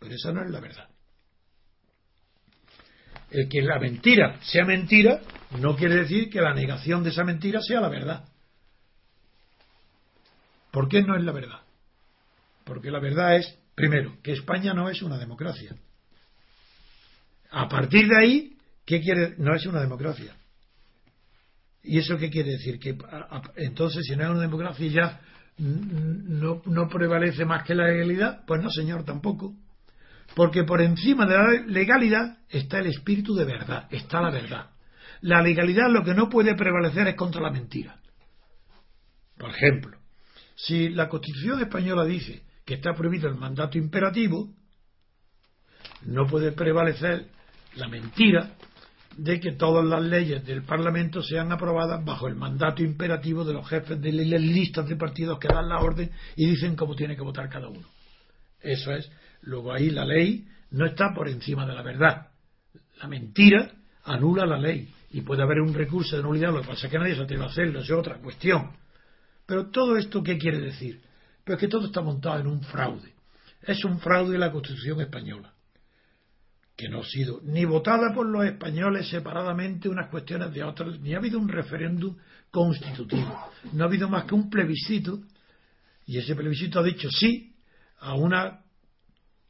Pero 0.00 0.14
esa 0.14 0.32
no 0.32 0.42
es 0.42 0.50
la 0.50 0.60
verdad. 0.60 0.88
El 3.30 3.48
que 3.48 3.62
la 3.62 3.78
mentira 3.78 4.40
sea 4.42 4.64
mentira 4.64 5.20
no 5.60 5.76
quiere 5.76 5.96
decir 5.96 6.28
que 6.30 6.40
la 6.40 6.52
negación 6.52 7.04
de 7.04 7.10
esa 7.10 7.22
mentira 7.22 7.60
sea 7.60 7.80
la 7.80 7.88
verdad. 7.88 8.24
¿Por 10.72 10.88
qué 10.88 11.02
no 11.02 11.16
es 11.16 11.22
la 11.22 11.32
verdad? 11.32 11.60
Porque 12.64 12.90
la 12.90 12.98
verdad 12.98 13.36
es, 13.36 13.58
primero, 13.74 14.16
que 14.22 14.32
España 14.32 14.74
no 14.74 14.88
es 14.88 15.02
una 15.02 15.18
democracia. 15.18 15.76
A 17.50 17.68
partir 17.68 18.08
de 18.08 18.18
ahí, 18.18 18.56
¿qué 18.84 19.00
quiere? 19.00 19.34
No 19.38 19.54
es 19.54 19.66
una 19.66 19.80
democracia. 19.80 20.34
¿Y 21.82 21.98
eso 21.98 22.16
qué 22.16 22.30
quiere 22.30 22.52
decir? 22.52 22.78
Que 22.78 22.96
entonces, 23.56 24.04
si 24.06 24.16
no 24.16 24.24
es 24.24 24.30
una 24.30 24.40
democracia 24.40 24.88
ya 24.88 25.20
no, 25.58 26.62
no 26.64 26.88
prevalece 26.88 27.44
más 27.44 27.64
que 27.64 27.74
la 27.74 27.88
legalidad, 27.88 28.44
pues 28.46 28.62
no, 28.62 28.70
señor, 28.70 29.04
tampoco. 29.04 29.54
Porque 30.34 30.64
por 30.64 30.80
encima 30.80 31.26
de 31.26 31.34
la 31.34 31.50
legalidad 31.66 32.38
está 32.48 32.78
el 32.78 32.86
espíritu 32.86 33.34
de 33.34 33.44
verdad, 33.44 33.88
está 33.90 34.20
la 34.20 34.30
verdad. 34.30 34.70
La 35.22 35.42
legalidad 35.42 35.90
lo 35.90 36.04
que 36.04 36.14
no 36.14 36.28
puede 36.28 36.54
prevalecer 36.54 37.08
es 37.08 37.16
contra 37.16 37.40
la 37.40 37.50
mentira. 37.50 37.96
Por 39.36 39.50
ejemplo, 39.50 39.98
si 40.54 40.90
la 40.90 41.08
Constitución 41.08 41.60
española 41.60 42.04
dice 42.04 42.42
que 42.64 42.74
está 42.74 42.92
prohibido 42.94 43.28
el 43.28 43.36
mandato 43.36 43.78
imperativo, 43.78 44.52
no 46.02 46.26
puede 46.26 46.52
prevalecer 46.52 47.26
la 47.74 47.88
mentira 47.88 48.54
de 49.16 49.40
que 49.40 49.52
todas 49.52 49.84
las 49.84 50.02
leyes 50.02 50.44
del 50.46 50.62
Parlamento 50.62 51.22
sean 51.22 51.52
aprobadas 51.52 52.04
bajo 52.04 52.28
el 52.28 52.36
mandato 52.36 52.82
imperativo 52.82 53.44
de 53.44 53.54
los 53.54 53.68
jefes 53.68 54.00
de 54.00 54.12
las 54.12 54.40
listas 54.40 54.88
de 54.88 54.96
partidos 54.96 55.38
que 55.38 55.48
dan 55.48 55.68
la 55.68 55.80
orden 55.80 56.10
y 56.36 56.46
dicen 56.46 56.76
cómo 56.76 56.94
tiene 56.94 57.16
que 57.16 57.22
votar 57.22 57.48
cada 57.48 57.68
uno. 57.68 57.86
Eso 58.62 58.92
es. 58.92 59.10
Luego 59.42 59.72
ahí 59.72 59.90
la 59.90 60.04
ley 60.04 60.46
no 60.70 60.86
está 60.86 61.12
por 61.14 61.28
encima 61.28 61.66
de 61.66 61.74
la 61.74 61.82
verdad. 61.82 62.28
La 63.00 63.08
mentira 63.08 63.72
anula 64.04 64.46
la 64.46 64.58
ley 64.58 64.92
y 65.10 65.22
puede 65.22 65.42
haber 65.42 65.60
un 65.60 65.74
recurso 65.74 66.16
de 66.16 66.22
nulidad. 66.22 66.52
Lo 66.52 66.62
que 66.62 66.68
pasa 66.68 66.86
es 66.86 66.92
que 66.92 66.98
nadie 66.98 67.16
se 67.16 67.22
atreve 67.22 67.44
a 67.44 67.48
hacerlo, 67.48 67.80
es 67.80 67.90
otra 67.90 68.18
cuestión. 68.18 68.72
Pero 69.46 69.70
todo 69.70 69.96
esto, 69.96 70.22
¿qué 70.22 70.38
quiere 70.38 70.60
decir? 70.60 71.00
Pues 71.44 71.58
que 71.58 71.68
todo 71.68 71.86
está 71.86 72.00
montado 72.00 72.38
en 72.38 72.46
un 72.46 72.62
fraude. 72.62 73.12
Es 73.62 73.84
un 73.84 73.98
fraude 73.98 74.32
de 74.32 74.38
la 74.38 74.52
Constitución 74.52 75.00
española, 75.00 75.52
que 76.76 76.88
no 76.88 77.00
ha 77.00 77.04
sido 77.04 77.40
ni 77.42 77.64
votada 77.64 78.14
por 78.14 78.26
los 78.26 78.44
españoles 78.44 79.08
separadamente 79.08 79.88
unas 79.88 80.08
cuestiones 80.08 80.52
de 80.52 80.62
otras, 80.62 81.00
ni 81.00 81.14
ha 81.14 81.18
habido 81.18 81.38
un 81.38 81.48
referéndum 81.48 82.16
constitutivo. 82.50 83.50
No 83.72 83.84
ha 83.84 83.86
habido 83.86 84.08
más 84.08 84.24
que 84.24 84.34
un 84.34 84.48
plebiscito, 84.48 85.20
y 86.06 86.18
ese 86.18 86.34
plebiscito 86.34 86.80
ha 86.80 86.82
dicho 86.82 87.10
sí 87.10 87.49
a 88.00 88.14
una 88.14 88.60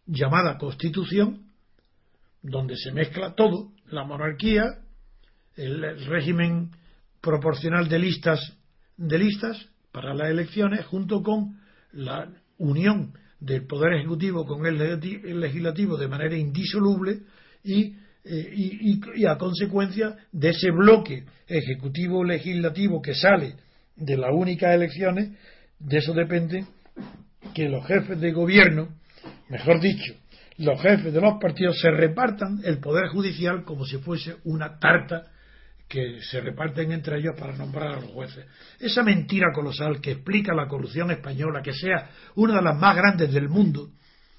llamada 0.07 0.59
constitución, 0.59 1.47
donde 2.43 2.77
se 2.77 2.93
mezcla 2.93 3.35
todo, 3.35 3.73
la 3.87 4.05
monarquía, 4.05 4.65
el 5.57 6.07
régimen 6.07 6.71
proporcional 7.21 7.89
de 7.89 7.99
listas 7.99 8.57
de 8.97 9.19
listas 9.19 9.57
para 9.93 10.15
las 10.15 10.31
elecciones 10.31 10.85
junto 10.87 11.23
con 11.23 11.59
la 11.93 12.29
unión 12.59 13.15
del 13.41 13.67
poder 13.67 13.95
ejecutivo 13.95 14.45
con 14.45 14.67
el 14.67 14.79
legislativo 15.41 15.97
de 15.97 16.09
manera 16.09 16.37
indisoluble 16.37 17.21
y, 17.65 17.95
eh, 18.25 19.01
y, 19.17 19.25
a 19.25 19.39
consecuencia 19.39 20.17
de 20.31 20.51
ese 20.51 20.71
bloque 20.71 21.25
ejecutivo 21.49 22.23
legislativo 22.23 23.01
que 23.01 23.15
sale 23.15 23.55
de 23.97 24.17
las 24.19 24.31
únicas 24.35 24.75
elecciones 24.75 25.31
de 25.79 25.99
eso 25.99 26.13
depende 26.13 26.67
que 27.55 27.69
los 27.69 27.87
jefes 27.87 28.21
de 28.21 28.33
gobierno 28.33 28.89
mejor 29.49 29.81
dicho 29.81 30.15
los 30.61 30.81
jefes 30.83 31.13
de 31.13 31.21
los 31.23 31.39
partidos 31.41 31.81
se 31.81 31.91
repartan 31.91 32.61
el 32.65 32.81
poder 32.81 33.09
judicial 33.09 33.65
como 33.65 33.87
si 33.87 33.97
fuese 33.97 34.37
una 34.45 34.79
tarta 34.79 35.23
que 35.89 36.21
se 36.21 36.41
reparten 36.41 36.93
entre 36.93 37.19
ellos 37.19 37.35
para 37.39 37.57
nombrar 37.57 37.89
a 37.89 38.01
los 38.01 38.11
jueces. 38.11 38.45
Esa 38.79 39.03
mentira 39.03 39.49
colosal 39.55 40.03
que 40.03 40.13
explica 40.13 40.55
la 40.55 40.69
corrupción 40.69 41.11
española, 41.11 41.63
que 41.63 41.73
sea 41.73 42.11
una 42.37 42.57
de 42.57 42.63
las 42.63 42.77
más 42.77 42.95
grandes 42.95 43.33
del 43.33 43.49
mundo. 43.49 43.89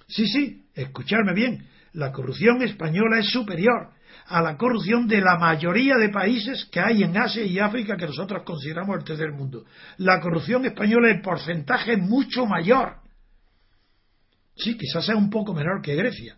Sí, 0.08 0.28
sí, 0.28 0.64
escucharme 0.76 1.34
bien, 1.34 1.66
la 1.94 2.12
corrupción 2.12 2.62
española 2.62 3.18
es 3.18 3.32
superior 3.32 3.90
a 4.28 4.44
la 4.44 4.56
corrupción 4.58 5.08
de 5.08 5.22
la 5.22 5.38
mayoría 5.38 5.96
de 5.98 6.10
países 6.10 6.70
que 6.72 6.80
hay 6.80 7.02
en 7.02 7.18
Asia 7.18 7.44
y 7.44 7.58
África 7.58 7.98
que 7.98 8.06
nosotros 8.06 8.44
consideramos 8.46 9.00
el 9.00 9.04
tercer 9.04 9.32
mundo. 9.32 9.66
La 9.98 10.22
corrupción 10.22 10.66
española 10.66 11.10
en 11.10 11.22
porcentaje 11.24 11.94
es 11.94 12.00
mucho 12.00 12.46
mayor. 12.46 13.01
Sí, 14.56 14.78
quizás 14.78 15.06
sea 15.06 15.16
un 15.16 15.30
poco 15.30 15.54
menor 15.54 15.82
que 15.82 15.96
Grecia, 15.96 16.38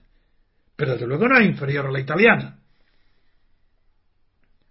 pero 0.75 0.93
desde 0.93 1.07
luego 1.07 1.27
no 1.27 1.37
es 1.37 1.45
inferior 1.45 1.87
a 1.87 1.91
la 1.91 1.99
italiana. 1.99 2.59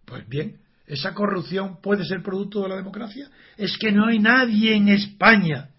Pues 0.04 0.28
bien, 0.28 0.60
¿esa 0.86 1.14
corrupción 1.14 1.80
puede 1.80 2.04
ser 2.04 2.22
producto 2.22 2.62
de 2.62 2.68
la 2.68 2.76
democracia? 2.76 3.30
Es 3.56 3.76
que 3.78 3.92
no 3.92 4.06
hay 4.06 4.18
nadie 4.18 4.74
en 4.74 4.88
España, 4.88 5.70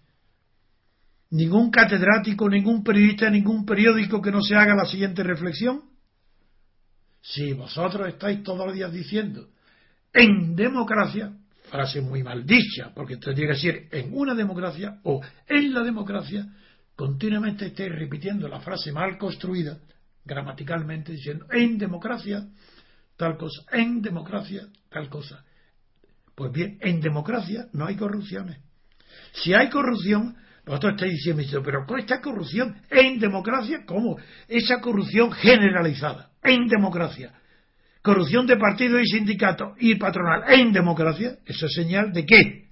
ningún 1.30 1.70
catedrático, 1.70 2.48
ningún 2.48 2.82
periodista, 2.82 3.30
ningún 3.30 3.64
periódico 3.64 4.20
que 4.20 4.30
no 4.30 4.42
se 4.42 4.54
haga 4.54 4.74
la 4.74 4.86
siguiente 4.86 5.22
reflexión. 5.22 5.82
Si 7.20 7.52
vosotros 7.52 8.08
estáis 8.08 8.42
todos 8.42 8.66
los 8.66 8.74
días 8.74 8.92
diciendo 8.92 9.48
en 10.12 10.54
democracia, 10.54 11.32
frase 11.70 12.00
muy 12.00 12.22
mal 12.22 12.46
dicha, 12.46 12.92
porque 12.94 13.14
esto 13.14 13.34
tiene 13.34 13.48
que 13.48 13.54
decir 13.54 13.88
en 13.90 14.10
una 14.12 14.34
democracia 14.34 15.00
o 15.02 15.20
en 15.48 15.74
la 15.74 15.82
democracia, 15.82 16.46
continuamente 16.96 17.66
estáis 17.66 17.92
repitiendo 17.92 18.48
la 18.48 18.60
frase 18.60 18.92
mal 18.92 19.18
construida, 19.18 19.78
gramaticalmente, 20.24 21.12
diciendo 21.12 21.46
en 21.52 21.78
democracia, 21.78 22.46
tal 23.16 23.36
cosa. 23.36 23.62
En 23.72 24.00
democracia, 24.00 24.66
tal 24.90 25.08
cosa. 25.08 25.44
Pues 26.34 26.52
bien, 26.52 26.78
en 26.80 27.00
democracia 27.00 27.66
no 27.72 27.86
hay 27.86 27.96
corrupciones. 27.96 28.58
Si 29.32 29.54
hay 29.54 29.68
corrupción, 29.68 30.36
vosotros 30.66 30.94
estáis 30.94 31.12
diciendo, 31.12 31.62
pero 31.64 31.86
con 31.86 32.00
esta 32.00 32.20
corrupción 32.20 32.76
en 32.90 33.18
democracia, 33.18 33.84
¿cómo? 33.86 34.16
Esa 34.48 34.80
corrupción 34.80 35.30
generalizada, 35.32 36.30
en 36.42 36.66
democracia. 36.66 37.32
Corrupción 38.02 38.46
de 38.46 38.56
partidos 38.56 39.00
y 39.02 39.06
sindicatos 39.06 39.76
y 39.78 39.94
patronal 39.94 40.42
en 40.52 40.72
democracia, 40.72 41.38
eso 41.46 41.66
es 41.66 41.74
señal 41.74 42.12
de 42.12 42.26
qué? 42.26 42.68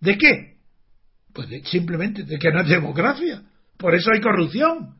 ¿De 0.00 0.18
qué? 0.18 0.55
Pues 1.36 1.48
simplemente 1.68 2.22
de 2.22 2.38
que 2.38 2.50
no 2.50 2.62
es 2.62 2.68
democracia. 2.68 3.42
Por 3.76 3.94
eso 3.94 4.10
hay 4.10 4.22
corrupción. 4.22 4.96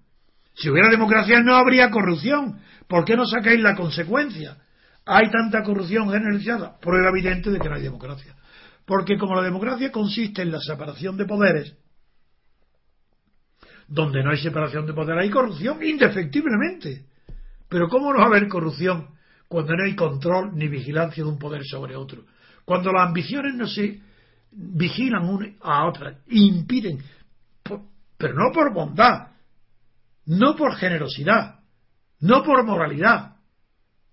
Si 0.54 0.68
hubiera 0.68 0.90
democracia 0.90 1.40
no 1.40 1.56
habría 1.56 1.90
corrupción. 1.90 2.60
¿Por 2.86 3.06
qué 3.06 3.16
no 3.16 3.24
sacáis 3.24 3.58
la 3.58 3.74
consecuencia? 3.74 4.58
Hay 5.06 5.30
tanta 5.30 5.62
corrupción 5.62 6.10
generalizada, 6.10 6.78
prueba 6.78 7.08
evidente 7.08 7.50
de 7.50 7.58
que 7.58 7.68
no 7.70 7.76
hay 7.76 7.82
democracia. 7.82 8.36
Porque 8.84 9.16
como 9.16 9.34
la 9.34 9.44
democracia 9.44 9.90
consiste 9.90 10.42
en 10.42 10.52
la 10.52 10.60
separación 10.60 11.16
de 11.16 11.24
poderes, 11.24 11.74
donde 13.88 14.22
no 14.22 14.30
hay 14.30 14.38
separación 14.38 14.84
de 14.84 14.92
poderes 14.92 15.22
hay 15.22 15.30
corrupción 15.30 15.82
indefectiblemente. 15.82 17.06
Pero 17.70 17.88
¿cómo 17.88 18.12
no 18.12 18.18
va 18.18 18.24
a 18.24 18.28
haber 18.28 18.46
corrupción 18.48 19.08
cuando 19.48 19.74
no 19.74 19.84
hay 19.84 19.96
control 19.96 20.50
ni 20.54 20.68
vigilancia 20.68 21.24
de 21.24 21.30
un 21.30 21.38
poder 21.38 21.64
sobre 21.64 21.96
otro? 21.96 22.26
Cuando 22.66 22.92
las 22.92 23.08
ambiciones 23.08 23.54
no 23.54 23.66
se 23.66 24.02
vigilan 24.56 25.28
una 25.28 25.48
a 25.60 25.86
otras, 25.86 26.16
impiden, 26.28 26.98
pero 28.16 28.34
no 28.34 28.52
por 28.52 28.72
bondad, 28.72 29.28
no 30.24 30.56
por 30.56 30.74
generosidad, 30.76 31.60
no 32.20 32.42
por 32.42 32.64
moralidad, 32.64 33.36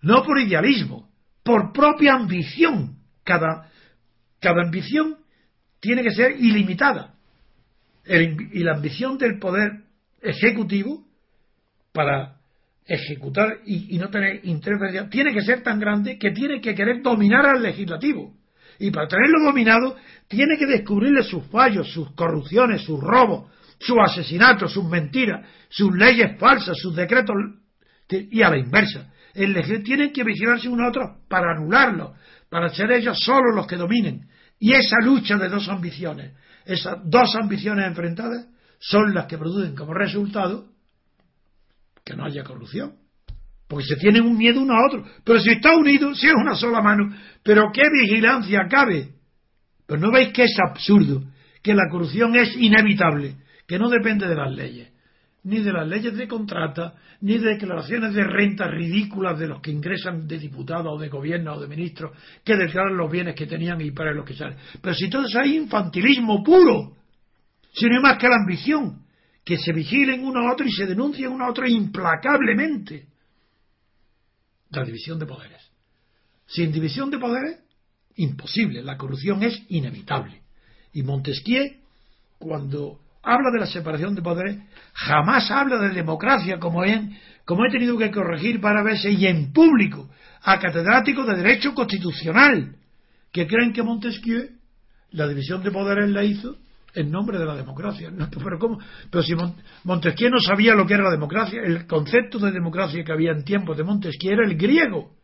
no 0.02 0.24
por 0.24 0.40
idealismo, 0.40 1.10
por 1.44 1.72
propia 1.72 2.16
ambición. 2.16 2.98
Cada, 3.24 3.70
cada 4.40 4.64
ambición 4.64 5.18
tiene 5.80 6.04
que 6.04 6.12
ser 6.12 6.32
ilimitada. 6.40 7.16
y 8.06 8.64
la 8.64 8.74
ambición 8.74 9.18
del 9.18 9.40
poder 9.40 9.84
ejecutivo 10.22 11.06
para 11.94 12.38
ejecutar 12.86 13.60
y, 13.66 13.98
no 13.98 14.10
tener 14.10 14.42
interferencia 14.44 15.10
tiene 15.10 15.34
que 15.34 15.42
ser 15.42 15.64
tan 15.64 15.80
grande 15.80 16.18
que 16.18 16.32
tiene 16.32 16.60
que 16.60 16.76
querer 16.76 17.02
dominar 17.02 17.46
al 17.46 17.64
legislativo. 17.64 18.34
Y 18.84 18.92
para 18.92 19.08
tenerlo 19.08 19.46
dominado 19.46 19.96
tiene 20.28 20.58
que 20.58 20.66
descubrirle 20.66 21.24
sus 21.24 21.46
fallos, 21.46 21.90
sus 21.94 22.12
corrupciones, 22.16 22.82
sus 22.82 23.00
robos, 23.00 23.50
sus 23.80 23.96
asesinatos, 23.98 24.74
sus 24.74 24.84
mentiras, 24.84 25.48
sus 25.70 25.96
leyes 25.96 26.38
falsas, 26.38 26.78
sus 26.78 26.94
decretos 26.94 27.34
y 28.10 28.42
a 28.42 28.50
la 28.50 28.58
inversa. 28.58 29.10
El 29.34 29.56
tienen 29.86 30.12
que 30.12 30.26
vigilarse 30.26 30.68
uno 30.68 30.84
a 30.84 30.90
otro 30.90 31.22
para 31.30 31.54
anularlo, 31.56 32.16
para 32.50 32.68
ser 32.74 32.92
ellos 32.92 33.18
solos 33.24 33.56
los 33.56 33.68
que 33.68 33.78
dominen. 33.78 34.28
Y 34.60 34.74
esa 34.74 34.98
lucha 35.02 35.38
de 35.38 35.48
dos 35.48 35.70
ambiciones, 35.70 36.34
esas 36.66 36.98
dos 37.06 37.34
ambiciones 37.42 37.88
enfrentadas, 37.88 38.48
son 38.80 39.14
las 39.14 39.28
que 39.28 39.38
producen 39.38 39.78
como 39.78 39.94
resultado 39.94 40.68
que 42.04 42.18
no 42.18 42.26
haya 42.26 42.44
corrupción. 42.44 42.96
Porque 43.74 43.88
se 43.88 43.96
tienen 43.96 44.24
un 44.24 44.38
miedo 44.38 44.62
uno 44.62 44.74
a 44.74 44.86
otro. 44.88 45.04
Pero 45.24 45.40
si 45.40 45.52
está 45.52 45.76
unido, 45.76 46.14
si 46.16 46.28
es 46.28 46.34
una 46.34 46.56
sola 46.56 46.82
mano, 46.82 47.14
pero 47.44 47.72
¿qué 47.74 47.82
vigilancia 47.92 48.68
cabe? 48.70 49.10
Pues 49.88 50.00
no 50.00 50.12
veis 50.12 50.32
que 50.32 50.44
es 50.44 50.56
absurdo, 50.66 51.24
que 51.62 51.74
la 51.74 51.90
corrupción 51.92 52.36
es 52.36 52.56
inevitable, 52.56 53.36
que 53.68 53.80
no 53.80 53.90
depende 53.90 54.28
de 54.28 54.36
las 54.36 54.54
leyes 54.54 54.94
ni 55.44 55.60
de 55.60 55.74
las 55.74 55.88
leyes 55.88 56.16
de 56.16 56.28
contrata, 56.28 56.94
ni 57.22 57.38
de 57.38 57.52
declaraciones 57.52 58.14
de 58.14 58.24
renta 58.24 58.68
ridículas 58.68 59.38
de 59.38 59.48
los 59.48 59.62
que 59.62 59.72
ingresan 59.72 60.28
de 60.28 60.40
diputados 60.40 60.94
o 60.96 60.98
de 60.98 61.10
gobierno 61.10 61.56
o 61.56 61.60
de 61.60 61.68
ministros 61.68 62.18
que 62.44 62.56
declaran 62.56 62.96
los 62.96 63.12
bienes 63.12 63.36
que 63.36 63.46
tenían 63.46 63.82
y 63.82 63.92
para 63.92 64.14
los 64.14 64.26
que 64.26 64.36
salen. 64.36 64.58
Pero 64.82 64.96
si 64.96 65.06
eso 65.06 65.40
hay 65.40 65.58
infantilismo 65.58 66.44
puro, 66.44 66.96
si 67.74 67.86
no 67.88 67.98
hay 67.98 68.02
más 68.02 68.18
que 68.18 68.28
la 68.28 68.38
ambición, 68.42 69.04
que 69.44 69.58
se 69.58 69.74
vigilen 69.74 70.24
uno 70.24 70.48
a 70.48 70.54
otro 70.54 70.66
y 70.66 70.72
se 70.72 70.86
denuncien 70.86 71.30
uno 71.30 71.46
a 71.46 71.50
otro 71.50 71.68
implacablemente. 71.68 73.08
La 74.74 74.84
división 74.84 75.20
de 75.20 75.26
poderes. 75.26 75.62
Sin 76.48 76.72
división 76.72 77.10
de 77.10 77.18
poderes, 77.18 77.60
imposible. 78.16 78.82
La 78.82 78.98
corrupción 78.98 79.44
es 79.44 79.62
inevitable. 79.70 80.42
Y 80.94 81.04
Montesquieu, 81.04 81.78
cuando 82.38 83.00
habla 83.22 83.52
de 83.52 83.60
la 83.60 83.68
separación 83.68 84.16
de 84.16 84.22
poderes, 84.22 84.58
jamás 84.94 85.50
habla 85.50 85.78
de 85.78 85.90
democracia, 85.90 86.60
como, 86.60 86.84
en, 86.84 87.18
como 87.46 87.66
he 87.66 87.72
tenido 87.72 87.98
que 87.98 88.12
corregir 88.12 88.60
para 88.60 88.84
veces 88.84 89.18
y 89.18 89.28
en 89.28 89.54
público 89.54 90.10
a 90.42 90.60
catedráticos 90.60 91.26
de 91.28 91.36
Derecho 91.36 91.74
Constitucional, 91.74 92.76
que 93.32 93.48
creen 93.48 93.74
que 93.74 93.82
Montesquieu 93.82 94.50
la 95.12 95.28
división 95.28 95.64
de 95.64 95.72
poderes 95.72 96.10
la 96.10 96.24
hizo 96.24 96.58
en 96.94 97.12
nombre 97.12 97.40
de 97.40 97.46
la 97.46 97.56
democracia. 97.56 98.12
pero, 98.44 98.60
¿cómo? 98.60 98.80
pero 99.10 99.24
si 99.24 99.34
Montesquieu 99.84 100.30
no 100.30 100.40
sabía 100.40 100.76
lo 100.76 100.86
que 100.86 100.94
era 100.94 101.04
la 101.04 101.12
democracia, 101.12 101.62
el 101.64 101.88
concepto 101.88 102.40
de 102.40 102.52
democracia 102.52 103.04
que 103.04 103.12
había 103.12 103.32
en 103.32 103.44
tiempos 103.44 103.78
de 103.78 103.84
Montesquieu 103.84 104.34
era 104.34 104.46
el 104.46 104.58
griego. 104.58 105.16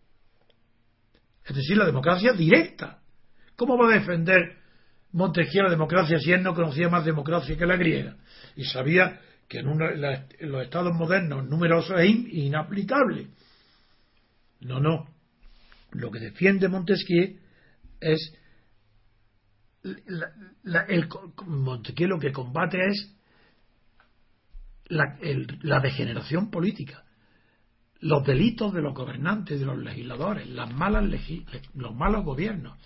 Es 1.45 1.55
decir, 1.55 1.77
la 1.77 1.85
democracia 1.85 2.33
directa. 2.33 2.99
¿Cómo 3.55 3.77
va 3.77 3.89
a 3.89 3.93
defender 3.99 4.57
Montesquieu 5.11 5.63
la 5.63 5.71
democracia 5.71 6.19
si 6.19 6.31
él 6.31 6.43
no 6.43 6.53
conocía 6.53 6.89
más 6.89 7.03
democracia 7.03 7.57
que 7.57 7.65
la 7.65 7.75
griega 7.75 8.15
y 8.55 8.63
sabía 8.65 9.19
que 9.47 9.59
en, 9.59 10.51
los 10.51 10.63
estados 10.63 10.93
modernos 10.93 11.47
numerosos 11.49 11.99
es 11.99 12.09
inaplicable. 12.09 13.27
No, 14.61 14.79
no. 14.79 15.09
Lo 15.91 16.11
que 16.11 16.19
defiende 16.19 16.67
Montesquieu 16.67 17.37
es 17.99 18.33
el, 19.83 21.07
Montesquieu 21.45 22.07
lo 22.07 22.19
que 22.19 22.31
combate 22.31 22.77
es 22.87 23.15
la, 24.87 25.79
degeneración 25.79 26.49
política, 26.49 27.03
los 28.01 28.25
delitos 28.25 28.73
de 28.73 28.81
los 28.81 28.93
gobernantes, 28.93 29.59
de 29.59 29.65
los 29.65 29.77
legisladores, 29.77 30.49
las 30.49 30.73
malas 30.73 31.05
los 31.73 31.95
malos 31.95 32.25
gobiernos. 32.25 32.77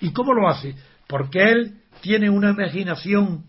¿Y 0.00 0.12
cómo 0.12 0.32
lo 0.32 0.48
hace? 0.48 0.74
porque 1.10 1.42
él 1.42 1.80
tiene 2.00 2.30
una 2.30 2.50
imaginación 2.50 3.44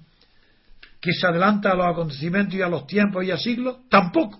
que 0.99 1.14
se 1.14 1.28
adelanta 1.28 1.72
a 1.72 1.76
los 1.76 1.86
acontecimientos 1.86 2.56
y 2.56 2.62
a 2.64 2.68
los 2.68 2.88
tiempos 2.88 3.24
y 3.24 3.30
a 3.30 3.38
siglos, 3.38 3.88
tampoco, 3.88 4.39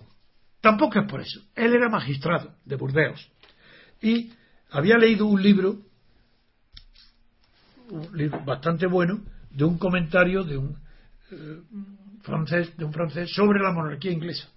tampoco 0.60 1.00
es 1.00 1.08
por 1.08 1.20
eso. 1.20 1.40
Él 1.54 1.72
era 1.72 1.88
magistrado 1.88 2.56
de 2.64 2.76
Burdeos 2.76 3.30
y 4.02 4.32
había 4.70 4.98
leído 4.98 5.26
un 5.26 5.40
libro 5.40 5.82
un 7.92 8.16
libro 8.16 8.42
bastante 8.44 8.86
bueno 8.86 9.20
de 9.50 9.64
un 9.64 9.78
comentario 9.78 10.42
de 10.44 10.56
un 10.56 10.76
eh, 11.30 11.60
francés, 12.22 12.76
de 12.76 12.84
un 12.84 12.92
francés 12.92 13.30
sobre 13.34 13.60
la 13.60 13.72
monarquía 13.72 14.10
inglesa. 14.10 14.48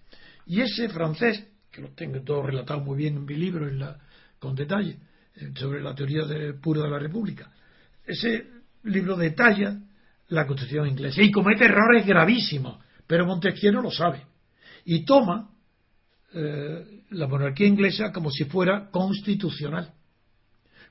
Y 0.45 0.61
ese 0.61 0.88
francés, 0.89 1.45
que 1.71 1.81
lo 1.81 1.89
tengo 1.89 2.21
todo 2.21 2.43
relatado 2.43 2.79
muy 2.79 2.97
bien 2.97 3.17
en 3.17 3.25
mi 3.25 3.36
libro 3.36 3.67
en 3.67 3.79
la, 3.79 3.97
con 4.39 4.55
detalle, 4.55 4.97
eh, 5.36 5.51
sobre 5.55 5.81
la 5.81 5.93
teoría 5.93 6.23
del 6.25 6.55
puro 6.55 6.81
de 6.81 6.89
la 6.89 6.99
República, 6.99 7.51
ese 8.05 8.47
libro 8.83 9.17
detalla 9.17 9.77
la 10.29 10.47
constitución 10.47 10.88
inglesa 10.88 11.21
y 11.21 11.31
comete 11.31 11.65
errores 11.65 12.05
gravísimos, 12.05 12.79
pero 13.05 13.25
Montesquieu 13.25 13.73
no 13.73 13.81
lo 13.81 13.91
sabe. 13.91 14.21
Y 14.86 15.03
toma 15.03 15.49
eh, 16.33 17.01
la 17.09 17.27
monarquía 17.27 17.67
inglesa 17.67 18.11
como 18.13 18.31
si 18.31 18.45
fuera 18.45 18.89
constitucional, 18.89 19.91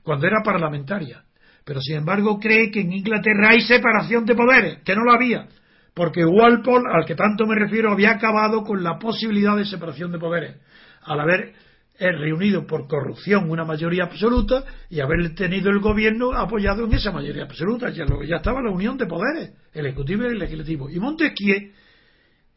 cuando 0.03 0.27
era 0.27 0.43
parlamentaria. 0.43 1.24
Pero 1.65 1.81
sin 1.81 1.97
embargo 1.97 2.39
cree 2.39 2.69
que 2.69 2.81
en 2.81 2.93
Inglaterra 2.93 3.49
hay 3.49 3.61
separación 3.61 4.23
de 4.25 4.35
poderes, 4.35 4.77
que 4.85 4.95
no 4.95 5.03
la 5.03 5.15
había, 5.15 5.47
porque 5.95 6.23
Walpole, 6.23 6.85
al 6.93 7.05
que 7.05 7.15
tanto 7.15 7.47
me 7.47 7.55
refiero, 7.55 7.91
había 7.91 8.11
acabado 8.11 8.63
con 8.63 8.83
la 8.83 8.99
posibilidad 8.99 9.57
de 9.57 9.65
separación 9.65 10.11
de 10.11 10.19
poderes, 10.19 10.57
al 11.01 11.19
haber 11.19 11.53
eh, 11.97 12.11
reunido 12.11 12.67
por 12.67 12.87
corrupción 12.87 13.49
una 13.49 13.65
mayoría 13.65 14.03
absoluta 14.03 14.63
y 14.89 14.99
haber 14.99 15.33
tenido 15.33 15.71
el 15.71 15.79
gobierno 15.79 16.33
apoyado 16.33 16.85
en 16.85 16.93
esa 16.93 17.11
mayoría 17.11 17.43
absoluta, 17.43 17.89
ya, 17.89 18.05
ya 18.27 18.35
estaba 18.35 18.61
la 18.61 18.69
unión 18.69 18.97
de 18.97 19.07
poderes, 19.07 19.53
el 19.73 19.87
ejecutivo 19.87 20.23
y 20.23 20.27
el 20.27 20.39
legislativo. 20.39 20.89
Y 20.89 20.99
Montesquieu 20.99 21.71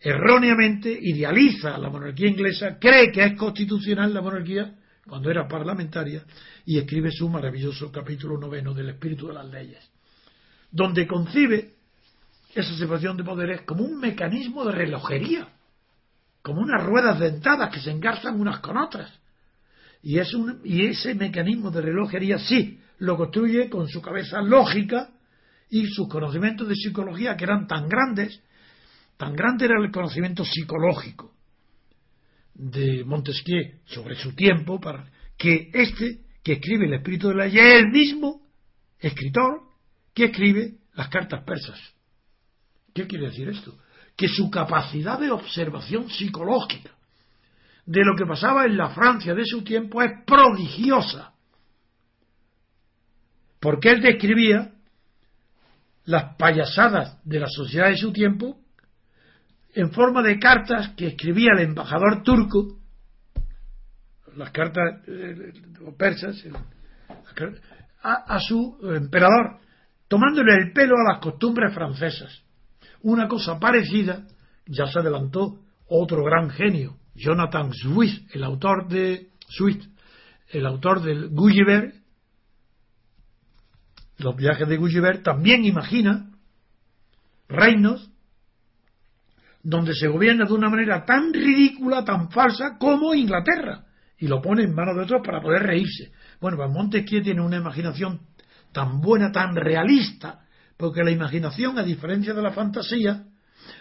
erróneamente 0.00 0.96
idealiza 1.00 1.78
la 1.78 1.88
monarquía 1.88 2.28
inglesa, 2.28 2.78
cree 2.78 3.10
que 3.10 3.24
es 3.24 3.36
constitucional 3.36 4.12
la 4.12 4.20
monarquía 4.20 4.74
cuando 5.08 5.30
era 5.30 5.48
parlamentaria 5.48 6.24
y 6.64 6.78
escribe 6.78 7.10
su 7.10 7.28
maravilloso 7.28 7.90
capítulo 7.90 8.38
noveno 8.38 8.74
del 8.74 8.90
espíritu 8.90 9.28
de 9.28 9.34
las 9.34 9.46
leyes, 9.46 9.90
donde 10.70 11.06
concibe 11.06 11.74
esa 12.54 12.76
separación 12.76 13.16
de 13.16 13.24
poderes 13.24 13.62
como 13.62 13.84
un 13.84 13.98
mecanismo 13.98 14.64
de 14.64 14.72
relojería, 14.72 15.48
como 16.42 16.60
unas 16.60 16.84
ruedas 16.84 17.18
dentadas 17.18 17.72
que 17.72 17.80
se 17.80 17.90
engarzan 17.90 18.40
unas 18.40 18.60
con 18.60 18.76
otras. 18.76 19.12
Y, 20.02 20.18
es 20.18 20.32
un, 20.32 20.60
y 20.64 20.86
ese 20.86 21.14
mecanismo 21.14 21.70
de 21.70 21.82
relojería 21.82 22.38
sí 22.38 22.80
lo 22.98 23.16
construye 23.16 23.68
con 23.68 23.88
su 23.88 24.00
cabeza 24.00 24.40
lógica 24.40 25.10
y 25.70 25.86
sus 25.86 26.08
conocimientos 26.08 26.68
de 26.68 26.74
psicología 26.76 27.36
que 27.36 27.44
eran 27.44 27.66
tan 27.66 27.88
grandes 27.88 28.40
Tan 29.18 29.34
grande 29.34 29.64
era 29.64 29.74
el 29.82 29.90
conocimiento 29.90 30.44
psicológico 30.44 31.34
de 32.58 33.04
Montesquieu 33.04 33.80
sobre 33.86 34.16
su 34.16 34.34
tiempo 34.34 34.80
para 34.80 35.08
que 35.38 35.70
este 35.72 36.24
que 36.42 36.54
escribe 36.54 36.86
el 36.86 36.94
espíritu 36.94 37.28
de 37.28 37.34
la 37.34 37.46
ley 37.46 37.56
es 37.58 37.74
el 37.74 37.88
mismo 37.88 38.42
escritor 38.98 39.62
que 40.12 40.24
escribe 40.24 40.74
las 40.94 41.08
cartas 41.08 41.44
persas. 41.44 41.80
¿Qué 42.92 43.06
quiere 43.06 43.26
decir 43.26 43.48
esto? 43.48 43.78
Que 44.16 44.26
su 44.26 44.50
capacidad 44.50 45.20
de 45.20 45.30
observación 45.30 46.10
psicológica 46.10 46.90
de 47.86 48.04
lo 48.04 48.16
que 48.16 48.26
pasaba 48.26 48.64
en 48.66 48.76
la 48.76 48.90
Francia 48.90 49.34
de 49.34 49.44
su 49.46 49.62
tiempo 49.62 50.02
es 50.02 50.10
prodigiosa. 50.26 51.32
Porque 53.60 53.90
él 53.90 54.02
describía 54.02 54.72
las 56.04 56.36
payasadas 56.36 57.18
de 57.24 57.40
la 57.40 57.46
sociedad 57.48 57.88
de 57.88 57.96
su 57.96 58.12
tiempo 58.12 58.58
en 59.78 59.92
forma 59.92 60.22
de 60.22 60.40
cartas 60.40 60.92
que 60.96 61.06
escribía 61.06 61.52
el 61.52 61.60
embajador 61.60 62.24
turco, 62.24 62.80
las 64.34 64.50
cartas 64.50 65.02
eh, 65.06 65.52
persas, 65.96 66.44
a, 68.02 68.40
su 68.40 68.76
emperador, 68.92 69.60
tomándole 70.08 70.52
el 70.56 70.72
pelo 70.72 70.96
a 70.96 71.12
las 71.12 71.22
costumbres 71.22 71.72
francesas. 71.72 72.42
Una 73.02 73.28
cosa 73.28 73.60
parecida 73.60 74.26
ya 74.66 74.86
se 74.86 74.98
adelantó 74.98 75.60
otro 75.86 76.24
gran 76.24 76.50
genio, 76.50 76.96
Jonathan 77.14 77.72
Swift, 77.72 78.34
el 78.34 78.42
autor 78.42 78.88
de 78.88 79.28
Swift, 79.46 79.86
el 80.48 80.66
autor 80.66 81.02
del 81.02 81.28
Gulliver, 81.28 81.94
los 84.16 84.34
viajes 84.34 84.68
de 84.68 84.76
Gulliver, 84.76 85.22
también 85.22 85.64
imagina 85.64 86.32
reinos 87.48 88.10
donde 89.68 89.92
se 89.92 90.08
gobierna 90.08 90.46
de 90.46 90.54
una 90.54 90.70
manera 90.70 91.04
tan 91.04 91.30
ridícula, 91.30 92.02
tan 92.02 92.30
falsa 92.30 92.78
como 92.78 93.14
Inglaterra, 93.14 93.84
y 94.16 94.26
lo 94.26 94.40
pone 94.40 94.62
en 94.62 94.74
manos 94.74 94.96
de 94.96 95.02
otros 95.02 95.20
para 95.22 95.42
poder 95.42 95.62
reírse. 95.62 96.10
Bueno, 96.40 96.56
pues 96.56 96.70
Montesquieu 96.70 97.22
tiene 97.22 97.42
una 97.42 97.58
imaginación 97.58 98.20
tan 98.72 99.02
buena, 99.02 99.30
tan 99.30 99.54
realista, 99.54 100.40
porque 100.78 101.04
la 101.04 101.10
imaginación, 101.10 101.78
a 101.78 101.82
diferencia 101.82 102.32
de 102.32 102.40
la 102.40 102.52
fantasía, 102.52 103.24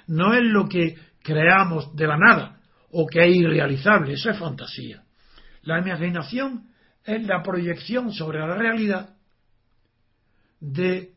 no 0.07 0.33
es 0.33 0.43
lo 0.43 0.67
que 0.67 0.97
creamos 1.23 1.95
de 1.95 2.07
la 2.07 2.17
nada 2.17 2.59
o 2.91 3.07
que 3.07 3.25
es 3.25 3.33
irrealizable, 3.37 4.13
eso 4.13 4.29
es 4.29 4.37
fantasía. 4.37 5.03
La 5.61 5.79
imaginación 5.79 6.67
es 7.05 7.25
la 7.25 7.41
proyección 7.41 8.11
sobre 8.11 8.39
la 8.39 8.55
realidad 8.57 9.15
de 10.59 10.97
eh, 10.97 11.11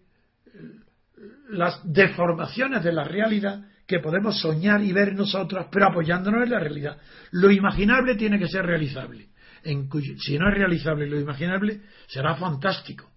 las 1.48 1.80
deformaciones 1.82 2.84
de 2.84 2.92
la 2.92 3.02
realidad 3.02 3.64
que 3.90 3.98
podemos 3.98 4.40
soñar 4.40 4.84
y 4.84 4.92
ver 4.92 5.16
nosotros, 5.16 5.66
pero 5.68 5.88
apoyándonos 5.88 6.44
en 6.44 6.50
la 6.50 6.60
realidad. 6.60 6.96
Lo 7.32 7.50
imaginable 7.50 8.14
tiene 8.14 8.38
que 8.38 8.46
ser 8.46 8.64
realizable. 8.64 9.30
si 9.64 10.38
no 10.38 10.48
es 10.48 10.54
realizable 10.54 11.08
lo 11.08 11.18
imaginable, 11.18 11.80
será 12.06 12.36
fantástico. 12.36 13.10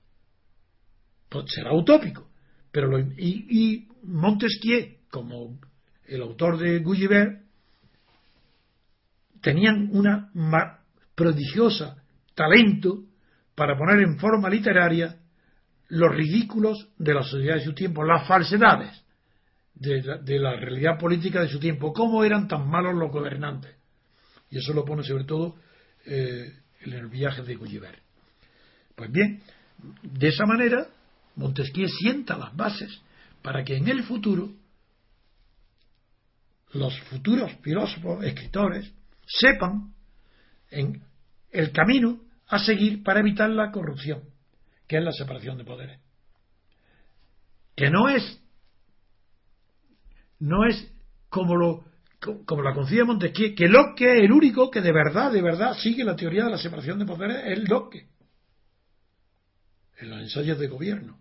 Pues 1.29 1.45
será 1.53 1.75
utópico. 1.75 2.27
Pero 2.71 2.97
y, 2.99 3.87
Montesquieu, 4.01 4.97
como 5.11 5.59
el 6.07 6.23
autor 6.23 6.57
de 6.57 6.79
Gulliver, 6.79 7.43
tenían 9.41 9.89
una 9.91 10.31
prodigiosa 11.13 12.03
talento 12.33 13.03
para 13.53 13.77
poner 13.77 13.99
en 13.99 14.17
forma 14.17 14.49
literaria 14.49 15.19
los 15.89 16.15
ridículos 16.15 16.89
de 16.97 17.13
la 17.13 17.21
sociedad 17.21 17.57
de 17.57 17.65
su 17.65 17.75
tiempo, 17.75 18.03
las 18.03 18.27
falsedades 18.27 19.02
de 19.83 20.39
la, 20.39 20.55
realidad 20.55 20.97
política 20.97 21.41
de 21.41 21.49
su 21.49 21.59
tiempo, 21.59 21.93
cómo 21.93 22.23
eran 22.23 22.47
tan 22.47 22.69
malos 22.69 22.95
los 22.95 23.11
gobernantes. 23.11 23.75
Y 24.49 24.57
eso 24.57 24.73
lo 24.73 24.85
pone 24.85 25.03
sobre 25.03 25.25
todo 25.25 25.55
eh, 26.05 26.53
en 26.81 26.93
el 26.93 27.07
viaje 27.07 27.41
de 27.41 27.55
Gulliver. 27.55 27.99
Pues 28.95 29.11
bien, 29.11 29.41
de 30.01 30.27
esa 30.27 30.45
manera 30.45 30.87
Montesquieu 31.35 31.87
sienta 31.87 32.37
las 32.37 32.55
bases 32.55 33.01
para 33.41 33.63
que 33.63 33.75
en 33.75 33.89
el 33.89 34.03
futuro 34.03 34.51
los 36.71 36.97
futuros 37.01 37.51
filósofos, 37.61 38.23
escritores, 38.23 38.91
sepan 39.25 39.93
en 40.71 41.03
el 41.51 41.71
camino 41.71 42.19
a 42.47 42.59
seguir 42.59 43.03
para 43.03 43.19
evitar 43.19 43.49
la 43.49 43.71
corrupción, 43.71 44.23
que 44.87 44.97
es 44.97 45.03
la 45.03 45.11
separación 45.11 45.57
de 45.57 45.65
poderes. 45.65 45.99
Que 47.75 47.89
no 47.89 48.09
es 48.09 48.42
no 50.39 50.65
es 50.65 50.91
como 51.29 51.55
lo 51.55 51.85
como 52.45 52.61
la 52.61 52.73
concibe 52.73 53.03
Montesquieu, 53.03 53.53
que 53.53 53.67
Locke 53.67 54.01
es 54.01 54.23
el 54.23 54.31
único 54.31 54.71
que 54.71 54.81
de 54.81 54.93
verdad, 54.93 55.31
de 55.31 55.41
verdad 55.41 55.75
sigue 55.77 56.03
la 56.03 56.15
teoría 56.15 56.45
de 56.45 56.51
la 56.51 56.57
separación 56.57 56.99
de 56.99 57.05
poderes, 57.05 57.43
es 57.45 57.69
Locke, 57.69 58.07
en 59.99 60.09
los 60.09 60.21
ensayos 60.21 60.57
de 60.57 60.67
gobierno. 60.67 61.19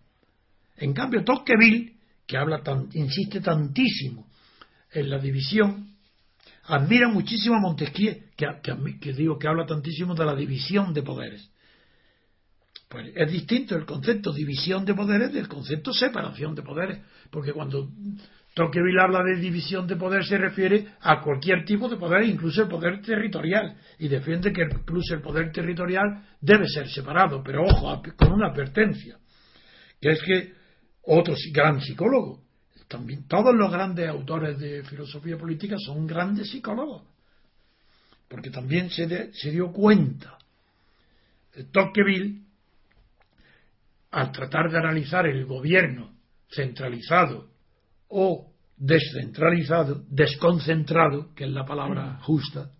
En 0.77 0.93
cambio, 0.93 1.25
Tocqueville, 1.25 1.97
que 2.27 2.37
habla 2.37 2.63
tan, 2.63 2.89
insiste 2.93 3.41
tantísimo 3.41 4.29
en 4.93 5.11
la 5.11 5.19
división, 5.19 5.97
admira 6.65 7.09
muchísimo 7.09 7.57
a 7.57 7.61
Montesquieu, 7.61 8.17
que, 8.37 8.47
que 9.01 9.13
digo 9.13 9.39
que 9.39 9.49
habla 9.49 9.67
tantísimo 9.67 10.15
de 10.15 10.25
la 10.25 10.35
división 10.35 10.95
de 10.95 11.03
poderes. 11.03 11.51
Pues 12.89 13.11
es 13.15 13.33
distinto 13.33 13.75
el 13.75 13.87
concepto 13.87 14.33
división 14.33 14.85
de 14.85 14.95
poderes 14.95 15.33
del 15.33 15.49
concepto 15.49 15.93
separación 15.95 16.55
de 16.55 16.63
poderes, 16.63 17.01
porque 17.31 17.53
cuando 17.53 17.91
Tocqueville 18.55 19.01
habla 19.01 19.23
de 19.23 19.37
división 19.37 19.87
de 19.87 19.97
poder, 19.97 20.25
se 20.25 20.37
refiere 20.37 20.89
a 21.01 21.23
cualquier 21.23 21.65
tipo 21.65 21.89
de 21.89 21.97
poder, 21.97 22.25
incluso 22.25 22.63
el 22.63 22.69
poder 22.69 23.01
territorial, 23.01 23.77
y 23.99 24.09
defiende 24.09 24.53
que 24.53 24.63
incluso 24.63 25.15
el 25.15 25.23
poder 25.23 25.51
territorial 25.51 26.23
debe 26.41 26.69
ser 26.69 26.89
separado, 26.89 27.43
pero 27.43 27.63
ojo, 27.65 28.03
con 28.17 28.33
una 28.33 28.49
advertencia, 28.49 29.17
que 30.01 30.11
es 30.11 30.23
que 30.23 30.53
otro 31.05 31.35
gran 31.51 31.81
psicólogo, 31.81 32.43
también 32.89 33.27
todos 33.27 33.55
los 33.55 33.73
grandes 33.73 34.07
autores 34.09 34.59
de 34.59 34.83
filosofía 34.83 35.39
política 35.39 35.77
son 35.79 36.07
grandes 36.07 36.51
psicólogos, 36.51 37.05
porque 38.29 38.51
también 38.51 38.91
se, 38.91 39.33
se 39.33 39.51
dio 39.51 39.73
cuenta 39.73 40.37
Tocqueville, 41.71 42.43
al 44.11 44.31
tratar 44.31 44.71
de 44.71 44.77
analizar 44.77 45.27
el 45.27 45.47
gobierno 45.47 46.15
centralizado 46.51 47.52
o 48.13 48.53
descentralizado, 48.77 50.05
desconcentrado, 50.09 51.35
que 51.35 51.45
es 51.45 51.51
la 51.51 51.65
palabra 51.65 52.19
justa, 52.23 52.71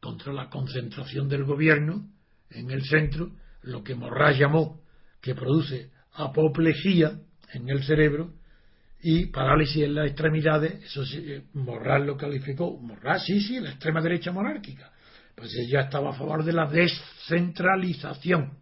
contra 0.00 0.32
la 0.32 0.50
concentración 0.50 1.28
del 1.28 1.44
gobierno 1.44 2.10
en 2.50 2.70
el 2.70 2.84
centro, 2.84 3.30
lo 3.62 3.82
que 3.82 3.94
Morras 3.94 4.38
llamó 4.38 4.82
que 5.22 5.34
produce 5.34 5.90
apoplejía 6.12 7.18
en 7.54 7.68
el 7.70 7.82
cerebro 7.84 8.34
y 9.00 9.26
parálisis 9.26 9.82
en 9.84 9.94
las 9.94 10.08
extremidades, 10.08 10.82
eso 10.84 11.04
sí, 11.04 11.24
eh, 11.26 11.44
lo 11.54 12.16
calificó, 12.16 12.78
Morral, 12.78 13.20
sí, 13.20 13.40
sí, 13.40 13.60
la 13.60 13.70
extrema 13.70 14.02
derecha 14.02 14.30
monárquica, 14.32 14.92
pues 15.34 15.50
ella 15.56 15.82
estaba 15.82 16.10
a 16.10 16.14
favor 16.14 16.44
de 16.44 16.52
la 16.52 16.66
descentralización. 16.66 18.58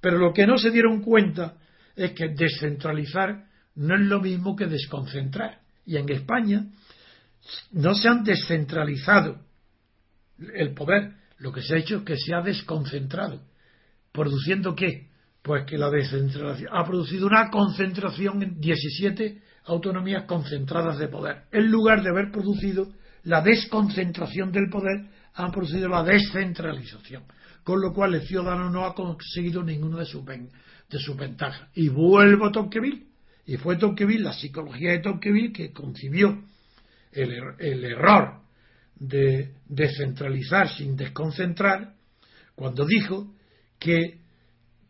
Pero 0.00 0.18
lo 0.18 0.32
que 0.32 0.46
no 0.46 0.58
se 0.58 0.70
dieron 0.70 1.00
cuenta 1.00 1.56
es 1.96 2.12
que 2.12 2.28
descentralizar 2.28 3.46
no 3.74 3.94
es 3.94 4.00
lo 4.02 4.20
mismo 4.20 4.56
que 4.56 4.66
desconcentrar. 4.66 5.60
Y 5.86 5.96
en 5.96 6.08
España 6.10 6.66
no 7.72 7.94
se 7.94 8.08
han 8.08 8.24
descentralizado 8.24 9.40
el 10.54 10.74
poder, 10.74 11.14
lo 11.38 11.52
que 11.52 11.62
se 11.62 11.74
ha 11.74 11.78
hecho 11.78 11.98
es 11.98 12.02
que 12.04 12.16
se 12.16 12.34
ha 12.34 12.40
desconcentrado. 12.40 13.40
¿Produciendo 14.12 14.74
qué? 14.74 15.08
Pues 15.42 15.64
que 15.66 15.76
la 15.76 15.90
descentralización 15.90 16.70
ha 16.72 16.84
producido 16.84 17.26
una 17.26 17.50
concentración 17.50 18.42
en 18.42 18.60
17 18.60 19.42
autonomías 19.66 20.24
concentradas 20.24 20.98
de 20.98 21.08
poder. 21.08 21.44
En 21.52 21.70
lugar 21.70 22.02
de 22.02 22.10
haber 22.10 22.30
producido 22.30 22.92
la 23.24 23.42
desconcentración 23.42 24.52
del 24.52 24.70
poder, 24.70 25.06
han 25.34 25.50
producido 25.50 25.88
la 25.88 26.02
descentralización. 26.02 27.24
Con 27.62 27.80
lo 27.80 27.92
cual 27.92 28.14
el 28.14 28.26
ciudadano 28.26 28.70
no 28.70 28.84
ha 28.84 28.94
conseguido 28.94 29.62
ninguno 29.62 29.98
de 29.98 30.04
sus, 30.04 30.24
de 30.24 30.98
sus 30.98 31.16
ventajas. 31.16 31.68
Y 31.74 31.88
vuelvo 31.88 32.46
a 32.46 32.52
Tocqueville. 32.52 33.13
Y 33.46 33.56
fue 33.56 33.76
Tocqueville, 33.76 34.24
la 34.24 34.32
psicología 34.32 34.92
de 34.92 35.00
Tocqueville, 35.00 35.52
que 35.52 35.72
concibió 35.72 36.42
el, 37.12 37.32
er-, 37.32 37.56
el 37.58 37.84
error 37.84 38.40
de 38.96 39.54
descentralizar 39.66 40.68
sin 40.68 40.96
desconcentrar, 40.96 41.94
cuando 42.54 42.86
dijo 42.86 43.34
que 43.78 44.20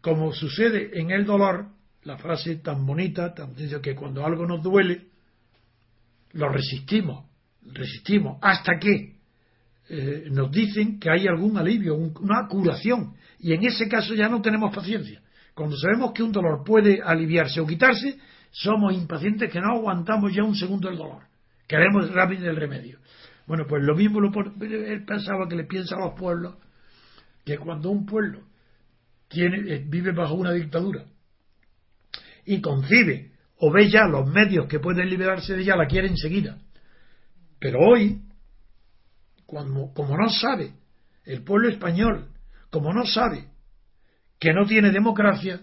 como 0.00 0.32
sucede 0.32 1.00
en 1.00 1.10
el 1.10 1.24
dolor, 1.24 1.68
la 2.02 2.18
frase 2.18 2.56
tan 2.56 2.84
bonita, 2.84 3.32
tan 3.32 3.54
dice 3.54 3.80
que 3.80 3.94
cuando 3.94 4.24
algo 4.26 4.46
nos 4.46 4.62
duele, 4.62 5.06
lo 6.32 6.50
resistimos, 6.50 7.24
resistimos, 7.62 8.38
hasta 8.42 8.78
que 8.78 9.16
eh, 9.88 10.28
nos 10.30 10.50
dicen 10.50 10.98
que 10.98 11.10
hay 11.10 11.26
algún 11.26 11.56
alivio, 11.56 11.94
una 11.94 12.46
curación, 12.48 13.14
y 13.38 13.54
en 13.54 13.64
ese 13.64 13.88
caso 13.88 14.14
ya 14.14 14.28
no 14.28 14.42
tenemos 14.42 14.74
paciencia. 14.74 15.22
Cuando 15.54 15.76
sabemos 15.76 16.12
que 16.12 16.22
un 16.22 16.32
dolor 16.32 16.62
puede 16.64 17.00
aliviarse 17.00 17.60
o 17.60 17.66
quitarse, 17.66 18.18
somos 18.54 18.94
impacientes 18.94 19.50
que 19.50 19.60
no 19.60 19.72
aguantamos 19.72 20.32
ya 20.32 20.44
un 20.44 20.54
segundo 20.54 20.88
el 20.88 20.96
dolor. 20.96 21.24
Queremos 21.66 22.08
rápido 22.12 22.48
el 22.48 22.56
remedio. 22.56 23.00
Bueno, 23.46 23.64
pues 23.68 23.82
lo 23.82 23.96
mismo 23.96 24.20
lo, 24.20 24.30
él 24.60 25.04
pensaba 25.04 25.48
que 25.48 25.56
le 25.56 25.64
piensa 25.64 25.96
a 25.96 26.06
los 26.06 26.18
pueblos 26.18 26.54
que 27.44 27.58
cuando 27.58 27.90
un 27.90 28.06
pueblo 28.06 28.42
eh, 29.30 29.84
vive 29.86 30.12
bajo 30.12 30.34
una 30.34 30.52
dictadura 30.52 31.04
y 32.46 32.60
concibe 32.60 33.32
o 33.58 33.72
ve 33.72 33.90
ya 33.90 34.06
los 34.06 34.30
medios 34.30 34.66
que 34.66 34.78
pueden 34.78 35.10
liberarse 35.10 35.56
de 35.56 35.62
ella, 35.62 35.74
la 35.76 35.86
quiere 35.86 36.06
enseguida. 36.06 36.58
Pero 37.58 37.80
hoy, 37.80 38.22
cuando, 39.46 39.92
como 39.94 40.16
no 40.16 40.30
sabe 40.30 40.74
el 41.24 41.42
pueblo 41.42 41.68
español, 41.70 42.28
como 42.70 42.92
no 42.92 43.04
sabe 43.04 43.48
que 44.38 44.52
no 44.52 44.64
tiene 44.64 44.92
democracia, 44.92 45.62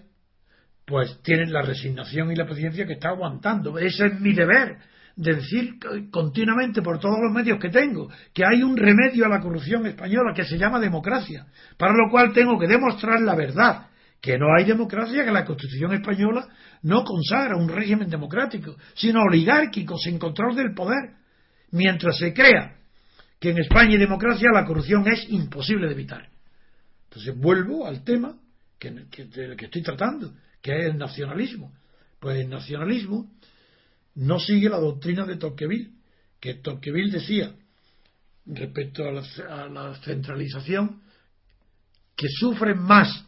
pues 0.86 1.22
tiene 1.22 1.46
la 1.46 1.62
resignación 1.62 2.32
y 2.32 2.36
la 2.36 2.46
paciencia 2.46 2.86
que 2.86 2.94
está 2.94 3.10
aguantando. 3.10 3.78
Ese 3.78 4.06
es 4.06 4.20
mi 4.20 4.32
deber, 4.32 4.78
de 5.16 5.34
decir 5.34 5.74
continuamente 6.10 6.82
por 6.82 6.98
todos 6.98 7.18
los 7.20 7.32
medios 7.32 7.58
que 7.58 7.68
tengo 7.68 8.08
que 8.32 8.44
hay 8.44 8.62
un 8.62 8.76
remedio 8.76 9.26
a 9.26 9.28
la 9.28 9.40
corrupción 9.40 9.86
española 9.86 10.32
que 10.34 10.44
se 10.44 10.58
llama 10.58 10.80
democracia, 10.80 11.46
para 11.76 11.92
lo 11.92 12.10
cual 12.10 12.32
tengo 12.32 12.58
que 12.58 12.66
demostrar 12.66 13.20
la 13.20 13.34
verdad, 13.34 13.88
que 14.20 14.38
no 14.38 14.46
hay 14.56 14.64
democracia, 14.64 15.24
que 15.24 15.32
la 15.32 15.44
Constitución 15.44 15.92
española 15.92 16.46
no 16.82 17.04
consagra 17.04 17.56
un 17.56 17.68
régimen 17.68 18.08
democrático, 18.08 18.76
sino 18.94 19.22
oligárquico, 19.22 19.98
sin 19.98 20.18
control 20.18 20.54
del 20.54 20.74
poder. 20.74 21.16
Mientras 21.72 22.18
se 22.18 22.32
crea 22.32 22.76
que 23.40 23.50
en 23.50 23.58
España 23.58 23.90
hay 23.90 23.98
democracia, 23.98 24.48
la 24.52 24.64
corrupción 24.64 25.06
es 25.08 25.28
imposible 25.28 25.88
de 25.88 25.94
evitar. 25.94 26.28
Entonces 27.08 27.36
vuelvo 27.36 27.86
al 27.86 28.04
tema 28.04 28.36
que, 28.78 28.94
que, 29.10 29.28
que 29.28 29.64
estoy 29.64 29.82
tratando, 29.82 30.32
que 30.62 30.78
es 30.78 30.86
el 30.86 30.98
nacionalismo. 30.98 31.74
Pues 32.20 32.38
el 32.38 32.48
nacionalismo 32.48 33.30
no 34.14 34.38
sigue 34.38 34.68
la 34.68 34.78
doctrina 34.78 35.26
de 35.26 35.36
Tocqueville, 35.36 35.90
que 36.40 36.54
Tocqueville 36.54 37.10
decía 37.10 37.52
respecto 38.46 39.04
a 39.04 39.12
la, 39.12 39.94
centralización 40.02 41.02
que 42.16 42.28
sufren 42.28 42.78
más 42.78 43.26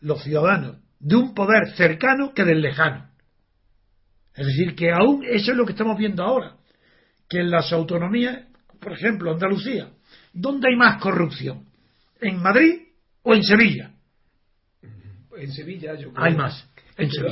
los 0.00 0.22
ciudadanos 0.22 0.78
de 0.98 1.16
un 1.16 1.34
poder 1.34 1.74
cercano 1.76 2.32
que 2.34 2.44
del 2.44 2.60
lejano. 2.60 3.08
Es 4.34 4.46
decir, 4.46 4.74
que 4.74 4.92
aún 4.92 5.24
eso 5.24 5.50
es 5.50 5.56
lo 5.56 5.66
que 5.66 5.72
estamos 5.72 5.98
viendo 5.98 6.22
ahora, 6.22 6.56
que 7.28 7.40
en 7.40 7.50
las 7.50 7.72
autonomías, 7.72 8.46
por 8.80 8.92
ejemplo, 8.92 9.32
Andalucía, 9.32 9.90
¿dónde 10.32 10.68
hay 10.68 10.76
más 10.76 11.00
corrupción? 11.00 11.66
¿En 12.20 12.40
Madrid 12.40 12.88
o 13.22 13.34
en 13.34 13.42
Sevilla? 13.42 13.92
En 15.36 15.52
Sevilla, 15.52 15.94
yo 15.94 16.12
creo. 16.12 16.24
Hay 16.24 16.34
más 16.34 16.68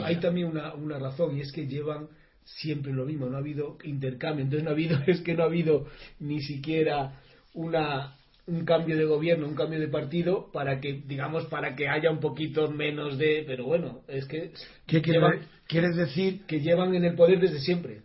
hay 0.05 0.17
también 0.17 0.49
una, 0.49 0.75
una 0.75 0.99
razón 0.99 1.37
y 1.37 1.41
es 1.41 1.53
que 1.53 1.67
llevan 1.67 2.09
siempre 2.45 2.93
lo 2.93 3.05
mismo, 3.05 3.27
no 3.27 3.37
ha 3.37 3.41
habido 3.41 3.79
intercambio, 3.85 4.45
entonces 4.45 4.65
no 4.65 4.71
ha 4.71 4.73
habido, 4.73 4.99
es 5.07 5.21
que 5.21 5.35
no 5.35 5.43
ha 5.43 5.47
habido 5.47 5.87
ni 6.19 6.41
siquiera 6.41 7.21
una 7.55 8.17
un 8.47 8.65
cambio 8.65 8.97
de 8.97 9.05
gobierno, 9.05 9.47
un 9.47 9.55
cambio 9.55 9.79
de 9.79 9.87
partido 9.87 10.51
para 10.51 10.81
que, 10.81 11.03
digamos, 11.07 11.45
para 11.47 11.77
que 11.77 11.89
haya 11.89 12.11
un 12.11 12.19
poquito 12.19 12.69
menos 12.69 13.17
de, 13.17 13.45
pero 13.47 13.65
bueno, 13.65 14.01
es 14.09 14.25
que 14.25 14.51
¿Qué 14.87 15.01
quieres 15.69 15.95
decir 15.95 16.41
que 16.47 16.61
llevan 16.61 16.95
en 16.97 17.05
el 17.05 17.15
poder 17.15 17.39
desde 17.39 17.61
siempre 17.61 18.03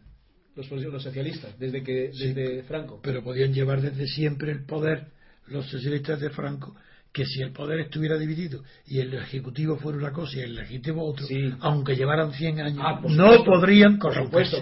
los, 0.56 0.70
los 0.70 1.02
socialistas, 1.02 1.58
desde 1.58 1.82
que 1.82 2.10
desde 2.10 2.62
Franco. 2.64 3.00
Pero 3.02 3.24
podían 3.24 3.54
llevar 3.54 3.82
desde 3.82 4.06
siempre 4.06 4.52
el 4.52 4.66
poder 4.66 5.08
los 5.48 5.68
socialistas 5.68 6.20
de 6.20 6.30
Franco 6.30 6.76
que 7.16 7.26
si 7.26 7.42
el 7.42 7.54
poder 7.54 7.80
estuviera 7.80 8.18
dividido 8.18 8.62
y 8.86 9.00
el 9.00 9.14
ejecutivo 9.14 9.78
fuera 9.78 9.98
una 9.98 10.12
cosa 10.12 10.38
y 10.38 10.42
el 10.42 10.54
legítimo 10.54 11.06
otro, 11.06 11.26
aunque 11.62 11.96
llevaran 11.96 12.34
100 12.34 12.60
años, 12.60 12.84
ah, 12.86 13.00
no 13.08 13.42
podrían 13.46 13.98
corromperse. 13.98 14.62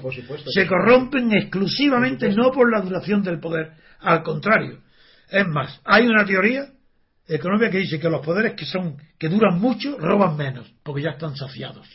Se 0.53 0.67
corrompen 0.67 1.33
exclusivamente 1.33 2.29
no 2.29 2.51
por 2.51 2.71
la 2.71 2.81
duración 2.81 3.23
del 3.23 3.39
poder, 3.39 3.71
al 4.01 4.21
contrario. 4.21 4.81
Es 5.31 5.47
más, 5.47 5.81
hay 5.83 6.05
una 6.05 6.25
teoría 6.25 6.67
económica 7.27 7.71
que 7.71 7.79
dice 7.79 7.99
que 7.99 8.07
los 8.07 8.23
poderes 8.23 8.53
que 8.53 8.65
son 8.65 8.97
que 9.17 9.29
duran 9.29 9.59
mucho 9.59 9.97
roban 9.97 10.37
menos, 10.37 10.71
porque 10.83 11.01
ya 11.01 11.09
están 11.09 11.35
saciados. 11.35 11.87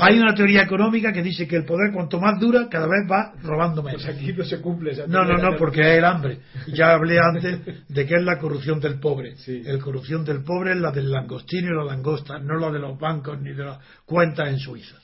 Hay 0.00 0.18
una 0.18 0.34
teoría 0.34 0.62
económica 0.62 1.12
que 1.12 1.22
dice 1.22 1.46
que 1.46 1.56
el 1.56 1.66
poder 1.66 1.92
cuanto 1.92 2.18
más 2.18 2.40
dura 2.40 2.66
cada 2.70 2.86
vez 2.86 3.06
va 3.10 3.34
robando 3.42 3.82
menos. 3.82 4.02
Pues 4.02 4.16
aquí 4.16 4.32
no 4.32 4.44
se 4.44 4.60
cumple 4.60 4.92
esa 4.92 5.06
No, 5.06 5.24
no, 5.24 5.36
no, 5.36 5.56
porque 5.58 5.80
es 5.80 5.98
el 5.98 6.04
hambre. 6.04 6.40
Ya 6.68 6.92
hablé 6.92 7.18
antes 7.18 7.60
de 7.86 8.06
que 8.06 8.14
es 8.14 8.22
la 8.22 8.38
corrupción 8.38 8.80
del 8.80 8.98
pobre. 8.98 9.34
La 9.46 9.78
corrupción 9.78 10.24
del 10.24 10.42
pobre 10.42 10.72
es 10.72 10.78
la 10.78 10.92
del 10.92 11.10
langostino 11.10 11.68
y 11.68 11.76
la 11.76 11.84
langosta, 11.84 12.38
no 12.38 12.58
la 12.58 12.70
de 12.70 12.78
los 12.78 12.98
bancos 12.98 13.38
ni 13.40 13.52
de 13.52 13.64
las 13.64 13.78
cuentas 14.06 14.48
en 14.48 14.58
Suiza. 14.58 14.96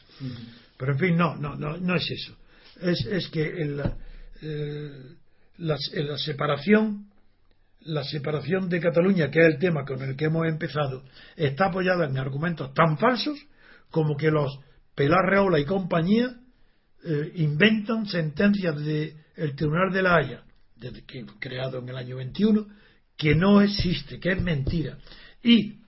Pero 0.79 0.93
en 0.93 0.99
fin, 0.99 1.17
no, 1.17 1.37
no, 1.37 1.55
no, 1.55 1.77
no 1.77 1.95
es 1.95 2.11
eso. 2.11 2.35
Es, 2.81 3.05
es 3.07 3.29
que 3.29 3.45
en 3.45 3.77
la, 3.77 3.93
eh, 4.41 4.91
la, 5.59 5.77
la 5.97 6.19
separación 6.19 7.09
la 7.85 8.05
separación 8.05 8.69
de 8.69 8.81
Cataluña, 8.81 9.29
que 9.29 9.41
es 9.41 9.55
el 9.55 9.59
tema 9.59 9.85
con 9.85 10.01
el 10.03 10.17
que 10.17 10.27
hemos 10.27 10.47
empezado, 10.47 11.03
está 11.37 11.67
apoyada 11.67 12.07
en 12.07 12.17
argumentos 12.17 12.73
tan 12.75 12.97
falsos 12.97 13.37
como 13.93 14.17
que 14.17 14.33
los 14.33 14.59
Pelar 14.97 15.25
Reola 15.27 15.61
y 15.61 15.65
compañía 15.65 16.35
eh, 17.05 17.33
inventan 17.37 18.07
sentencias 18.07 18.77
del 18.77 19.55
Tribunal 19.55 19.93
de 19.93 20.03
la 20.03 20.17
Haya, 20.17 20.43
que, 21.07 21.25
creado 21.39 21.79
en 21.79 21.89
el 21.89 21.97
año 21.97 22.17
21, 22.17 22.67
que 23.17 23.37
no 23.37 23.61
existe, 23.61 24.19
que 24.19 24.33
es 24.33 24.43
mentira. 24.43 24.99
Y 25.43 25.79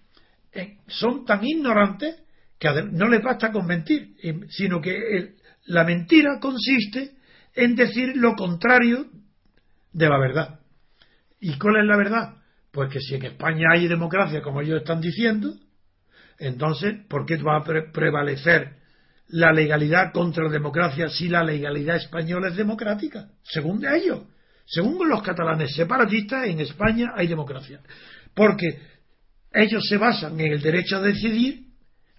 eh, 0.53 0.79
son 0.87 1.25
tan 1.25 1.45
ignorantes 1.45 2.17
que 2.59 2.69
no 2.93 3.09
les 3.09 3.23
basta 3.23 3.51
con 3.51 3.67
mentir, 3.67 4.15
sino 4.49 4.81
que 4.81 5.35
la 5.67 5.85
mentira 5.85 6.39
consiste 6.41 7.17
en 7.55 7.75
decir 7.75 8.17
lo 8.17 8.35
contrario 8.35 9.07
de 9.93 10.09
la 10.09 10.19
verdad. 10.19 10.61
¿Y 11.41 11.59
cuál 11.59 11.77
es 11.83 11.87
la 11.87 11.97
verdad? 11.97 12.35
Pues 12.71 12.91
que 12.91 13.01
si 13.01 13.15
en 13.15 13.25
España 13.25 13.67
hay 13.73 13.87
democracia, 13.87 14.41
como 14.41 14.61
ellos 14.61 14.79
están 14.79 15.01
diciendo, 15.01 15.55
entonces, 16.39 16.95
¿por 17.09 17.27
qué 17.27 17.37
va 17.37 17.57
a 17.57 17.65
prevalecer 17.93 18.77
la 19.29 19.53
legalidad 19.53 20.13
contra 20.13 20.45
la 20.45 20.51
democracia 20.51 21.09
si 21.09 21.29
la 21.29 21.45
legalidad 21.45 21.97
española 21.97 22.49
es 22.49 22.57
democrática? 22.57 23.29
Según 23.43 23.85
ellos. 23.87 24.23
Según 24.67 25.09
los 25.09 25.23
catalanes 25.23 25.75
separatistas, 25.75 26.47
en 26.47 26.61
España 26.61 27.13
hay 27.15 27.27
democracia. 27.27 27.81
Porque 28.35 28.79
ellos 29.53 29.83
se 29.89 29.97
basan 29.99 30.39
en 30.41 30.53
el 30.53 30.61
derecho 30.61 30.97
a 30.97 31.03
decidir, 31.03 31.65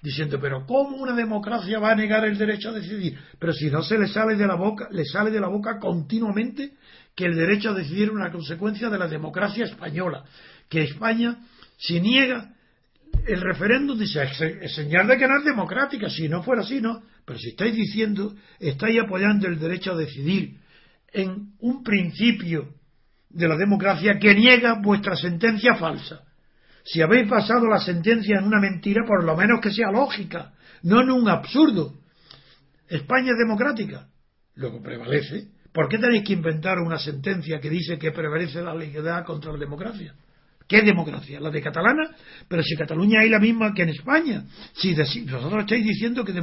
diciendo, 0.02 0.40
pero 0.40 0.66
¿cómo 0.66 0.98
una 0.98 1.16
democracia 1.16 1.80
va 1.80 1.92
a 1.92 1.96
negar 1.96 2.24
el 2.26 2.38
derecho 2.38 2.70
a 2.70 2.74
decidir? 2.74 3.18
Pero 3.40 3.52
si 3.52 3.70
no 3.70 3.82
se 3.82 3.98
le 3.98 4.08
sale 4.08 4.36
de 4.36 4.48
la 4.48 4.56
boca, 4.56 4.88
le 4.92 5.04
sale 5.06 5.32
de 5.32 5.40
la 5.40 5.48
boca 5.48 5.80
continuamente 5.80 6.74
que 7.16 7.26
el 7.26 7.36
derecho 7.36 7.72
a 7.72 7.74
decidir 7.74 8.10
es 8.10 8.14
una 8.14 8.32
consecuencia 8.32 8.90
de 8.90 9.00
la 9.00 9.08
democracia 9.08 9.66
española, 9.66 10.24
que 10.70 10.84
España, 10.84 11.40
si 11.78 12.00
niega 12.00 12.55
el 13.28 13.42
referéndum 13.42 13.98
dice, 13.98 14.28
señal 14.70 15.08
de 15.08 15.18
que 15.18 15.28
no 15.28 15.40
es 15.40 15.46
democrática, 15.46 16.10
si 16.10 16.30
no 16.30 16.44
fuera 16.44 16.62
así, 16.62 16.82
no. 16.82 17.04
Pero 17.26 17.40
si 17.40 17.50
estáis 17.50 17.76
diciendo, 17.76 18.36
estáis 18.60 19.00
apoyando 19.00 19.48
el 19.48 19.60
derecho 19.60 19.94
a 19.94 19.98
decidir 19.98 20.58
en 21.12 21.54
un 21.60 21.84
principio 21.84 22.76
de 23.30 23.48
la 23.48 23.58
democracia 23.58 24.18
que 24.20 24.36
niega 24.36 24.80
vuestra 24.82 25.16
sentencia 25.16 25.76
falsa. 25.76 26.22
Si 26.84 27.02
habéis 27.02 27.28
basado 27.28 27.68
la 27.68 27.80
sentencia 27.80 28.38
en 28.38 28.46
una 28.46 28.60
mentira, 28.60 29.04
por 29.08 29.24
lo 29.24 29.36
menos 29.36 29.60
que 29.60 29.72
sea 29.72 29.92
lógica, 29.92 30.54
no 30.84 31.02
en 31.02 31.10
un 31.10 31.28
absurdo. 31.28 31.96
España 32.88 33.32
es 33.32 33.38
democrática. 33.40 34.08
Luego 34.56 34.82
prevalece. 34.82 35.48
¿Por 35.74 35.90
qué 35.90 35.98
tenéis 35.98 36.24
que 36.24 36.34
inventar 36.34 36.78
una 36.80 37.00
sentencia 37.00 37.60
que 37.60 37.70
dice 37.70 37.98
que 37.98 38.12
prevalece 38.12 38.62
la 38.62 38.76
legalidad 38.76 39.26
contra 39.26 39.52
la 39.52 39.58
democracia? 39.58 40.14
¿Qué 40.68 40.82
democracia? 40.82 41.40
¿La 41.40 41.52
de 41.52 41.62
catalana? 41.62 42.10
Pero 42.48 42.64
si 42.64 42.76
Cataluña 42.76 43.20
hay 43.22 43.30
la 43.30 43.40
misma 43.40 43.74
que 43.74 43.84
en 43.84 43.90
España. 43.90 44.46
Si 44.74 44.96
vosotros 44.96 45.62
estáis 45.62 45.86
diciendo 45.86 46.26
que, 46.26 46.34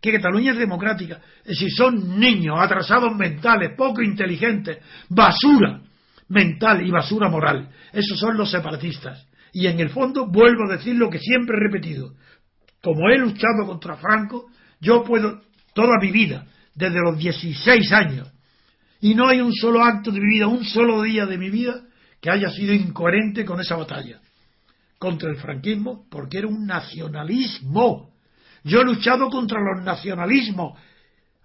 que 0.00 0.12
Cataluña 0.12 0.52
es 0.52 0.58
democrática, 0.58 1.20
si 1.46 1.70
son 1.70 2.18
niños 2.18 2.56
atrasados 2.58 3.14
mentales, 3.16 3.76
poco 3.76 4.02
inteligentes, 4.02 4.78
basura 5.08 5.80
mental 6.28 6.86
y 6.86 6.90
basura 6.90 7.28
moral. 7.28 7.68
Esos 7.92 8.18
son 8.18 8.36
los 8.36 8.50
separatistas. 8.50 9.26
Y 9.52 9.66
en 9.66 9.78
el 9.78 9.90
fondo 9.90 10.26
vuelvo 10.26 10.64
a 10.68 10.76
decir 10.76 10.96
lo 10.96 11.08
que 11.08 11.18
siempre 11.18 11.56
he 11.56 11.60
repetido. 11.60 12.14
Como 12.82 13.08
he 13.08 13.18
luchado 13.18 13.64
contra 13.66 13.96
Franco, 13.96 14.46
yo 14.80 15.04
puedo 15.04 15.40
toda 15.72 15.98
mi 16.00 16.10
vida, 16.10 16.46
desde 16.74 17.00
los 17.00 17.16
16 17.16 17.92
años, 17.92 18.30
y 19.00 19.14
no 19.14 19.28
hay 19.28 19.40
un 19.40 19.52
solo 19.52 19.82
acto 19.82 20.10
de 20.10 20.20
mi 20.20 20.26
vida, 20.26 20.48
un 20.48 20.64
solo 20.64 21.02
día 21.02 21.26
de 21.26 21.38
mi 21.38 21.50
vida 21.50 21.82
que 22.20 22.30
haya 22.30 22.50
sido 22.50 22.74
incoherente 22.74 23.44
con 23.44 23.60
esa 23.60 23.76
batalla 23.76 24.20
contra 24.98 25.30
el 25.30 25.36
franquismo, 25.36 26.06
porque 26.10 26.38
era 26.38 26.48
un 26.48 26.66
nacionalismo. 26.66 28.10
Yo 28.64 28.80
he 28.80 28.84
luchado 28.84 29.30
contra 29.30 29.60
los 29.60 29.84
nacionalismos 29.84 30.78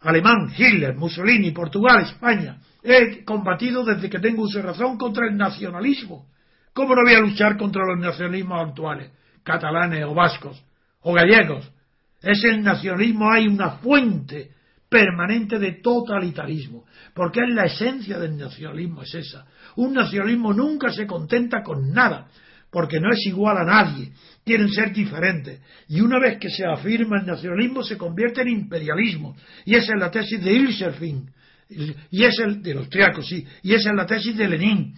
alemán, 0.01 0.51
Hitler, 0.57 0.95
Mussolini, 0.95 1.51
Portugal, 1.51 2.01
España. 2.01 2.57
He 2.84 3.24
combatido 3.24 3.86
desde 3.86 4.09
que 4.09 4.19
tengo 4.19 4.43
uso 4.43 4.61
razón 4.61 4.97
contra 4.97 5.28
el 5.28 5.38
nacionalismo. 5.38 6.28
¿Cómo 6.74 6.95
no 6.95 7.03
voy 7.03 7.13
a 7.13 7.19
luchar 7.19 7.57
contra 7.57 7.86
los 7.86 7.99
nacionalismos 7.99 8.69
actuales, 8.69 9.11
catalanes 9.43 10.03
o 10.05 10.13
vascos 10.13 10.61
o 11.01 11.13
gallegos? 11.13 11.71
Es 12.21 12.43
el 12.43 12.63
nacionalismo, 12.63 13.32
hay 13.32 13.47
una 13.47 13.71
fuente 13.78 14.51
permanente 14.93 15.57
de 15.57 15.81
totalitarismo, 15.81 16.85
porque 17.15 17.39
es 17.39 17.55
la 17.55 17.63
esencia 17.63 18.19
del 18.19 18.37
nacionalismo, 18.37 19.01
es 19.01 19.15
esa. 19.15 19.47
Un 19.77 19.91
nacionalismo 19.91 20.53
nunca 20.53 20.91
se 20.91 21.07
contenta 21.07 21.63
con 21.63 21.91
nada, 21.91 22.27
porque 22.69 22.99
no 22.99 23.11
es 23.11 23.25
igual 23.25 23.57
a 23.57 23.63
nadie, 23.63 24.11
quieren 24.45 24.69
ser 24.69 24.93
diferentes. 24.93 25.61
Y 25.87 25.99
una 25.99 26.19
vez 26.19 26.37
que 26.37 26.51
se 26.51 26.63
afirma 26.63 27.19
el 27.19 27.25
nacionalismo 27.25 27.81
se 27.81 27.97
convierte 27.97 28.41
en 28.41 28.49
imperialismo, 28.49 29.35
y 29.65 29.73
esa 29.73 29.93
es 29.95 29.99
la 29.99 30.11
tesis 30.11 30.43
de 30.43 30.53
Ilserfin, 30.53 31.27
y 32.11 32.23
es 32.23 32.37
el 32.37 32.61
de 32.61 32.75
los 32.75 32.87
triacos, 32.87 33.27
sí, 33.27 33.43
y 33.63 33.73
esa 33.73 33.89
es 33.89 33.95
la 33.95 34.05
tesis 34.05 34.37
de 34.37 34.47
Lenin, 34.47 34.93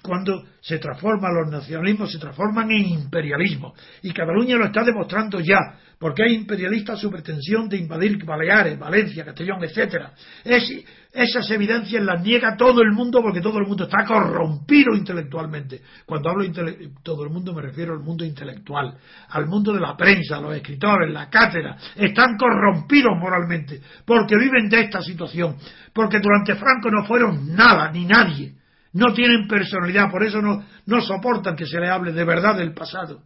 cuando 0.00 0.44
se 0.62 0.78
transforman 0.78 1.34
los 1.34 1.50
nacionalismos, 1.50 2.10
se 2.10 2.18
transforman 2.18 2.70
en 2.70 2.86
imperialismo. 2.86 3.74
Y 4.02 4.12
Cataluña 4.12 4.56
lo 4.56 4.66
está 4.66 4.82
demostrando 4.82 5.40
ya, 5.40 5.58
porque 5.98 6.24
hay 6.24 6.34
imperialistas 6.34 7.00
su 7.00 7.10
pretensión 7.10 7.68
de 7.68 7.78
invadir 7.78 8.22
Baleares, 8.24 8.78
Valencia, 8.78 9.24
Castellón, 9.24 9.64
etcétera. 9.64 10.12
Es, 10.44 10.70
esas 11.12 11.50
evidencias 11.50 12.02
las 12.02 12.22
niega 12.22 12.56
todo 12.56 12.82
el 12.82 12.92
mundo 12.92 13.22
porque 13.22 13.40
todo 13.40 13.58
el 13.58 13.66
mundo 13.66 13.84
está 13.84 14.04
corrompido 14.04 14.94
intelectualmente. 14.94 15.80
Cuando 16.04 16.30
hablo 16.30 16.44
de 16.44 16.90
todo 17.02 17.24
el 17.24 17.30
mundo 17.30 17.54
me 17.54 17.62
refiero 17.62 17.94
al 17.94 18.00
mundo 18.00 18.24
intelectual, 18.24 18.98
al 19.30 19.46
mundo 19.46 19.72
de 19.72 19.80
la 19.80 19.96
prensa, 19.96 20.40
los 20.40 20.54
escritores, 20.54 21.12
la 21.12 21.30
cátedra, 21.30 21.76
están 21.94 22.36
corrompidos 22.36 23.12
moralmente 23.18 23.80
porque 24.04 24.36
viven 24.36 24.68
de 24.68 24.80
esta 24.80 25.00
situación, 25.00 25.56
porque 25.92 26.18
durante 26.20 26.54
Franco 26.56 26.90
no 26.90 27.04
fueron 27.04 27.54
nada 27.54 27.90
ni 27.90 28.04
nadie 28.04 28.54
no 28.96 29.12
tienen 29.12 29.46
personalidad, 29.46 30.10
por 30.10 30.24
eso 30.24 30.40
no, 30.40 31.00
soportan 31.02 31.54
que 31.54 31.66
se 31.66 31.78
le 31.78 31.88
hable 31.88 32.12
de 32.12 32.24
verdad 32.24 32.56
del 32.56 32.72
pasado. 32.72 33.20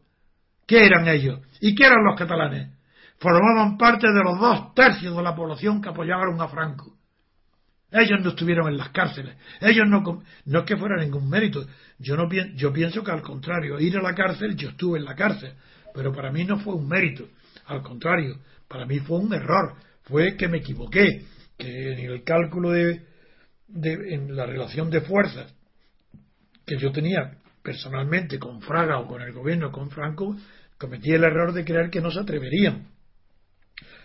¿Qué 0.70 0.86
eran 0.86 1.08
ellos? 1.08 1.40
¿Y 1.60 1.74
qué 1.74 1.84
eran 1.84 2.04
los 2.04 2.16
catalanes? 2.16 2.68
Formaban 3.18 3.76
parte 3.76 4.06
de 4.06 4.22
los 4.22 4.38
dos 4.38 4.72
tercios 4.72 5.16
de 5.16 5.20
la 5.20 5.34
población 5.34 5.82
que 5.82 5.88
apoyaron 5.88 6.40
a 6.40 6.46
Franco. 6.46 6.96
Ellos 7.90 8.20
no 8.22 8.30
estuvieron 8.30 8.68
en 8.68 8.76
las 8.76 8.90
cárceles. 8.90 9.34
Ellos 9.60 9.88
no, 9.88 10.22
no 10.44 10.58
es 10.60 10.64
que 10.64 10.76
fuera 10.76 11.02
ningún 11.02 11.28
mérito. 11.28 11.66
Yo, 11.98 12.16
no, 12.16 12.28
yo 12.54 12.72
pienso 12.72 13.02
que 13.02 13.10
al 13.10 13.20
contrario, 13.20 13.80
ir 13.80 13.98
a 13.98 14.00
la 14.00 14.14
cárcel, 14.14 14.54
yo 14.54 14.68
estuve 14.68 15.00
en 15.00 15.06
la 15.06 15.16
cárcel, 15.16 15.54
pero 15.92 16.12
para 16.12 16.30
mí 16.30 16.44
no 16.44 16.60
fue 16.60 16.76
un 16.76 16.86
mérito. 16.86 17.26
Al 17.66 17.82
contrario, 17.82 18.38
para 18.68 18.86
mí 18.86 19.00
fue 19.00 19.18
un 19.18 19.34
error. 19.34 19.74
Fue 20.04 20.36
que 20.36 20.46
me 20.46 20.58
equivoqué, 20.58 21.24
que 21.58 21.94
en 21.94 22.12
el 22.12 22.22
cálculo 22.22 22.70
de, 22.70 23.06
de 23.66 24.14
en 24.14 24.36
la 24.36 24.46
relación 24.46 24.88
de 24.88 25.00
fuerzas 25.00 25.52
que 26.64 26.78
yo 26.78 26.92
tenía 26.92 27.38
personalmente 27.60 28.38
con 28.38 28.62
Fraga 28.62 29.00
o 29.00 29.08
con 29.08 29.20
el 29.20 29.32
gobierno 29.32 29.70
con 29.72 29.90
Franco, 29.90 30.36
cometí 30.80 31.12
el 31.12 31.24
error 31.24 31.52
de 31.52 31.62
creer 31.62 31.90
que 31.90 32.00
no 32.00 32.10
se 32.10 32.20
atreverían, 32.20 32.86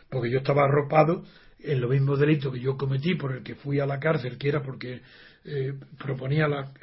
porque 0.10 0.30
yo 0.30 0.40
estaba 0.40 0.66
arropado 0.66 1.24
en 1.58 1.80
los 1.80 1.90
mismos 1.90 2.20
delitos 2.20 2.54
que 2.54 2.60
yo 2.60 2.76
cometí 2.76 3.16
por 3.16 3.32
el 3.32 3.44
que 3.44 3.56
fui 3.56 3.80
a 3.80 3.86
la 3.86 3.98
cárcel, 3.98 4.38
que 4.38 4.50
era 4.50 4.62
porque 4.62 5.02
eh, 5.46 5.74
proponía 5.98 6.50
la, 6.50 6.74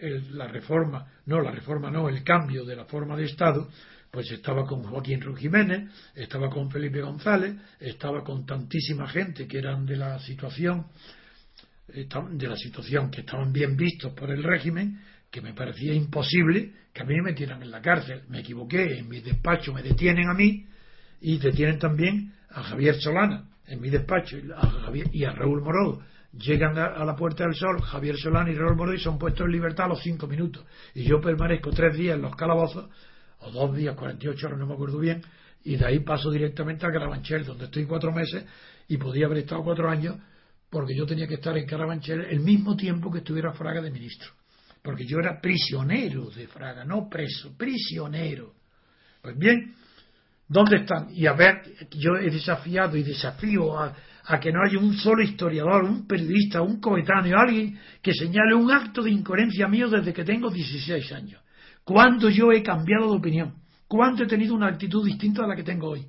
reforma, 0.48 1.06
no, 1.26 1.42
la 1.42 1.50
reforma 1.50 1.90
no, 1.90 2.08
el 2.08 2.24
cambio 2.24 2.64
de 2.64 2.74
la 2.74 2.86
forma 2.86 3.16
de 3.16 3.24
Estado, 3.24 3.68
pues 4.10 4.30
estaba 4.30 4.64
con 4.64 4.82
Joaquín 4.82 5.20
Ruiz 5.20 5.38
Jiménez, 5.38 5.90
estaba 6.14 6.48
con 6.48 6.70
Felipe 6.70 7.02
González, 7.02 7.54
estaba 7.78 8.24
con 8.24 8.46
tantísima 8.46 9.06
gente 9.08 9.46
que 9.46 9.58
eran 9.58 9.84
de 9.84 9.96
la 9.96 10.18
situación, 10.20 10.86
de 11.86 12.48
la 12.48 12.56
situación 12.56 13.10
que 13.10 13.20
estaban 13.20 13.52
bien 13.52 13.76
vistos 13.76 14.14
por 14.14 14.30
el 14.30 14.42
régimen, 14.42 14.98
que 15.32 15.40
me 15.40 15.54
parecía 15.54 15.94
imposible 15.94 16.72
que 16.92 17.02
a 17.02 17.06
mí 17.06 17.14
me 17.14 17.30
metieran 17.30 17.62
en 17.62 17.70
la 17.70 17.80
cárcel. 17.80 18.22
Me 18.28 18.40
equivoqué, 18.40 18.98
en 18.98 19.08
mi 19.08 19.20
despacho 19.20 19.72
me 19.72 19.82
detienen 19.82 20.28
a 20.28 20.34
mí 20.34 20.66
y 21.22 21.38
detienen 21.38 21.78
también 21.78 22.34
a 22.50 22.62
Javier 22.62 22.96
Solana 23.00 23.48
en 23.66 23.80
mi 23.80 23.88
despacho 23.88 24.36
y 25.10 25.24
a, 25.24 25.32
Raúl 25.32 25.62
Morodo. 25.62 26.02
Llegan 26.34 26.76
a, 26.76 27.02
la 27.02 27.16
Puerta 27.16 27.44
del 27.44 27.54
Sol 27.54 27.80
Javier 27.80 28.18
Solana 28.18 28.50
y 28.50 28.54
Raúl 28.54 28.76
Morodo 28.76 28.94
y 28.94 29.00
son 29.00 29.18
puestos 29.18 29.46
en 29.46 29.52
libertad 29.52 29.86
a 29.86 29.88
los 29.88 30.02
cinco 30.02 30.26
minutos. 30.26 30.66
Y 30.94 31.04
yo 31.04 31.18
permanezco 31.18 31.70
tres 31.70 31.96
días 31.96 32.16
en 32.16 32.22
los 32.22 32.36
calabozos, 32.36 32.90
o 33.38 33.50
dos 33.50 33.74
días, 33.74 33.96
48 33.96 34.46
horas, 34.46 34.58
no 34.58 34.66
me 34.66 34.74
acuerdo 34.74 34.98
bien, 34.98 35.22
y 35.64 35.76
de 35.76 35.86
ahí 35.86 36.00
paso 36.00 36.30
directamente 36.30 36.86
a 36.86 36.92
Carabanchel, 36.92 37.46
donde 37.46 37.64
estoy 37.64 37.86
cuatro 37.86 38.12
meses 38.12 38.44
y 38.86 38.98
podía 38.98 39.26
haber 39.26 39.38
estado 39.38 39.64
cuatro 39.64 39.88
años 39.88 40.16
porque 40.68 40.94
yo 40.94 41.06
tenía 41.06 41.26
que 41.26 41.34
estar 41.34 41.56
en 41.56 41.66
Carabanchel 41.66 42.26
el 42.26 42.40
mismo 42.40 42.76
tiempo 42.76 43.10
que 43.10 43.18
estuviera 43.18 43.52
Fraga 43.52 43.80
de 43.80 43.90
ministro 43.90 44.30
porque 44.82 45.06
yo 45.06 45.18
era 45.18 45.40
prisionero 45.40 46.28
de 46.30 46.48
Fraga, 46.48 46.84
no 46.84 47.08
preso, 47.08 47.56
prisionero. 47.56 48.54
Pues 49.22 49.38
bien, 49.38 49.74
¿dónde 50.48 50.78
están? 50.78 51.08
Y 51.14 51.26
a 51.26 51.34
ver, 51.34 51.62
yo 51.92 52.16
he 52.16 52.30
desafiado 52.30 52.96
y 52.96 53.04
desafío 53.04 53.78
a, 53.78 53.94
que 54.40 54.52
no 54.52 54.60
haya 54.64 54.78
un 54.78 54.94
solo 54.94 55.22
historiador, 55.22 55.84
un 55.84 56.06
periodista, 56.06 56.62
un 56.62 56.80
coetáneo, 56.80 57.38
alguien 57.38 57.78
que 58.02 58.12
señale 58.12 58.54
un 58.54 58.70
acto 58.72 59.02
de 59.02 59.10
incoherencia 59.10 59.68
mío 59.68 59.88
desde 59.88 60.12
que 60.12 60.24
tengo 60.24 60.50
16 60.50 61.12
años. 61.12 61.40
¿Cuándo 61.84 62.28
yo 62.28 62.50
he 62.52 62.62
cambiado 62.62 63.10
de 63.10 63.18
opinión? 63.18 63.54
¿Cuándo 63.86 64.24
he 64.24 64.26
tenido 64.26 64.54
una 64.54 64.68
actitud 64.68 65.04
distinta 65.04 65.44
a 65.44 65.48
la 65.48 65.56
que 65.56 65.64
tengo 65.64 65.90
hoy? 65.90 66.06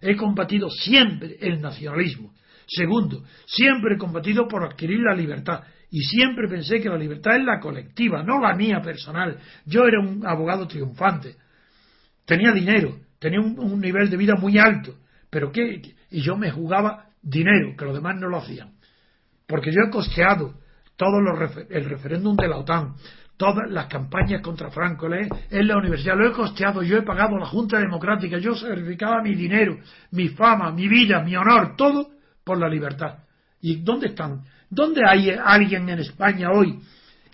He 0.00 0.16
combatido 0.16 0.68
siempre 0.68 1.36
el 1.40 1.60
nacionalismo. 1.60 2.34
Segundo, 2.66 3.24
siempre 3.46 3.94
he 3.94 3.98
combatido 3.98 4.46
por 4.46 4.64
adquirir 4.64 5.00
la 5.00 5.14
libertad 5.14 5.62
y 5.92 6.00
siempre 6.00 6.48
pensé 6.48 6.80
que 6.80 6.88
la 6.88 6.96
libertad 6.96 7.36
es 7.36 7.44
la 7.44 7.60
colectiva, 7.60 8.22
no 8.22 8.40
la 8.40 8.54
mía 8.54 8.80
personal. 8.80 9.36
Yo 9.66 9.84
era 9.84 10.00
un 10.00 10.26
abogado 10.26 10.66
triunfante, 10.66 11.36
tenía 12.24 12.50
dinero, 12.50 12.96
tenía 13.18 13.40
un, 13.40 13.78
nivel 13.78 14.08
de 14.08 14.16
vida 14.16 14.34
muy 14.34 14.58
alto, 14.58 14.94
pero 15.28 15.52
¿qué? 15.52 15.82
Y 16.10 16.22
yo 16.22 16.34
me 16.34 16.50
jugaba 16.50 17.10
dinero, 17.20 17.76
que 17.76 17.84
los 17.84 17.94
demás 17.94 18.16
no 18.16 18.28
lo 18.28 18.38
hacían. 18.38 18.70
Porque 19.46 19.70
yo 19.70 19.82
he 19.86 19.90
costeado 19.90 20.54
todo 20.96 21.18
el 21.68 21.84
referéndum 21.84 22.36
de 22.36 22.48
la 22.48 22.56
OTAN, 22.56 22.94
todas 23.36 23.70
las 23.70 23.84
campañas 23.86 24.40
contra 24.40 24.70
Franco 24.70 25.08
en 25.12 25.68
la 25.68 25.76
universidad, 25.76 26.16
lo 26.16 26.26
he 26.26 26.32
costeado, 26.32 26.82
yo 26.82 26.96
he 26.96 27.02
pagado 27.02 27.36
la 27.36 27.46
Junta 27.46 27.78
Democrática, 27.78 28.38
yo 28.38 28.54
sacrificaba 28.54 29.22
mi 29.22 29.34
dinero, 29.34 29.76
mi 30.12 30.28
fama, 30.30 30.72
mi 30.72 30.88
vida, 30.88 31.22
mi 31.22 31.36
honor, 31.36 31.76
todo 31.76 32.12
por 32.44 32.58
la 32.58 32.68
libertad. 32.70 33.21
¿Y 33.62 33.76
dónde 33.76 34.08
están 34.08 34.42
¿Dónde 34.68 35.02
hay 35.06 35.30
alguien 35.30 35.86
en 35.90 35.98
España 35.98 36.50
hoy 36.50 36.80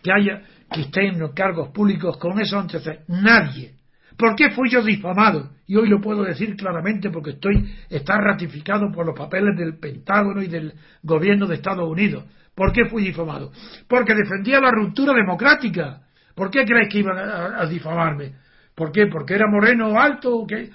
que 0.03 0.11
haya 0.13 0.43
que 0.73 0.83
esté 0.83 1.07
en 1.07 1.21
los 1.21 1.33
cargos 1.33 1.69
públicos 1.71 2.19
con 2.19 2.41
esos 2.41 2.61
antecedentes? 2.61 3.09
Nadie. 3.09 3.75
¿Por 4.17 4.35
qué 4.35 4.51
fui 4.51 4.69
yo 4.69 4.83
difamado? 4.83 5.51
Y 5.69 5.77
hoy 5.77 5.89
lo 5.89 6.01
puedo 6.01 6.25
decir 6.25 6.57
claramente 6.57 7.11
porque 7.11 7.31
estoy 7.31 7.73
está 7.89 8.19
ratificado 8.19 8.91
por 8.93 9.07
los 9.07 9.17
papeles 9.17 9.57
del 9.57 9.79
Pentágono 9.79 10.43
y 10.43 10.49
del 10.49 10.75
gobierno 11.05 11.47
de 11.47 11.55
Estados 11.55 11.89
Unidos. 11.89 12.25
¿Por 12.57 12.73
qué 12.73 12.87
fui 12.87 13.05
difamado? 13.05 13.53
Porque 13.87 14.17
defendía 14.17 14.61
la 14.61 14.73
ruptura 14.73 15.15
democrática. 15.15 16.03
¿Por 16.35 16.51
qué 16.51 16.65
crees 16.65 16.89
que 16.93 16.99
iban 16.99 17.17
a, 17.17 17.65
difamarme? 17.67 18.33
¿Por 18.75 18.91
qué? 18.91 19.07
¿Porque 19.07 19.35
era 19.35 19.47
moreno 19.49 19.91
o 19.91 19.99
alto? 19.99 20.39
¿O 20.39 20.47
qué? 20.47 20.71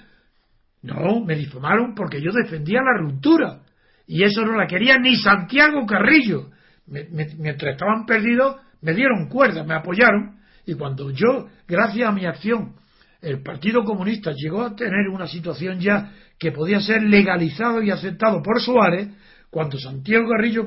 No, 0.80 1.22
me 1.22 1.34
difamaron 1.36 1.94
porque 1.94 2.22
yo 2.22 2.32
defendía 2.32 2.80
la 2.80 3.02
ruptura. 3.02 3.60
Y 4.06 4.22
eso 4.22 4.44
no 4.44 4.56
la 4.56 4.66
quería 4.66 4.98
ni 4.98 5.16
Santiago 5.16 5.86
Carrillo. 5.86 6.50
mientras 6.86 7.72
estaban 7.72 8.04
perdidos, 8.06 8.56
me 8.82 8.94
dieron 8.94 9.28
cuerda, 9.28 9.64
me 9.64 9.74
apoyaron. 9.74 10.36
Y 10.66 10.74
cuando 10.74 11.10
yo, 11.10 11.48
gracias 11.66 12.08
a 12.08 12.12
mi 12.12 12.26
acción, 12.26 12.74
el 13.20 13.42
Partido 13.42 13.84
Comunista 13.84 14.32
llegó 14.34 14.62
a 14.62 14.76
tener 14.76 15.08
una 15.08 15.26
situación 15.26 15.80
ya 15.80 16.12
que 16.38 16.52
podía 16.52 16.80
ser 16.80 17.02
legalizado 17.02 17.82
y 17.82 17.90
aceptado 17.90 18.42
por 18.42 18.60
Suárez, 18.60 19.08
cuando 19.50 19.78
Santiago 19.78 20.28
Carrillo 20.28 20.66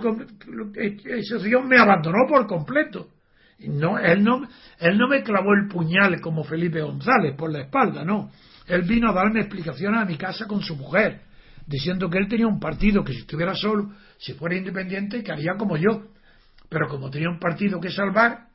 ese 1.06 1.60
me 1.60 1.78
abandonó 1.78 2.26
por 2.28 2.48
completo. 2.48 3.10
No, 3.60 4.00
él, 4.00 4.24
no, 4.24 4.48
él 4.80 4.98
no 4.98 5.08
me 5.08 5.24
clavó 5.24 5.54
el 5.54 5.68
puñal 5.68 6.20
como 6.22 6.44
Felipe 6.44 6.82
González 6.82 7.36
por 7.36 7.52
la 7.52 7.62
espalda, 7.62 8.06
no. 8.06 8.32
Él 8.68 8.84
vino 8.84 9.10
a 9.10 9.14
darme 9.14 9.42
explicaciones 9.42 10.02
a 10.02 10.06
mi 10.06 10.16
casa 10.16 10.46
con 10.46 10.62
su 10.62 10.76
mujer, 10.76 11.22
diciendo 11.68 12.10
que 12.10 12.18
él 12.18 12.28
tenía 12.28 12.48
un 12.48 12.60
partido 12.60 13.04
que 13.04 13.14
si 13.14 13.20
estuviera 13.20 13.54
solo, 13.54 13.92
si 14.18 14.34
fuera 14.34 14.56
independiente, 14.56 15.22
que 15.22 15.32
haría 15.32 15.56
como 15.58 15.78
yo. 15.78 16.08
Pero 16.70 16.88
como 16.88 17.12
tenía 17.12 17.30
un 17.30 17.40
partido 17.40 17.80
que 17.80 17.92
salvar, 17.92 18.48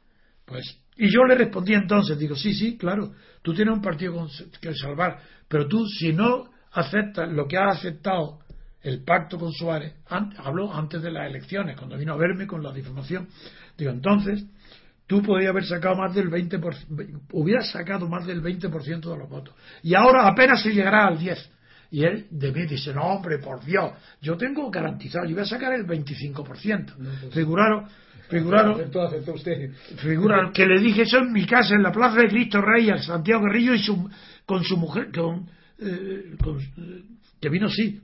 pues... 0.45 0.79
Y 0.97 1.11
yo 1.11 1.25
le 1.25 1.35
respondí 1.37 1.73
entonces, 1.73 2.19
digo, 2.19 2.37
sí, 2.37 2.53
sí, 2.53 2.77
claro, 2.77 3.13
tú 3.41 3.55
tienes 3.55 3.75
un 3.75 3.81
partido 3.81 4.29
que 4.61 4.75
salvar, 4.75 5.21
pero 5.49 5.67
tú 5.67 5.87
si 5.87 6.13
no 6.13 6.51
aceptas 6.73 7.31
lo 7.33 7.47
que 7.49 7.57
ha 7.57 7.69
aceptado 7.69 8.41
el 8.83 9.03
pacto 9.03 9.39
con 9.39 9.53
Suárez, 9.53 9.95
habló 10.37 10.73
antes 10.73 11.01
de 11.01 11.11
las 11.11 11.27
elecciones, 11.27 11.79
cuando 11.79 11.97
vino 11.97 12.13
a 12.13 12.19
verme 12.19 12.47
con 12.47 12.63
la 12.63 12.73
difamación, 12.73 13.27
digo, 13.79 13.91
entonces 13.91 14.45
tú 15.07 15.23
podrías 15.23 15.51
haber 15.51 15.65
sacado 15.65 15.97
más 15.97 16.15
del 16.15 16.31
20%, 16.31 17.21
hubieras 17.33 17.71
sacado 17.71 18.07
más 18.07 18.27
del 18.27 18.43
20% 18.43 19.01
de 19.01 19.19
los 19.19 19.31
votos. 19.31 19.55
Y 19.83 19.95
ahora 19.95 20.29
apenas 20.29 20.63
se 20.63 20.73
llegará 20.73 21.07
al 21.07 21.19
10%. 21.19 21.39
Y 21.93 22.05
él 22.05 22.27
de 22.31 22.51
mí 22.53 22.65
dice, 22.65 22.95
no 22.95 23.03
hombre, 23.03 23.39
por 23.39 23.63
Dios, 23.63 23.93
yo 24.23 24.35
tengo 24.39 24.71
garantizado, 24.71 25.27
yo 25.27 25.35
voy 25.35 25.43
a 25.43 25.47
sacar 25.47 25.75
el 25.75 25.87
25%. 25.87 26.97
No, 26.97 27.11
pues, 27.21 27.35
figuraron, 27.35 27.87
figuraron, 28.31 28.91
figuraron 29.99 30.53
que 30.55 30.65
le 30.65 30.81
dije 30.81 31.03
eso 31.03 31.19
en 31.19 31.31
mi 31.31 31.45
casa, 31.45 31.75
en 31.75 31.83
la 31.83 31.93
Plaza 31.93 32.23
de 32.23 32.29
Cristo 32.29 32.63
Rey, 32.63 32.89
a 32.89 32.97
Santiago 32.97 33.45
Guerrillo 33.45 33.75
y 33.75 33.79
su, 33.81 34.09
con 34.47 34.65
su 34.65 34.79
mujer, 34.79 35.13
con, 35.13 35.47
eh, 35.81 36.35
eh, 36.35 37.03
que 37.39 37.51
vino 37.51 37.69
sí, 37.69 38.01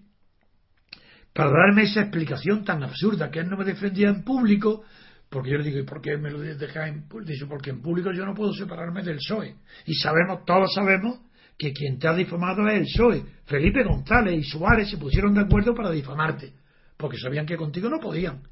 para 1.32 1.50
darme 1.50 1.84
esa 1.84 2.02
explicación 2.02 2.64
tan 2.64 2.82
absurda, 2.82 3.30
que 3.30 3.38
él 3.38 3.48
no 3.48 3.56
me 3.56 3.64
defendía 3.64 4.10
en 4.10 4.22
público, 4.22 4.84
porque 5.30 5.52
yo 5.52 5.56
le 5.56 5.64
digo, 5.64 5.78
¿y 5.78 5.84
por 5.84 6.02
qué 6.02 6.18
me 6.18 6.30
lo 6.30 6.40
deja 6.40 6.88
en 6.88 7.08
público? 7.08 7.32
Dice, 7.32 7.46
porque 7.46 7.70
en 7.70 7.80
público 7.80 8.12
yo 8.12 8.26
no 8.26 8.34
puedo 8.34 8.52
separarme 8.52 9.02
del 9.02 9.16
PSOE. 9.16 9.54
Y 9.86 9.94
sabemos, 9.94 10.44
todos 10.44 10.74
sabemos, 10.74 11.20
que 11.58 11.72
quien 11.72 11.98
te 11.98 12.06
ha 12.06 12.14
difamado 12.14 12.66
es 12.68 12.74
el 12.74 12.84
PSOE. 12.84 13.24
Felipe 13.44 13.82
González 13.82 14.38
y 14.38 14.44
Suárez 14.44 14.88
se 14.88 14.96
pusieron 14.96 15.34
de 15.34 15.40
acuerdo 15.40 15.74
para 15.74 15.90
difamarte, 15.90 16.52
porque 16.96 17.18
sabían 17.18 17.46
que 17.46 17.56
contigo 17.56 17.88
no 17.88 17.98
podían. 17.98 18.42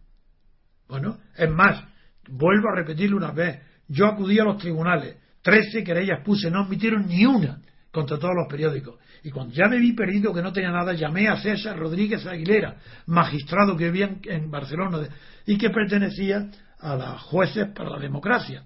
Bueno, 0.89 1.19
es 1.37 1.51
más, 1.51 1.85
vuelvo 2.29 2.69
a 2.69 2.77
repetirlo 2.77 3.17
una 3.17 3.31
vez, 3.31 3.61
yo 3.89 4.07
acudí 4.07 4.39
a 4.41 4.45
los 4.45 4.59
tribunales, 4.59 5.17
trece 5.41 5.85
querellas 5.85 6.25
puse, 6.25 6.51
no 6.51 6.65
admitieron 6.65 7.07
ni 7.07 7.25
una 7.25 7.61
contra 7.93 8.19
todos 8.19 8.35
los 8.35 8.49
periódicos. 8.49 8.99
Y 9.23 9.31
cuando 9.31 9.55
ya 9.55 9.69
me 9.69 9.79
vi 9.79 9.93
perdido 9.93 10.35
que 10.35 10.43
no 10.43 10.53
tenía 10.53 10.71
nada, 10.71 10.93
llamé 10.93 11.29
a 11.29 11.37
César 11.37 11.79
Rodríguez 11.79 12.27
Aguilera, 12.27 12.77
magistrado 13.07 13.77
que 13.77 13.91
vivía 13.91 14.17
en 14.25 14.51
Barcelona 14.51 15.09
y 15.47 15.57
que 15.57 15.71
pertenecía 15.71 16.51
a 16.79 16.97
las 16.97 17.23
jueces 17.23 17.69
para 17.75 17.91
la 17.91 17.99
democracia. 17.99 18.65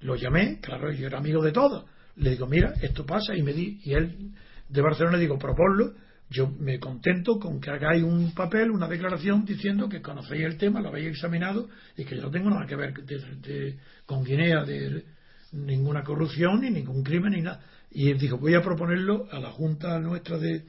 Lo 0.00 0.16
llamé, 0.16 0.60
claro, 0.60 0.92
yo 0.92 1.06
era 1.06 1.18
amigo 1.18 1.42
de 1.42 1.52
todos. 1.52 1.84
Le 2.20 2.30
digo, 2.30 2.46
mira, 2.46 2.74
esto 2.82 3.04
pasa, 3.04 3.34
y 3.34 3.42
me 3.42 3.52
di, 3.52 3.80
y 3.82 3.94
él 3.94 4.32
de 4.68 4.82
Barcelona 4.82 5.16
le 5.16 5.22
digo, 5.22 5.38
proponlo, 5.38 5.94
yo 6.28 6.48
me 6.48 6.78
contento 6.78 7.38
con 7.40 7.60
que 7.60 7.70
hagáis 7.70 8.04
un 8.04 8.32
papel, 8.34 8.70
una 8.70 8.86
declaración 8.86 9.44
diciendo 9.44 9.88
que 9.88 10.00
conocéis 10.00 10.44
el 10.44 10.56
tema, 10.56 10.80
lo 10.80 10.88
habéis 10.88 11.08
examinado 11.08 11.68
y 11.96 12.04
que 12.04 12.16
yo 12.16 12.22
no 12.22 12.30
tengo 12.30 12.50
nada 12.50 12.66
que 12.66 12.76
ver 12.76 12.94
con 14.06 14.22
Guinea 14.22 14.64
de 14.64 15.04
ninguna 15.52 16.04
corrupción 16.04 16.60
ni 16.60 16.70
ningún 16.70 17.02
crimen 17.02 17.32
ni 17.32 17.42
nada. 17.42 17.60
Y 17.90 18.10
él 18.10 18.18
dijo, 18.18 18.38
voy 18.38 18.54
a 18.54 18.62
proponerlo 18.62 19.26
a 19.32 19.40
la 19.40 19.50
Junta 19.50 19.98
nuestra 19.98 20.38
de 20.38 20.64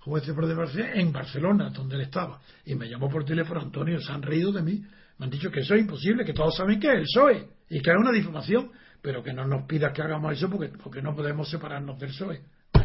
jueces 0.00 0.34
de 0.34 0.54
Barcelona, 0.54 0.94
en 0.94 1.12
Barcelona, 1.12 1.70
donde 1.70 1.94
él 1.94 2.00
estaba. 2.00 2.40
Y 2.64 2.74
me 2.74 2.88
llamó 2.88 3.08
por 3.08 3.24
teléfono 3.24 3.60
Antonio, 3.60 4.00
se 4.00 4.10
han 4.10 4.22
reído 4.22 4.50
de 4.50 4.62
mí, 4.62 4.84
me 5.18 5.26
han 5.26 5.30
dicho 5.30 5.50
que 5.50 5.60
eso 5.60 5.74
es 5.74 5.82
imposible, 5.82 6.24
que 6.24 6.32
todos 6.32 6.56
saben 6.56 6.80
que 6.80 6.88
es 6.88 6.94
el 6.94 7.02
PSOE 7.02 7.46
y 7.70 7.80
que 7.80 7.90
es 7.90 7.96
una 7.96 8.10
difamación, 8.10 8.70
pero 9.04 9.22
que 9.22 9.34
no 9.34 9.46
nos 9.46 9.66
pidas 9.66 9.92
que 9.92 10.00
hagamos 10.00 10.32
eso 10.32 10.48
porque, 10.48 10.78
porque 10.82 11.02
no 11.02 11.14
podemos 11.14 11.50
separarnos 11.50 11.98
del 11.98 12.08
PSOE. 12.08 12.40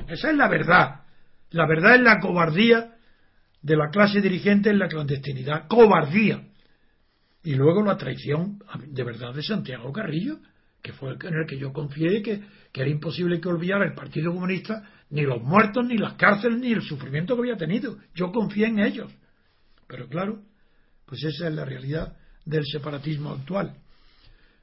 Esa 0.05 0.31
es 0.31 0.35
la 0.35 0.49
verdad. 0.49 1.03
La 1.51 1.65
verdad 1.65 1.95
es 1.95 2.01
la 2.01 2.19
cobardía 2.19 2.93
de 3.61 3.77
la 3.77 3.89
clase 3.89 4.19
dirigente 4.19 4.69
en 4.69 4.79
la 4.79 4.89
clandestinidad. 4.89 5.69
Cobardía. 5.69 6.45
Y 7.45 7.55
luego 7.55 7.81
la 7.85 7.95
traición 7.95 8.59
de 8.87 9.03
verdad 9.05 9.33
de 9.33 9.41
Santiago 9.41 9.93
Carrillo, 9.93 10.39
que 10.81 10.91
fue 10.91 11.11
en 11.11 11.35
el 11.35 11.47
que 11.47 11.57
yo 11.57 11.71
confié 11.71 12.21
que, 12.21 12.41
que 12.73 12.81
era 12.81 12.89
imposible 12.89 13.39
que 13.39 13.47
olvidara 13.47 13.85
el 13.85 13.93
Partido 13.93 14.33
Comunista 14.33 14.83
ni 15.11 15.21
los 15.21 15.41
muertos, 15.41 15.85
ni 15.85 15.97
las 15.97 16.15
cárceles, 16.15 16.59
ni 16.59 16.73
el 16.73 16.81
sufrimiento 16.81 17.35
que 17.35 17.43
había 17.43 17.55
tenido. 17.55 17.97
Yo 18.13 18.33
confié 18.33 18.67
en 18.67 18.79
ellos. 18.79 19.09
Pero 19.87 20.09
claro, 20.09 20.41
pues 21.05 21.23
esa 21.23 21.47
es 21.47 21.53
la 21.53 21.63
realidad 21.63 22.17
del 22.43 22.65
separatismo 22.65 23.31
actual. 23.31 23.77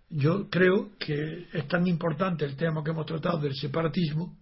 Yo 0.08 0.48
creo 0.48 0.90
que 0.98 1.46
es 1.52 1.66
tan 1.66 1.86
importante 1.86 2.44
el 2.44 2.56
tema 2.56 2.82
que 2.84 2.90
hemos 2.90 3.06
tratado 3.06 3.38
del 3.38 3.54
separatismo 3.54 4.36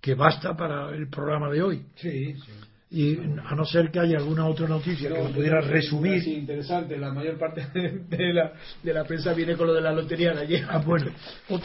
que 0.00 0.14
basta 0.14 0.56
para 0.56 0.90
el 0.94 1.08
programa 1.08 1.50
de 1.50 1.62
hoy. 1.62 1.86
Sí, 1.96 2.34
sí. 2.34 2.52
Y 2.88 3.18
a 3.18 3.54
no 3.56 3.64
ser 3.64 3.90
que 3.90 3.98
haya 3.98 4.18
alguna 4.18 4.46
otra 4.46 4.68
noticia 4.68 5.08
que 5.08 5.18
lo 5.18 5.30
pudiera 5.30 5.60
resumir. 5.60 6.22
Sí, 6.22 6.34
interesante. 6.34 6.96
La 6.96 7.12
mayor 7.12 7.36
parte 7.36 7.66
de 7.72 8.32
la, 8.32 8.52
de 8.80 8.94
la 8.94 9.04
prensa 9.04 9.34
viene 9.34 9.56
con 9.56 9.66
lo 9.66 9.74
de 9.74 9.80
la 9.80 9.92
lotería 9.92 10.32
de 10.32 10.42
ayer. 10.42 10.64
Ah, 10.68 10.78
bueno. 10.78 11.10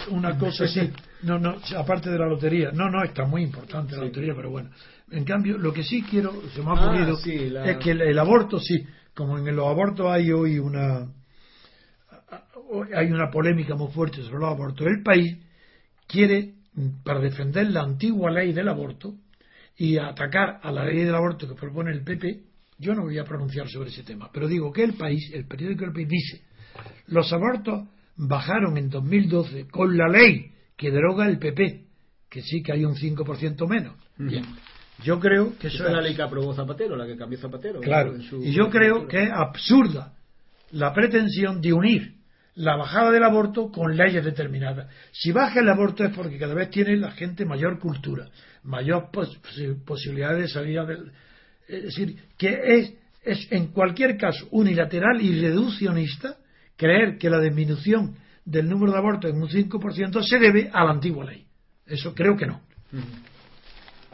Una 0.10 0.36
cosa 0.38 0.68
sí. 0.68 0.90
No, 1.22 1.38
no, 1.38 1.58
aparte 1.78 2.10
de 2.10 2.18
la 2.18 2.26
lotería. 2.26 2.72
No, 2.72 2.90
no, 2.90 3.04
está 3.04 3.26
muy 3.26 3.44
importante 3.44 3.96
la 3.96 4.06
lotería, 4.06 4.34
pero 4.36 4.50
bueno. 4.50 4.72
En 5.12 5.24
cambio, 5.24 5.60
lo 5.60 5.72
que 5.72 5.84
sí 5.84 6.02
quiero, 6.02 6.34
se 6.56 6.62
me 6.64 6.72
ha 6.72 6.74
ah, 6.74 6.86
ocurrido, 6.86 7.18
es 7.66 7.78
que 7.78 7.92
el, 7.92 8.18
aborto 8.18 8.60
sí, 8.60 8.84
como 9.14 9.38
en 9.38 9.56
los 9.56 9.68
abortos 9.68 10.08
hay 10.10 10.32
hoy 10.32 10.58
una 10.58 11.08
hay 12.96 13.12
una 13.12 13.30
polémica 13.30 13.76
muy 13.76 13.92
fuerte 13.92 14.22
sobre 14.24 14.40
los 14.40 14.50
abortos. 14.50 14.88
El 14.88 15.04
país 15.04 15.38
quiere, 16.08 16.56
para 17.04 17.20
defender 17.20 17.70
la 17.72 17.82
antigua 17.82 18.32
ley 18.32 18.54
del 18.54 18.70
aborto 18.70 19.16
y 19.78 19.98
atacar 19.98 20.60
a 20.62 20.72
la 20.72 20.86
ley 20.86 21.04
del 21.04 21.16
aborto 21.16 21.48
que 21.48 21.56
propone 21.56 21.92
el 21.92 22.04
PP, 22.04 22.44
yo 22.78 22.96
no 22.96 23.04
voy 23.04 23.18
a 23.18 23.24
pronunciar 23.24 23.70
sobre 23.70 23.90
ese 23.90 24.04
tema, 24.04 24.30
pero 24.34 24.48
digo 24.48 24.72
que 24.72 24.84
el 24.84 24.94
país, 24.94 25.32
el 25.34 25.46
periódico 25.46 25.86
El 25.86 25.94
País 25.94 26.08
dice, 26.08 26.42
los 27.08 27.32
abortos 27.32 27.88
bajaron 28.16 28.78
en 28.78 28.90
2012 28.90 29.68
con 29.68 29.96
la 29.96 30.08
ley 30.08 30.52
que 30.76 30.90
deroga 30.90 31.28
el 31.28 31.38
PP, 31.38 31.86
que 32.30 32.42
sí 32.42 32.64
que 32.64 32.72
hay 32.72 32.86
un 32.86 32.96
5% 32.96 33.68
menos. 33.68 33.96
Bien. 34.18 34.46
Yo 35.04 35.20
creo 35.20 35.58
que 35.58 35.68
eso 35.68 35.86
es 35.86 35.94
la 35.94 36.02
ley 36.02 36.16
que 36.16 36.22
aprobó 36.22 36.54
Zapatero, 36.54 36.96
la 36.96 37.06
que 37.06 37.18
cambió 37.18 37.38
Zapatero. 37.38 37.82
Claro. 37.82 38.16
Y 38.18 38.52
yo 38.52 38.70
creo 38.70 39.08
que 39.08 39.24
es 39.24 39.30
absurda 39.32 40.14
la 40.72 40.94
pretensión 40.94 41.62
de 41.62 41.74
unir 41.74 42.21
la 42.56 42.76
bajada 42.76 43.12
del 43.12 43.24
aborto 43.24 43.72
con 43.72 43.96
leyes 43.96 44.24
determinadas. 44.24 44.88
Si 45.12 45.32
baja 45.32 45.60
el 45.62 45.70
aborto 45.70 46.04
es 46.04 46.14
porque 46.14 46.38
cada 46.38 46.54
vez 46.54 46.70
tiene 46.70 46.98
la 46.98 47.12
gente 47.12 47.46
mayor 47.46 47.80
cultura, 47.80 48.30
mayor 48.64 49.10
posibilidad 49.86 50.36
de 50.36 50.48
salida 50.48 50.86
del. 50.86 51.12
Es 51.68 51.84
decir, 51.84 52.18
que 52.38 52.60
es, 52.66 52.94
es 53.24 53.48
en 53.52 53.68
cualquier 53.68 54.18
caso 54.18 54.48
unilateral 54.52 55.22
y 55.22 55.40
reduccionista 55.40 56.36
creer 56.76 57.18
que 57.18 57.30
la 57.30 57.40
disminución 57.40 58.18
del 58.44 58.68
número 58.68 58.92
de 58.92 58.98
abortos 58.98 59.32
en 59.32 59.42
un 59.42 59.48
5% 59.48 60.22
se 60.24 60.40
debe 60.40 60.70
a 60.74 60.84
la 60.84 60.92
antigua 60.92 61.26
ley. 61.26 61.46
Eso 61.86 62.14
creo 62.14 62.36
que 62.36 62.48
no. 62.48 62.62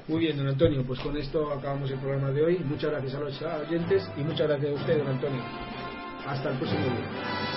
Muy 0.07 0.19
bien, 0.19 0.37
don 0.37 0.47
Antonio, 0.47 0.83
pues 0.85 0.99
con 0.99 1.17
esto 1.17 1.51
acabamos 1.51 1.89
el 1.91 1.99
programa 1.99 2.31
de 2.31 2.41
hoy. 2.41 2.59
Muchas 2.59 2.91
gracias 2.91 3.15
a 3.15 3.19
los 3.19 3.41
oyentes 3.41 4.09
y 4.15 4.21
muchas 4.21 4.47
gracias 4.47 4.71
a 4.71 4.75
usted, 4.75 4.97
don 4.99 5.07
Antonio. 5.07 5.43
Hasta 6.25 6.51
el 6.51 6.57
próximo 6.57 6.83
día. 6.83 7.56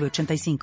906985. 0.00 0.58